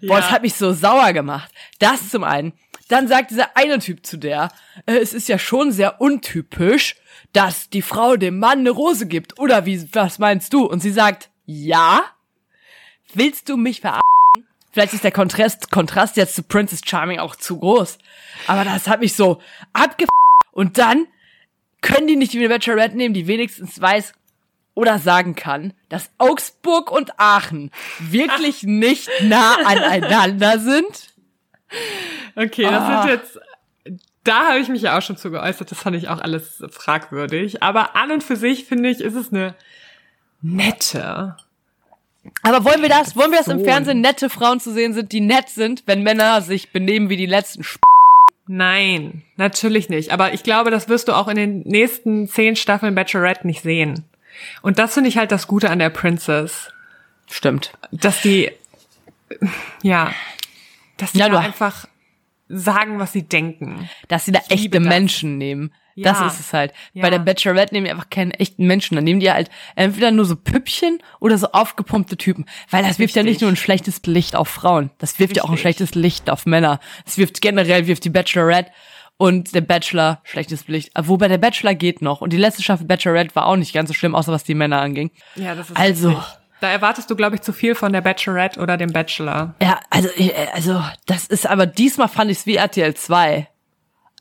Boah, 0.08 0.18
das 0.18 0.32
hat 0.32 0.42
mich 0.42 0.56
so 0.56 0.74
sauer 0.74 1.14
gemacht. 1.14 1.52
Das 1.80 2.10
zum 2.10 2.24
einen. 2.24 2.54
Dann 2.88 3.08
sagt 3.08 3.32
dieser 3.32 3.58
eine 3.58 3.80
Typ 3.80 4.06
zu 4.06 4.18
der, 4.18 4.50
äh, 4.86 4.98
es 4.98 5.14
ist 5.14 5.28
ja 5.28 5.40
schon 5.40 5.72
sehr 5.72 6.00
untypisch, 6.02 6.96
dass 7.34 7.70
die 7.70 7.82
Frau 7.82 8.16
dem 8.16 8.40
Mann 8.40 8.60
eine 8.60 8.70
Rose 8.70 9.08
gibt. 9.08 9.40
Oder 9.40 9.66
wie, 9.66 9.88
was 9.94 10.20
meinst 10.20 10.54
du? 10.54 10.66
Und 10.66 10.82
sie 10.82 10.92
sagt, 10.92 11.30
ja. 11.46 12.04
Willst 13.14 13.50
du 13.50 13.58
mich 13.58 13.82
verarschen? 13.82 14.02
Vielleicht 14.72 14.94
ist 14.94 15.04
der 15.04 15.12
Kontrast, 15.12 15.72
Kontrast 15.72 16.18
jetzt 16.18 16.36
zu 16.36 16.44
Princess 16.44 16.82
Charming 16.86 17.20
auch 17.20 17.36
zu 17.36 17.60
groß. 17.60 17.98
Aber 18.48 18.66
das 18.66 18.88
hat 18.88 19.00
mich 19.00 19.16
so 19.16 19.42
abge... 19.74 20.06
Und 20.52 20.78
dann 20.78 21.08
können 21.82 22.08
die 22.08 22.16
nicht 22.16 22.34
die 22.34 22.48
Bachelorette 22.48 22.96
nehmen, 22.96 23.14
die 23.14 23.28
wenigstens 23.28 23.80
weiß, 23.80 24.14
oder 24.76 25.00
sagen 25.00 25.36
kann, 25.36 25.74
dass 25.90 26.12
Augsburg 26.20 26.92
und 26.92 27.20
Aachen 27.20 27.72
wirklich 28.00 28.64
nicht 28.64 29.10
nah 29.22 29.56
aneinander 29.66 30.60
sind. 30.60 31.14
Okay, 32.36 32.64
das 32.64 32.84
ah. 32.84 33.02
sind 33.02 33.12
jetzt, 33.12 33.40
da 34.24 34.50
habe 34.50 34.60
ich 34.60 34.70
mich 34.70 34.84
ja 34.84 34.98
auch 34.98 35.02
schon 35.02 35.18
zu 35.18 35.32
geäußert, 35.32 35.72
das 35.72 35.80
fand 35.80 35.96
ich 35.96 36.10
auch 36.10 36.20
alles 36.20 36.64
fragwürdig. 36.70 37.64
Aber 37.64 37.96
an 37.96 38.12
und 38.12 38.24
für 38.24 38.36
sich 38.36 38.66
finde 38.66 38.90
ich, 38.90 39.02
ist 39.02 39.16
es 39.16 39.32
eine 39.32 39.56
nette. 40.42 41.36
Aber 42.42 42.66
wollen 42.66 42.82
wir 42.82 42.90
das, 42.90 43.16
wollen 43.16 43.32
wir 43.32 43.38
das 43.38 43.48
im 43.48 43.64
Fernsehen 43.64 44.02
nette 44.02 44.30
Frauen 44.30 44.60
zu 44.60 44.74
sehen 44.74 44.94
sind, 44.94 45.12
die 45.12 45.22
nett 45.22 45.50
sind, 45.50 45.84
wenn 45.86 46.04
Männer 46.04 46.42
sich 46.42 46.72
benehmen 46.72 47.10
wie 47.10 47.18
die 47.18 47.26
letzten 47.26 47.62
Sp 47.64 47.82
Nein, 48.48 49.24
natürlich 49.38 49.90
nicht. 49.90 50.12
Aber 50.12 50.34
ich 50.34 50.44
glaube, 50.44 50.70
das 50.70 50.88
wirst 50.88 51.08
du 51.08 51.14
auch 51.14 51.28
in 51.28 51.36
den 51.36 51.60
nächsten 51.62 52.28
zehn 52.28 52.56
Staffeln 52.56 52.94
Bachelorette 52.94 53.48
nicht 53.48 53.64
sehen. 53.64 54.04
Und 54.62 54.80
das 54.80 54.94
finde 54.94 55.10
ich 55.10 55.18
halt 55.18 55.32
das 55.32 55.48
Gute 55.48 55.70
an 55.70 55.80
der 55.80 55.90
Princess. 55.90 56.72
Stimmt. 57.30 57.74
Dass 57.92 58.22
die, 58.22 58.52
ja, 59.82 60.12
dass 60.98 61.14
die 61.14 61.20
ja, 61.20 61.30
da 61.30 61.40
einfach 61.40 61.88
sagen, 62.48 63.00
was 63.00 63.12
sie 63.14 63.24
denken. 63.24 63.90
Dass 64.08 64.26
sie 64.26 64.32
da 64.32 64.40
ich 64.50 64.66
echte 64.66 64.80
Menschen 64.80 65.38
nehmen. 65.38 65.74
Ja. 65.96 66.12
Das 66.12 66.34
ist 66.34 66.42
es 66.42 66.54
halt. 66.54 66.74
Ja. 66.94 67.04
Bei 67.04 67.10
der 67.10 67.20
Bachelorette 67.20 67.74
nehmen 67.74 67.86
die 67.86 67.92
einfach 67.92 68.10
keine 68.10 68.38
echten 68.38 68.68
Menschen. 68.68 68.96
Dann 68.96 69.06
nehmen 69.06 69.22
die 69.22 69.32
halt 69.32 69.50
entweder 69.76 70.12
nur 70.12 70.26
so 70.26 70.36
Püppchen 70.36 71.00
oder 71.22 71.38
so 71.38 71.48
aufgepumpte 71.54 72.18
Typen. 72.18 72.46
Weil 72.70 72.82
das 72.82 72.92
Richtig. 72.92 73.00
wirft 73.00 73.16
ja 73.16 73.24
nicht 73.24 73.42
nur 73.42 73.50
ein 73.50 73.56
schlechtes 73.56 74.02
Licht 74.06 74.36
auf 74.36 74.50
Frauen. 74.50 74.92
Das 74.98 75.20
wirft 75.20 75.32
Richtig. 75.32 75.38
ja 75.38 75.44
auch 75.46 75.52
ein 75.52 75.58
schlechtes 75.58 75.96
Licht 75.96 76.30
auf 76.30 76.46
Männer. 76.46 76.82
Das 77.06 77.18
wirft 77.18 77.42
generell, 77.42 77.88
wirft 77.88 78.04
die 78.04 78.10
Bachelorette 78.10 78.72
und 79.18 79.56
der 79.56 79.62
Bachelor, 79.62 80.22
schlechtes 80.24 80.68
Licht. 80.68 80.92
Wobei 80.98 81.28
der 81.28 81.38
Bachelor 81.38 81.76
geht 81.76 82.02
noch. 82.02 82.22
Und 82.22 82.34
die 82.34 82.38
letzte 82.38 82.64
Staffel 82.64 82.86
Bachelorette 82.86 83.36
war 83.36 83.48
auch 83.48 83.56
nicht 83.56 83.74
ganz 83.74 83.88
so 83.88 83.94
schlimm, 83.94 84.16
außer 84.16 84.32
was 84.32 84.44
die 84.44 84.56
Männer 84.56 84.82
anging. 84.82 85.12
Ja, 85.36 85.56
das 85.56 85.70
ist 85.70 85.78
Also. 85.78 86.10
Richtig. 86.10 86.26
Da 86.62 86.70
erwartest 86.70 87.10
du, 87.10 87.16
glaube 87.18 87.36
ich, 87.36 87.42
zu 87.42 87.52
viel 87.52 87.76
von 87.76 87.92
der 87.92 88.02
Bachelorette 88.02 88.60
oder 88.60 88.78
dem 88.78 88.92
Bachelor. 88.92 89.56
Ja, 89.62 89.80
also, 89.90 90.08
äh, 90.16 90.32
also, 90.54 90.82
das 91.06 91.28
ist, 91.28 91.46
aber 91.46 91.66
diesmal 91.66 92.08
fand 92.08 92.32
ich 92.32 92.40
es 92.40 92.46
wie 92.46 92.56
RTL 92.56 92.94
2. 92.94 93.48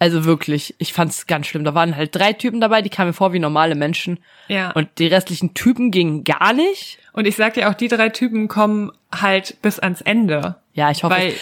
Also 0.00 0.24
wirklich, 0.24 0.74
ich 0.78 0.92
fand's 0.92 1.28
ganz 1.28 1.46
schlimm. 1.46 1.62
Da 1.64 1.74
waren 1.74 1.96
halt 1.96 2.14
drei 2.14 2.32
Typen 2.32 2.60
dabei, 2.60 2.82
die 2.82 2.90
kamen 2.90 3.10
mir 3.10 3.14
vor 3.14 3.32
wie 3.32 3.38
normale 3.38 3.76
Menschen. 3.76 4.18
Ja. 4.48 4.72
Und 4.72 4.88
die 4.98 5.06
restlichen 5.06 5.54
Typen 5.54 5.92
gingen 5.92 6.24
gar 6.24 6.52
nicht. 6.52 6.98
Und 7.12 7.26
ich 7.26 7.36
sag 7.36 7.54
dir 7.54 7.70
auch, 7.70 7.74
die 7.74 7.88
drei 7.88 8.08
Typen 8.08 8.48
kommen 8.48 8.90
halt 9.14 9.62
bis 9.62 9.78
ans 9.78 10.00
Ende. 10.00 10.56
Ja, 10.72 10.90
ich 10.90 11.04
hoffe. 11.04 11.14
Weil 11.14 11.34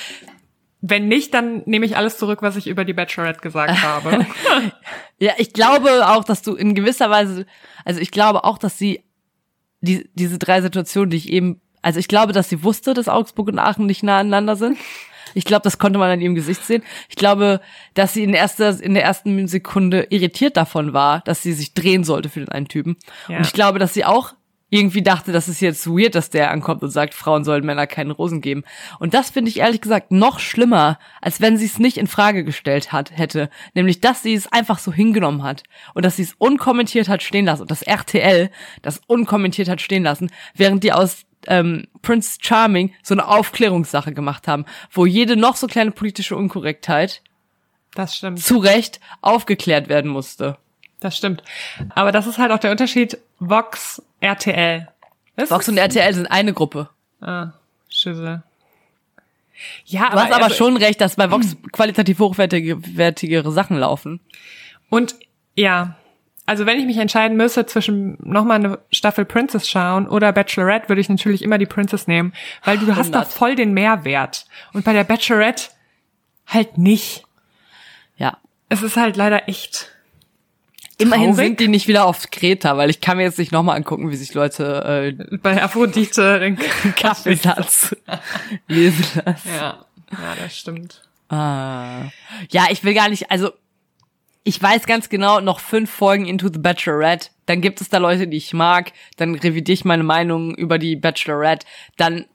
wenn 0.83 1.07
nicht, 1.07 1.33
dann 1.33 1.63
nehme 1.65 1.87
ich 1.87 1.97
alles 1.97 2.19
zurück, 2.19 2.43
was 2.43 2.57
ich 2.57 2.67
über 2.67 2.85
die 2.85 2.93
Bachelorette 2.93 3.41
gesagt 3.41 3.83
habe. 3.83 4.27
ja, 5.19 5.33
ich 5.39 5.53
glaube 5.53 6.09
auch, 6.09 6.25
dass 6.25 6.43
du 6.43 6.55
in 6.55 6.75
gewisser 6.75 7.09
Weise, 7.09 7.47
also 7.85 8.01
ich 8.01 8.11
glaube 8.11 8.45
auch, 8.45 8.59
dass 8.59 8.77
sie 8.77 9.05
die, 9.81 10.11
diese 10.15 10.39
drei 10.39 10.61
Situationen, 10.61 11.11
die 11.11 11.17
ich 11.17 11.31
eben, 11.31 11.61
also 11.83 12.01
ich 12.01 12.09
glaube, 12.09 12.33
dass 12.33 12.49
sie 12.49 12.65
wusste, 12.65 12.95
dass 12.95 13.09
Augsburg 13.09 13.49
und 13.49 13.59
Aachen 13.61 13.87
nicht 13.87 14.03
nah 14.03 14.19
aneinander 14.19 14.57
sind. 14.57 14.77
Ich 15.35 15.45
glaube, 15.45 15.63
das 15.63 15.79
konnte 15.79 15.99
man 15.99 16.11
an 16.11 16.21
ihrem 16.21 16.35
Gesicht 16.35 16.63
sehen. 16.65 16.83
Ich 17.09 17.17
glaube, 17.17 17.61
dass 17.95 18.13
sie 18.13 18.23
in, 18.23 18.35
erster, 18.35 18.79
in 18.83 18.95
der 18.95 19.05
ersten 19.05 19.49
Sekunde 19.49 20.09
irritiert 20.11 20.57
davon 20.57 20.93
war, 20.93 21.21
dass 21.21 21.43
sie 21.43 21.53
sich 21.53 21.75
drehen 21.75 22.05
sollte 22.05 22.29
für 22.29 22.41
den 22.41 22.51
einen 22.51 22.69
Typen. 22.69 22.97
Ja. 23.29 23.39
Und 23.39 23.47
ich 23.47 23.53
glaube, 23.53 23.79
dass 23.79 23.95
sie 23.95 24.05
auch 24.05 24.35
irgendwie 24.73 25.03
dachte, 25.03 25.33
das 25.33 25.49
ist 25.49 25.61
jetzt 25.61 25.87
weird, 25.87 26.15
dass 26.15 26.31
der 26.31 26.51
ankommt 26.51 26.83
und 26.83 26.89
sagt, 26.89 27.13
Frauen 27.13 27.45
sollen 27.45 27.67
Männer 27.67 27.87
keine 27.87 28.15
Rosen 28.15 28.41
geben. 28.41 28.65
Und 28.99 29.13
das 29.13 29.29
finde 29.29 29.51
ich 29.51 29.59
ehrlich 29.59 29.83
gesagt 29.83 30.13
noch 30.13 30.41
schlimmer, 30.41 30.99
als 31.21 31.43
wenn 31.43 31.59
sie 31.59 31.67
es 31.67 31.79
nicht 31.79 31.99
in 31.99 32.07
Frage 32.07 32.43
gestellt 32.43 32.91
hat, 32.91 33.11
hätte. 33.15 33.51
Nämlich, 33.75 34.01
dass 34.01 34.23
sie 34.23 34.33
es 34.33 34.51
einfach 34.51 34.79
so 34.79 34.91
hingenommen 34.91 35.43
hat. 35.43 35.63
Und 35.93 36.07
dass 36.07 36.17
sie 36.17 36.23
es 36.23 36.33
unkommentiert 36.39 37.11
hat 37.11 37.23
stehen 37.23 37.45
lassen. 37.45 37.63
Und 37.63 37.71
das 37.71 37.83
RTL 37.83 38.51
das 38.81 39.03
unkommentiert 39.07 39.69
hat 39.69 39.83
stehen 39.83 40.05
lassen, 40.05 40.31
während 40.55 40.83
die 40.85 40.95
aus 40.95 41.27
ähm, 41.49 41.87
Prince 42.01 42.39
Charming 42.41 42.95
so 43.03 43.13
eine 43.13 43.29
Aufklärungssache 43.29 44.15
gemacht 44.15 44.49
haben, 44.49 44.65
wo 44.91 45.05
jede 45.05 45.37
noch 45.37 45.57
so 45.57 45.67
kleine 45.67 45.91
politische 45.91 46.35
Unkorrektheit 46.35 47.21
das 47.95 48.17
stimmt. 48.17 48.43
zu 48.43 48.57
Recht 48.57 49.01
aufgeklärt 49.21 49.91
werden 49.91 50.11
musste. 50.11 50.57
Das 51.01 51.15
stimmt. 51.15 51.43
Aber 51.95 52.11
das 52.11 52.27
ist 52.27 52.39
halt 52.39 52.53
auch 52.53 52.59
der 52.59 52.71
Unterschied 52.71 53.19
Vox 53.39 54.01
RTL. 54.23 54.89
Das 55.37 55.51
Vox 55.51 55.69
und 55.69 55.77
RTL 55.77 56.15
sind 56.15 56.27
eine 56.27 56.53
Gruppe. 56.53 56.89
Ah, 57.21 57.53
Schüssel. 57.89 58.43
Ja, 59.85 60.01
du 60.01 60.13
aber, 60.13 60.23
hast 60.23 60.33
aber 60.33 60.45
also, 60.45 60.57
schon 60.57 60.77
recht, 60.77 61.01
dass 61.01 61.17
bei 61.17 61.31
Vox 61.31 61.57
qualitativ 61.73 62.19
hochwertigere 62.19 63.53
Sachen 63.53 63.79
laufen. 63.79 64.21
Und 64.91 65.15
ja, 65.55 65.97
also 66.47 66.67
wenn 66.67 66.79
ich 66.79 66.87
mich 66.87 66.99
entscheiden 66.99 67.37
müsste 67.37 67.67
zwischen 67.67 68.17
nochmal 68.21 68.59
eine 68.59 68.79
Staffel 68.91 69.25
Princess 69.25 69.69
schauen 69.69 70.09
oder 70.09 70.33
Bachelorette, 70.33 70.89
würde 70.89 71.01
ich 71.01 71.09
natürlich 71.09 71.43
immer 71.43 71.59
die 71.59 71.67
Princess 71.67 72.07
nehmen, 72.07 72.33
weil 72.65 72.77
du 72.79 72.91
100. 72.91 72.99
hast 72.99 73.15
da 73.15 73.25
voll 73.25 73.55
den 73.55 73.73
Mehrwert. 73.73 74.47
Und 74.73 74.85
bei 74.85 74.93
der 74.93 75.05
Bachelorette 75.05 75.71
halt 76.47 76.79
nicht. 76.79 77.25
Ja. 78.17 78.39
Es 78.69 78.83
ist 78.83 78.97
halt 78.97 79.17
leider 79.17 79.49
echt 79.49 79.91
Immerhin 80.99 81.35
sind 81.35 81.61
die 81.61 81.69
nicht 81.69 81.89
wieder 81.89 82.07
auf 82.07 82.31
Kreta, 82.31 82.77
weil 82.77 82.91
ich 82.91 83.01
kann 83.01 83.17
mir 83.17 83.25
jetzt 83.25 83.39
nicht 83.39 83.53
nochmal 83.53 83.77
angucken, 83.77 84.11
wie 84.11 84.17
sich 84.17 84.35
Leute 84.35 85.17
äh, 85.19 85.37
bei 85.39 85.63
Aphrodite 85.63 86.39
den 86.41 86.59
Kaffeesatz 86.97 87.97
lesen 88.69 89.05
lassen. 89.25 89.49
Ja, 89.55 89.85
ja, 90.11 90.35
das 90.41 90.57
stimmt. 90.57 91.03
Ah. 91.29 92.11
Ja, 92.51 92.67
ich 92.71 92.85
will 92.85 92.95
gar 92.95 93.09
nicht, 93.09 93.31
also 93.31 93.51
ich 94.45 94.61
weiß 94.63 94.87
ganz 94.87 95.09
genau, 95.09 95.41
noch 95.41 95.61
fünf 95.61 95.91
Folgen 95.91 96.27
Into 96.27 96.49
the 96.53 96.59
Bachelorette, 96.59 97.31
dann 97.47 97.61
gibt 97.61 97.81
es 97.81 97.89
da 97.89 97.99
Leute, 97.99 98.29
die 98.29 98.37
ich 98.37 98.53
mag, 98.53 98.93
dann 99.17 99.35
revidiere 99.35 99.75
ich 99.75 99.85
meine 99.85 100.05
Meinung 100.05 100.55
über 100.55 100.79
die 100.79 100.97
Bachelorette, 100.97 101.67
dann 101.97 102.27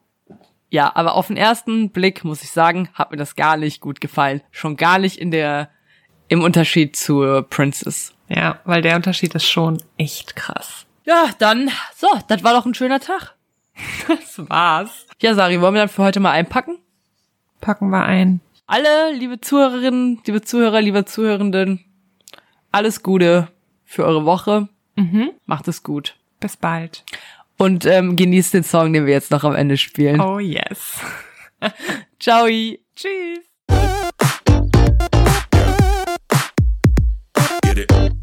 ja, 0.69 0.93
aber 0.95 1.15
auf 1.15 1.27
den 1.27 1.37
ersten 1.37 1.91
Blick 1.91 2.25
muss 2.25 2.43
ich 2.43 2.51
sagen, 2.51 2.89
hat 2.93 3.11
mir 3.11 3.17
das 3.17 3.35
gar 3.35 3.55
nicht 3.55 3.79
gut 3.79 4.01
gefallen. 4.01 4.41
Schon 4.51 4.75
gar 4.75 4.99
nicht 4.99 5.17
in 5.17 5.31
der 5.31 5.69
im 6.27 6.41
Unterschied 6.41 6.95
zur 6.97 7.43
Princess. 7.43 8.13
Ja, 8.30 8.59
weil 8.65 8.82
der 8.82 8.95
Unterschied 8.95 9.34
ist 9.36 9.45
schon 9.45 9.82
echt 9.97 10.36
krass. 10.36 10.86
Ja, 11.05 11.30
dann, 11.39 11.69
so, 11.95 12.07
das 12.28 12.43
war 12.43 12.53
doch 12.53 12.65
ein 12.65 12.73
schöner 12.73 12.99
Tag. 12.99 13.36
das 14.07 14.49
war's. 14.49 15.05
Ja, 15.21 15.34
Sari, 15.34 15.61
wollen 15.61 15.73
wir 15.73 15.82
dann 15.82 15.89
für 15.89 16.03
heute 16.03 16.19
mal 16.19 16.32
einpacken? 16.32 16.80
Packen 17.61 17.89
wir 17.89 18.03
ein. 18.03 18.41
Alle, 18.65 19.13
liebe 19.13 19.39
Zuhörerinnen, 19.39 20.21
liebe 20.25 20.41
Zuhörer, 20.41 20.82
liebe 20.82 21.05
Zuhörenden, 21.05 21.86
alles 22.71 23.01
Gute 23.01 23.47
für 23.86 24.03
eure 24.03 24.25
Woche. 24.25 24.67
Mhm. 24.95 25.32
Macht 25.45 25.67
es 25.69 25.84
gut. 25.84 26.17
Bis 26.39 26.57
bald. 26.57 27.03
Und 27.57 27.86
ähm, 27.86 28.15
genießt 28.15 28.53
den 28.53 28.63
Song, 28.63 28.93
den 28.93 29.05
wir 29.05 29.13
jetzt 29.13 29.32
noch 29.32 29.43
am 29.43 29.55
Ende 29.55 29.78
spielen. 29.78 30.19
Oh 30.19 30.39
yes. 30.39 30.99
Ciao. 32.19 32.47
Tschüss. 32.95 33.39
Get 37.63 37.78
it. 37.78 38.16